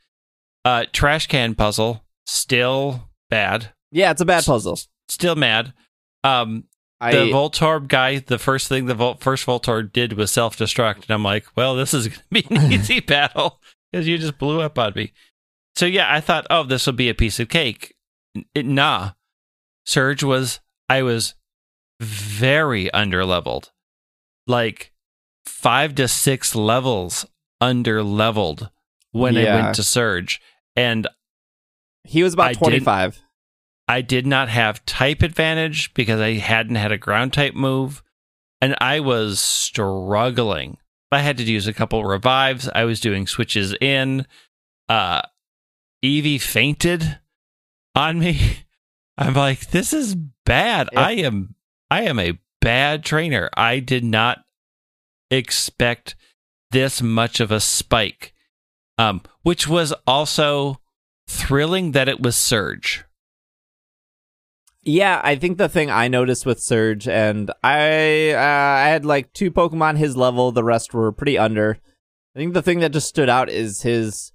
Uh, 0.63 0.85
trash 0.93 1.27
can 1.27 1.55
puzzle 1.55 2.03
still 2.25 3.09
bad, 3.29 3.73
yeah 3.91 4.11
it's 4.11 4.21
a 4.21 4.25
bad 4.25 4.45
puzzle 4.45 4.77
still 5.07 5.35
mad. 5.35 5.73
Um, 6.23 6.65
I 7.01 7.11
the 7.13 7.31
Voltorb 7.31 7.87
guy, 7.87 8.19
the 8.19 8.37
first 8.37 8.67
thing 8.67 8.85
the 8.85 8.93
Vol- 8.93 9.15
first 9.15 9.45
Voltorb 9.45 9.91
did 9.93 10.13
was 10.13 10.31
self 10.31 10.57
destruct, 10.57 10.95
and 11.03 11.11
I'm 11.11 11.23
like, 11.23 11.45
well, 11.55 11.75
this 11.75 11.93
is 11.93 12.07
gonna 12.09 12.21
be 12.31 12.45
an 12.51 12.71
easy 12.73 12.99
battle 12.99 13.59
because 13.91 14.07
you 14.07 14.17
just 14.17 14.37
blew 14.37 14.61
up 14.61 14.77
on 14.77 14.93
me. 14.95 15.13
So 15.79 15.85
yeah, 15.85 16.13
I 16.13 16.19
thought, 16.19 16.45
oh, 16.49 16.63
this 16.63 16.85
will 16.85 16.91
be 16.91 17.07
a 17.07 17.13
piece 17.13 17.39
of 17.39 17.47
cake. 17.47 17.95
It, 18.53 18.65
nah, 18.65 19.11
Surge 19.85 20.23
was 20.23 20.59
I 20.89 21.03
was 21.03 21.35
very 22.01 22.89
underleveled. 22.93 23.69
Like 24.45 24.91
five 25.45 25.95
to 25.95 26.09
six 26.09 26.53
levels 26.53 27.25
underleveled 27.63 28.69
when 29.13 29.37
I 29.37 29.55
went 29.55 29.75
to 29.75 29.83
Surge. 29.83 30.41
And 30.75 31.07
He 32.03 32.23
was 32.23 32.33
about 32.33 32.55
25. 32.55 33.21
I 33.87 34.01
did 34.01 34.27
not 34.27 34.49
have 34.49 34.85
type 34.85 35.21
advantage 35.21 35.93
because 35.93 36.19
I 36.19 36.33
hadn't 36.33 36.75
had 36.75 36.91
a 36.91 36.97
ground 36.97 37.31
type 37.31 37.53
move. 37.55 38.03
And 38.59 38.75
I 38.81 38.99
was 38.99 39.39
struggling. 39.39 40.77
I 41.09 41.21
had 41.21 41.37
to 41.37 41.43
use 41.43 41.67
a 41.67 41.73
couple 41.73 42.03
revives. 42.03 42.67
I 42.75 42.83
was 42.83 42.99
doing 42.99 43.27
switches 43.27 43.73
in. 43.79 44.27
Uh 44.89 45.21
Eevee 46.03 46.41
fainted 46.41 47.19
on 47.95 48.19
me. 48.19 48.65
I'm 49.17 49.33
like, 49.33 49.71
this 49.71 49.91
is 49.91 50.15
bad. 50.45 50.89
I 50.95 51.13
am 51.13 51.55
I 51.91 52.03
am 52.03 52.19
a 52.19 52.39
bad 52.61 53.03
trainer. 53.03 53.49
I 53.55 53.79
did 53.79 54.03
not 54.03 54.45
expect 55.29 56.15
this 56.71 57.01
much 57.01 57.39
of 57.39 57.51
a 57.51 57.59
spike. 57.59 58.33
Um, 58.97 59.21
which 59.43 59.67
was 59.67 59.93
also 60.05 60.81
thrilling 61.27 61.93
that 61.93 62.09
it 62.09 62.21
was 62.21 62.35
Surge. 62.35 63.05
Yeah, 64.81 65.21
I 65.23 65.35
think 65.35 65.57
the 65.57 65.69
thing 65.69 65.89
I 65.89 66.07
noticed 66.07 66.45
with 66.45 66.61
Surge, 66.61 67.07
and 67.07 67.51
I 67.63 68.31
uh, 68.31 68.39
I 68.39 68.87
had 68.89 69.05
like 69.05 69.33
two 69.33 69.51
Pokemon 69.51 69.97
his 69.97 70.17
level, 70.17 70.51
the 70.51 70.63
rest 70.63 70.93
were 70.93 71.11
pretty 71.11 71.37
under. 71.37 71.79
I 72.35 72.39
think 72.39 72.53
the 72.53 72.61
thing 72.61 72.79
that 72.79 72.93
just 72.93 73.09
stood 73.09 73.29
out 73.29 73.49
is 73.49 73.81
his, 73.81 74.31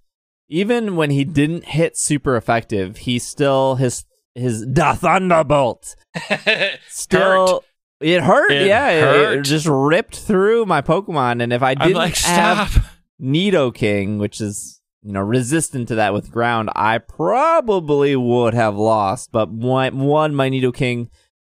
even 0.55 0.95
when 0.97 1.11
he 1.11 1.25
didn't 1.25 1.64
hit 1.64 1.97
super 1.97 2.37
effective, 2.37 2.99
he 2.99 3.19
still 3.19 3.75
his 3.77 4.05
his 4.35 4.64
Da 4.67 4.95
Thunderbolt 4.95 5.97
still 6.88 7.64
it 8.01 8.23
hurt. 8.23 8.51
It 8.53 8.67
yeah, 8.67 8.90
it- 8.90 9.38
It, 9.38 9.43
just 9.43 9.67
ripped 9.67 10.17
through 10.17 10.67
my 10.67 10.83
Pokemon, 10.83 11.43
and 11.43 11.53
if 11.53 11.62
I 11.62 11.75
didn't 11.75 11.95
like, 11.95 12.17
have 12.17 12.71
stop. 12.71 12.85
Nidoking, 13.21 14.19
which 14.19 14.40
is 14.40 14.81
you 15.03 15.12
know 15.12 15.21
resistant 15.21 15.88
to 15.88 15.95
that 15.97 16.12
with 16.12 16.31
ground, 16.31 16.71
I 16.75 16.99
probably 16.99 18.17
would 18.17 18.55
have 18.55 18.77
lost. 18.77 19.31
But 19.33 19.51
one, 19.51 19.99
one 20.01 20.35
my 20.35 20.51
Nidoking 20.51 21.09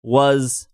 was 0.02 0.68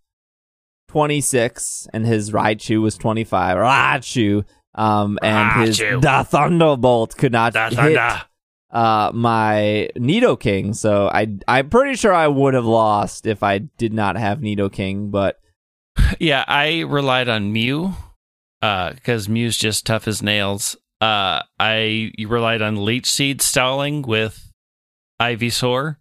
twenty 0.87 1.21
six, 1.21 1.87
and 1.93 2.05
his 2.05 2.31
Raichu 2.31 2.81
was 2.81 2.97
twenty 2.97 3.23
five. 3.23 3.57
Raichu, 3.57 4.45
um, 4.75 5.17
and 5.23 5.67
his 5.67 5.79
Raichu. 5.79 6.01
Da 6.01 6.23
Thunderbolt 6.23 7.17
could 7.17 7.31
not 7.31 7.53
Da 7.53 7.69
hit 7.69 7.99
uh 8.71 9.11
my 9.13 9.89
Nidoking. 9.95 10.75
So 10.75 11.07
I 11.07 11.37
I'm 11.47 11.69
pretty 11.69 11.95
sure 11.95 12.13
I 12.13 12.27
would 12.27 12.53
have 12.53 12.65
lost 12.65 13.25
if 13.25 13.41
I 13.41 13.59
did 13.59 13.93
not 13.93 14.17
have 14.17 14.39
Nidoking. 14.39 15.11
But 15.11 15.39
Yeah, 16.19 16.43
I 16.47 16.81
relied 16.81 17.29
on 17.29 17.51
Mew 17.51 17.93
because 18.61 19.29
Mew's 19.29 19.57
just 19.57 19.85
tough 19.85 20.07
as 20.07 20.21
nails. 20.21 20.75
Uh, 21.01 21.41
I 21.59 22.11
relied 22.25 22.61
on 22.61 22.83
Leech 22.83 23.09
Seed 23.11 23.41
stalling 23.41 24.01
with 24.01 24.51
Ivysaur 25.21 25.97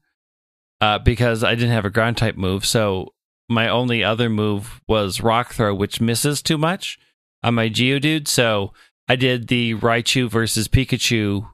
uh, 0.81 0.99
because 1.01 1.45
I 1.45 1.55
didn't 1.55 1.73
have 1.73 1.85
a 1.85 1.91
ground 1.91 2.17
type 2.17 2.37
move. 2.37 2.65
So 2.65 3.13
my 3.49 3.69
only 3.69 4.03
other 4.03 4.31
move 4.31 4.81
was 4.89 5.21
Rock 5.21 5.53
Throw, 5.53 5.75
which 5.75 6.01
misses 6.01 6.43
too 6.43 6.57
much 6.57 6.99
on 7.45 7.55
my 7.55 7.69
Geodude. 7.69 8.27
So 8.27 8.73
I 9.09 9.15
did 9.17 9.47
the 9.49 9.75
Raichu 9.77 10.29
versus 10.29 10.67
Pikachu 10.67 11.49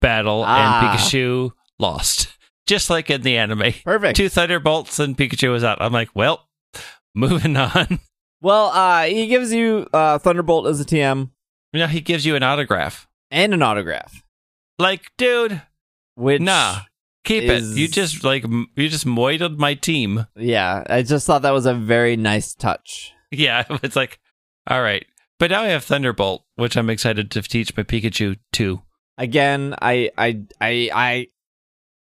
battle, 0.00 0.44
Ah. 0.46 0.90
and 0.92 0.98
Pikachu 1.00 1.50
lost, 1.78 2.28
just 2.66 2.88
like 2.90 3.10
in 3.10 3.22
the 3.22 3.36
anime. 3.36 3.72
perfect. 3.84 4.16
Two 4.16 4.28
Thunderbolts 4.28 4.98
and 5.00 5.16
Pikachu 5.16 5.50
was 5.50 5.64
out. 5.64 5.78
I'm 5.80 5.92
like, 5.92 6.10
well, 6.14 6.48
moving 7.14 7.56
on. 7.56 7.98
Well, 8.40 8.66
uh, 8.66 9.04
he 9.04 9.26
gives 9.28 9.52
you 9.52 9.88
uh 9.92 10.18
Thunderbolt 10.18 10.66
as 10.66 10.80
a 10.80 10.84
TM 10.84 11.30
Now 11.72 11.86
he 11.86 12.00
gives 12.00 12.26
you 12.26 12.36
an 12.36 12.42
autograph. 12.42 13.08
and 13.30 13.54
an 13.54 13.62
autograph. 13.62 14.22
Like, 14.78 15.02
dude, 15.16 15.62
Which 16.16 16.42
nah, 16.42 16.80
keep 17.24 17.44
is- 17.44 17.76
it. 17.76 17.78
You 17.80 17.86
just 17.88 18.24
like 18.24 18.44
you 18.74 18.88
just 18.88 19.06
moited 19.06 19.58
my 19.60 19.74
team. 19.74 20.26
Yeah, 20.36 20.82
I 20.90 21.02
just 21.02 21.26
thought 21.26 21.42
that 21.42 21.52
was 21.52 21.66
a 21.66 21.74
very 21.74 22.16
nice 22.16 22.54
touch. 22.54 23.12
Yeah, 23.30 23.64
it's 23.82 23.94
like, 23.96 24.18
all 24.68 24.82
right. 24.82 25.06
But 25.42 25.50
now 25.50 25.62
I 25.62 25.70
have 25.70 25.82
Thunderbolt, 25.82 26.44
which 26.54 26.76
I'm 26.76 26.88
excited 26.88 27.28
to 27.32 27.42
teach 27.42 27.76
my 27.76 27.82
Pikachu 27.82 28.38
to. 28.52 28.82
Again, 29.18 29.74
I 29.82 30.08
I 30.16 30.42
I 30.60 30.90
I 30.94 31.26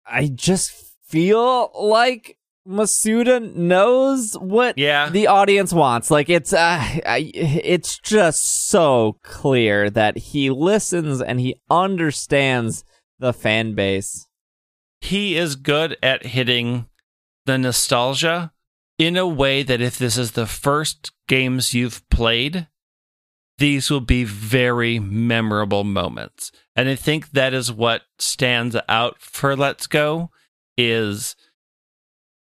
I 0.06 0.28
just 0.34 0.72
feel 1.10 1.70
like 1.78 2.38
Masuda 2.66 3.54
knows 3.54 4.36
what 4.36 4.78
Yeah, 4.78 5.10
the 5.10 5.28
audience 5.28 5.74
wants. 5.74 6.10
Like 6.10 6.30
it's 6.30 6.54
uh 6.54 6.80
I, 7.06 7.30
it's 7.36 8.00
just 8.00 8.70
so 8.70 9.20
clear 9.22 9.90
that 9.90 10.18
he 10.18 10.50
listens 10.50 11.22
and 11.22 11.38
he 11.42 11.60
understands 11.70 12.86
the 13.20 13.34
fan 13.34 13.76
base. 13.76 14.30
he 15.02 15.36
is 15.36 15.58
good 15.58 15.98
at 16.02 16.28
hitting 16.28 16.88
the 17.46 17.58
nostalgia 17.58 18.54
in 18.98 19.18
a 19.18 19.28
way 19.28 19.62
that 19.62 19.82
if 19.82 19.98
this 19.98 20.18
is 20.18 20.32
the 20.32 20.48
first 20.48 21.12
games 21.28 21.74
you've 21.74 22.08
played, 22.10 22.68
these 23.58 23.90
will 23.90 24.02
be 24.02 24.24
very 24.24 25.00
memorable 25.00 25.84
moments. 25.84 26.52
And 26.76 26.90
I 26.90 26.96
think 26.96 27.32
that 27.32 27.54
is 27.54 27.72
what 27.72 28.04
stands 28.20 28.76
out 28.90 29.22
for 29.22 29.56
Let's 29.56 29.88
Go 29.88 30.30
is 30.78 31.36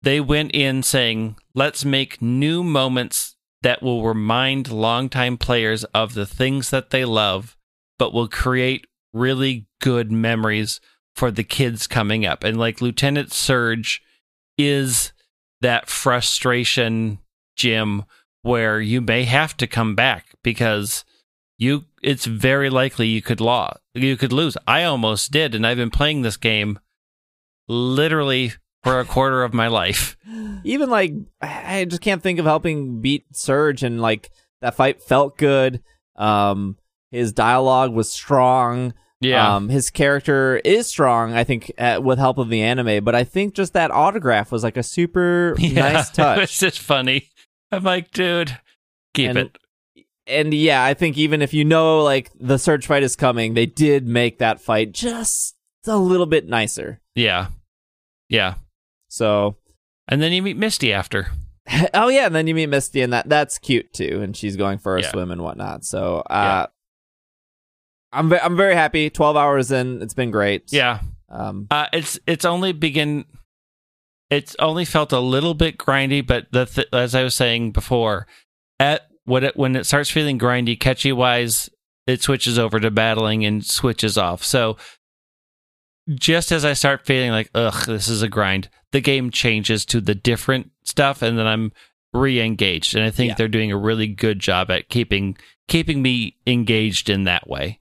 they 0.02 0.20
went 0.20 0.52
in 0.54 0.82
saying, 0.82 1.36
let's 1.54 1.84
make 1.84 2.22
new 2.22 2.64
moments 2.64 3.36
that 3.62 3.82
will 3.82 4.04
remind 4.04 4.70
longtime 4.70 5.38
players 5.38 5.84
of 5.84 6.14
the 6.14 6.26
things 6.26 6.70
that 6.70 6.90
they 6.90 7.04
love, 7.04 7.56
but 7.98 8.12
will 8.12 8.28
create 8.28 8.86
really 9.12 9.66
good 9.80 10.10
memories 10.10 10.80
for 11.14 11.30
the 11.30 11.44
kids 11.44 11.86
coming 11.86 12.24
up. 12.24 12.42
And 12.42 12.58
like 12.58 12.80
Lieutenant 12.80 13.32
Surge 13.32 14.02
is 14.56 15.12
that 15.60 15.88
frustration 15.88 17.18
gym 17.54 18.04
where 18.42 18.80
you 18.80 19.00
may 19.00 19.24
have 19.24 19.56
to 19.58 19.66
come 19.66 19.94
back 19.94 20.31
because 20.42 21.04
you 21.58 21.84
it's 22.02 22.24
very 22.26 22.68
likely 22.70 23.06
you 23.06 23.22
could 23.22 23.40
law 23.40 23.74
you 23.94 24.16
could 24.16 24.32
lose. 24.32 24.56
I 24.66 24.84
almost 24.84 25.30
did 25.30 25.54
and 25.54 25.66
I've 25.66 25.76
been 25.76 25.90
playing 25.90 26.22
this 26.22 26.36
game 26.36 26.78
literally 27.68 28.52
for 28.82 28.98
a 28.98 29.04
quarter 29.04 29.44
of 29.44 29.54
my 29.54 29.68
life. 29.68 30.16
Even 30.64 30.90
like 30.90 31.12
I 31.40 31.84
just 31.88 32.02
can't 32.02 32.22
think 32.22 32.38
of 32.38 32.44
helping 32.46 33.00
beat 33.00 33.24
Surge 33.36 33.82
and 33.82 34.00
like 34.00 34.30
that 34.60 34.74
fight 34.74 35.02
felt 35.02 35.36
good. 35.38 35.82
Um 36.16 36.76
his 37.10 37.32
dialogue 37.32 37.92
was 37.92 38.10
strong. 38.10 38.94
Um, 39.36 39.68
his 39.68 39.90
character 39.90 40.56
is 40.64 40.88
strong, 40.88 41.32
I 41.32 41.44
think, 41.44 41.70
uh, 41.78 42.00
with 42.02 42.18
help 42.18 42.38
of 42.38 42.48
the 42.48 42.62
anime. 42.62 43.04
But 43.04 43.14
I 43.14 43.22
think 43.22 43.54
just 43.54 43.72
that 43.74 43.92
autograph 43.92 44.50
was 44.50 44.64
like 44.64 44.76
a 44.76 44.82
super 44.82 45.54
nice 45.60 46.08
It's 46.08 46.10
touch. 46.10 46.58
just 46.58 46.80
funny. 46.80 47.28
I'm 47.70 47.84
like, 47.84 48.10
dude, 48.10 48.58
keep 49.14 49.28
And- 49.30 49.38
it. 49.38 49.58
And 50.26 50.52
yeah, 50.54 50.84
I 50.84 50.94
think 50.94 51.18
even 51.18 51.42
if 51.42 51.52
you 51.54 51.64
know 51.64 52.02
like 52.02 52.30
the 52.38 52.58
Surge 52.58 52.86
fight 52.86 53.02
is 53.02 53.16
coming, 53.16 53.54
they 53.54 53.66
did 53.66 54.06
make 54.06 54.38
that 54.38 54.60
fight 54.60 54.92
just 54.92 55.56
a 55.86 55.96
little 55.96 56.26
bit 56.26 56.46
nicer. 56.48 57.00
Yeah. 57.14 57.48
Yeah. 58.28 58.54
So, 59.08 59.56
And 60.08 60.22
then 60.22 60.32
you 60.32 60.42
meet 60.42 60.56
Misty 60.56 60.92
after. 60.92 61.28
oh 61.94 62.08
yeah, 62.08 62.26
and 62.26 62.34
then 62.34 62.46
you 62.46 62.54
meet 62.54 62.66
Misty, 62.66 63.02
and 63.02 63.12
that 63.12 63.28
that's 63.28 63.58
cute 63.58 63.92
too, 63.92 64.20
and 64.22 64.36
she's 64.36 64.56
going 64.56 64.78
for 64.78 64.96
a 64.96 65.02
Yeah. 65.02 65.10
swim 65.10 65.30
and 65.30 65.42
whatnot. 65.42 65.84
So, 65.84 66.16
uh, 66.28 66.66
I'm 68.12 68.28
ve- 68.28 68.40
I'm 68.42 68.56
very 68.56 68.74
happy. 68.74 69.10
Twelve 69.10 69.36
hours 69.36 69.70
in, 69.70 70.02
it's 70.02 70.14
been 70.14 70.30
great. 70.30 70.72
Yeah. 70.72 71.00
Um, 71.28 71.66
Uh, 71.70 71.86
it's 71.92 72.18
it's 72.26 72.44
only 72.44 72.72
begin. 72.72 73.24
It's 74.30 74.56
only 74.58 74.84
felt 74.84 75.12
a 75.12 75.20
little 75.20 75.54
bit 75.54 75.78
grindy, 75.78 76.26
but 76.26 76.46
the 76.52 76.66
th- 76.66 76.88
as 76.92 77.14
I 77.14 77.22
was 77.22 77.34
saying 77.34 77.72
before, 77.72 78.26
at 78.80 79.02
what 79.24 79.44
it, 79.44 79.56
when 79.56 79.76
it 79.76 79.84
starts 79.86 80.10
feeling 80.10 80.38
grindy, 80.38 80.78
catchy 80.78 81.12
wise, 81.12 81.70
it 82.06 82.22
switches 82.22 82.58
over 82.58 82.80
to 82.80 82.90
battling 82.90 83.44
and 83.44 83.64
switches 83.64 84.18
off. 84.18 84.42
So 84.42 84.76
just 86.10 86.50
as 86.50 86.64
I 86.64 86.72
start 86.72 87.06
feeling 87.06 87.30
like, 87.30 87.50
ugh, 87.54 87.86
this 87.86 88.08
is 88.08 88.22
a 88.22 88.28
grind, 88.28 88.68
the 88.90 89.00
game 89.00 89.30
changes 89.30 89.84
to 89.86 90.00
the 90.00 90.14
different 90.14 90.70
stuff, 90.84 91.22
and 91.22 91.38
then 91.38 91.46
I'm 91.46 91.72
re-engaged. 92.12 92.94
And 92.96 93.04
I 93.04 93.10
think 93.10 93.30
Yeah. 93.30 93.34
they're 93.36 93.48
doing 93.48 93.70
a 93.72 93.76
really 93.78 94.08
good 94.08 94.38
job 94.38 94.70
at 94.70 94.88
keeping 94.88 95.36
keeping 95.68 96.02
me 96.02 96.36
engaged 96.46 97.08
in 97.08 97.24
that 97.24 97.48
way. 97.48 97.78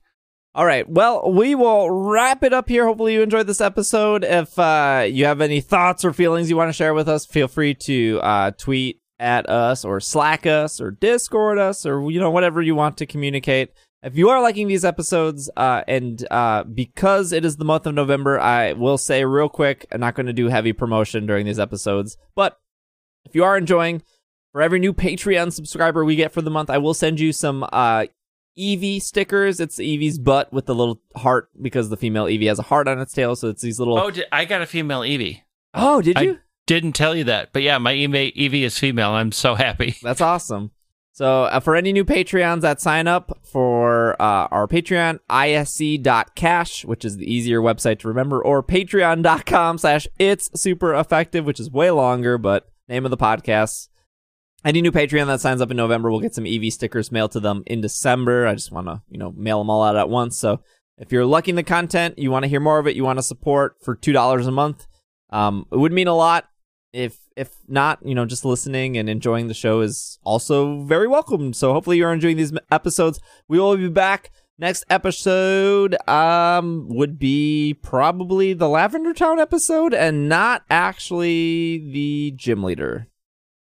All 0.54 0.64
right. 0.64 0.88
Well, 0.88 1.30
we 1.32 1.54
will 1.54 1.90
wrap 1.90 2.42
it 2.44 2.52
up 2.52 2.68
here. 2.68 2.86
Hopefully, 2.86 3.14
you 3.14 3.22
enjoyed 3.22 3.46
this 3.46 3.60
episode. 3.60 4.22
If 4.22 4.56
uh, 4.58 5.04
you 5.10 5.24
have 5.24 5.40
any 5.40 5.60
thoughts 5.60 6.04
or 6.04 6.12
feelings 6.12 6.48
you 6.48 6.56
want 6.56 6.68
to 6.68 6.72
share 6.74 6.94
with 6.94 7.08
us, 7.08 7.26
feel 7.26 7.48
free 7.48 7.74
to 7.74 8.20
uh, 8.22 8.50
tweet 8.52 9.00
at 9.22 9.48
us 9.48 9.84
or 9.84 10.00
Slack 10.00 10.44
us 10.46 10.80
or 10.80 10.90
Discord 10.90 11.58
us 11.58 11.86
or 11.86 12.10
you 12.10 12.20
know 12.20 12.30
whatever 12.30 12.60
you 12.60 12.74
want 12.74 12.98
to 12.98 13.06
communicate. 13.06 13.70
If 14.02 14.16
you 14.16 14.30
are 14.30 14.42
liking 14.42 14.66
these 14.66 14.84
episodes, 14.84 15.48
uh, 15.56 15.82
and 15.86 16.26
uh, 16.28 16.64
because 16.64 17.32
it 17.32 17.44
is 17.44 17.56
the 17.56 17.64
month 17.64 17.86
of 17.86 17.94
November, 17.94 18.40
I 18.40 18.72
will 18.72 18.98
say 18.98 19.24
real 19.24 19.48
quick, 19.48 19.86
I'm 19.92 20.00
not 20.00 20.16
going 20.16 20.26
to 20.26 20.32
do 20.32 20.48
heavy 20.48 20.72
promotion 20.72 21.24
during 21.24 21.46
these 21.46 21.60
episodes, 21.60 22.16
but 22.34 22.58
if 23.24 23.36
you 23.36 23.44
are 23.44 23.56
enjoying, 23.56 24.02
for 24.50 24.60
every 24.60 24.80
new 24.80 24.92
Patreon 24.92 25.52
subscriber 25.52 26.04
we 26.04 26.16
get 26.16 26.32
for 26.32 26.42
the 26.42 26.50
month, 26.50 26.68
I 26.68 26.78
will 26.78 26.94
send 26.94 27.20
you 27.20 27.32
some 27.32 27.64
uh, 27.72 28.06
Eevee 28.58 29.00
stickers. 29.00 29.60
It's 29.60 29.76
Eevee's 29.76 30.18
butt 30.18 30.52
with 30.52 30.66
the 30.66 30.74
little 30.74 31.00
heart 31.16 31.48
because 31.60 31.88
the 31.88 31.96
female 31.96 32.26
Eevee 32.26 32.48
has 32.48 32.58
a 32.58 32.62
heart 32.62 32.88
on 32.88 32.98
its 32.98 33.12
tail. 33.14 33.34
So 33.36 33.48
it's 33.48 33.62
these 33.62 33.78
little. 33.78 33.96
Oh, 33.96 34.10
I 34.30 34.44
got 34.44 34.62
a 34.62 34.66
female 34.66 35.00
Eevee. 35.00 35.42
Oh, 35.74 36.02
did 36.02 36.18
I- 36.18 36.22
you? 36.22 36.38
Didn't 36.66 36.92
tell 36.92 37.14
you 37.16 37.24
that, 37.24 37.52
but 37.52 37.62
yeah, 37.62 37.78
my 37.78 37.92
Eevee 37.94 38.62
is 38.62 38.78
female. 38.78 39.10
I'm 39.10 39.32
so 39.32 39.54
happy. 39.54 39.96
That's 40.02 40.20
awesome. 40.20 40.70
So 41.14 41.44
uh, 41.44 41.60
for 41.60 41.76
any 41.76 41.92
new 41.92 42.04
Patreons 42.04 42.62
that 42.62 42.80
sign 42.80 43.06
up 43.06 43.38
for 43.44 44.20
uh, 44.20 44.48
our 44.50 44.66
Patreon, 44.66 45.18
isc.cash, 45.30 46.84
which 46.86 47.04
is 47.04 47.18
the 47.18 47.30
easier 47.30 47.60
website 47.60 47.98
to 47.98 48.08
remember, 48.08 48.42
or 48.42 48.62
patreon.com 48.62 49.76
slash 49.78 50.08
it's 50.18 50.50
super 50.58 50.94
effective, 50.94 51.44
which 51.44 51.60
is 51.60 51.70
way 51.70 51.90
longer, 51.90 52.38
but 52.38 52.72
name 52.88 53.04
of 53.04 53.10
the 53.10 53.18
podcast. 53.18 53.88
Any 54.64 54.80
new 54.80 54.92
Patreon 54.92 55.26
that 55.26 55.40
signs 55.40 55.60
up 55.60 55.70
in 55.70 55.76
November 55.76 56.10
will 56.10 56.20
get 56.20 56.34
some 56.34 56.44
Eevee 56.44 56.72
stickers 56.72 57.12
mailed 57.12 57.32
to 57.32 57.40
them 57.40 57.62
in 57.66 57.80
December. 57.80 58.46
I 58.46 58.54
just 58.54 58.72
want 58.72 58.86
to, 58.86 59.02
you 59.10 59.18
know, 59.18 59.32
mail 59.36 59.58
them 59.58 59.68
all 59.68 59.82
out 59.82 59.96
at 59.96 60.08
once. 60.08 60.38
So 60.38 60.62
if 60.96 61.12
you're 61.12 61.26
liking 61.26 61.56
the 61.56 61.62
content, 61.62 62.18
you 62.18 62.30
want 62.30 62.44
to 62.44 62.48
hear 62.48 62.60
more 62.60 62.78
of 62.78 62.86
it, 62.86 62.96
you 62.96 63.04
want 63.04 63.18
to 63.18 63.24
support 63.24 63.76
for 63.82 63.96
$2 63.96 64.46
a 64.46 64.50
month, 64.50 64.86
um, 65.30 65.66
it 65.72 65.76
would 65.76 65.92
mean 65.92 66.08
a 66.08 66.14
lot 66.14 66.48
if 66.92 67.18
if 67.36 67.50
not, 67.68 67.98
you 68.04 68.14
know, 68.14 68.26
just 68.26 68.44
listening 68.44 68.96
and 68.98 69.08
enjoying 69.08 69.48
the 69.48 69.54
show 69.54 69.80
is 69.80 70.18
also 70.24 70.82
very 70.82 71.08
welcome. 71.08 71.52
So 71.52 71.72
hopefully 71.72 71.96
you're 71.98 72.12
enjoying 72.12 72.36
these 72.36 72.52
episodes. 72.70 73.20
We 73.48 73.58
will 73.58 73.76
be 73.76 73.88
back. 73.88 74.30
Next 74.58 74.84
episode 74.90 75.96
um 76.08 76.86
would 76.90 77.18
be 77.18 77.74
probably 77.82 78.52
the 78.52 78.68
Lavender 78.68 79.12
Town 79.14 79.40
episode 79.40 79.94
and 79.94 80.28
not 80.28 80.62
actually 80.70 81.78
the 81.92 82.32
gym 82.36 82.62
leader. 82.62 83.08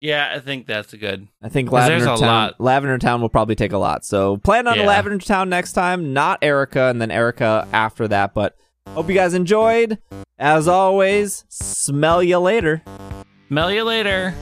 Yeah, 0.01 0.31
I 0.33 0.39
think 0.39 0.65
that's 0.65 0.93
a 0.93 0.97
good. 0.97 1.27
I 1.43 1.49
think 1.49 1.73
Lavender 1.73 2.05
Town 2.05 2.21
lot. 2.21 2.61
Lavender 2.61 2.97
Town 2.97 3.19
will 3.21 3.27
probably 3.29 3.55
take 3.55 3.73
a 3.73 3.77
lot. 3.77 4.05
So 4.05 4.37
plan 4.37 4.65
on 4.65 4.77
Yeah. 4.77 4.85
Lavender 4.87 5.17
Town 5.23 5.49
next 5.49 5.73
time, 5.73 6.13
not 6.13 6.39
Erica 6.41 6.83
and 6.83 7.01
then 7.01 7.11
Erica 7.11 7.67
after 7.73 8.07
that, 8.07 8.33
but 8.33 8.55
hope 8.93 9.09
you 9.09 9.15
guys 9.15 9.33
enjoyed. 9.33 9.97
As 10.37 10.67
always, 10.67 11.45
smell 11.49 12.23
you 12.23 12.39
later. 12.39 12.81
Smell 13.47 13.71
you 13.71 13.83
later. 13.83 14.33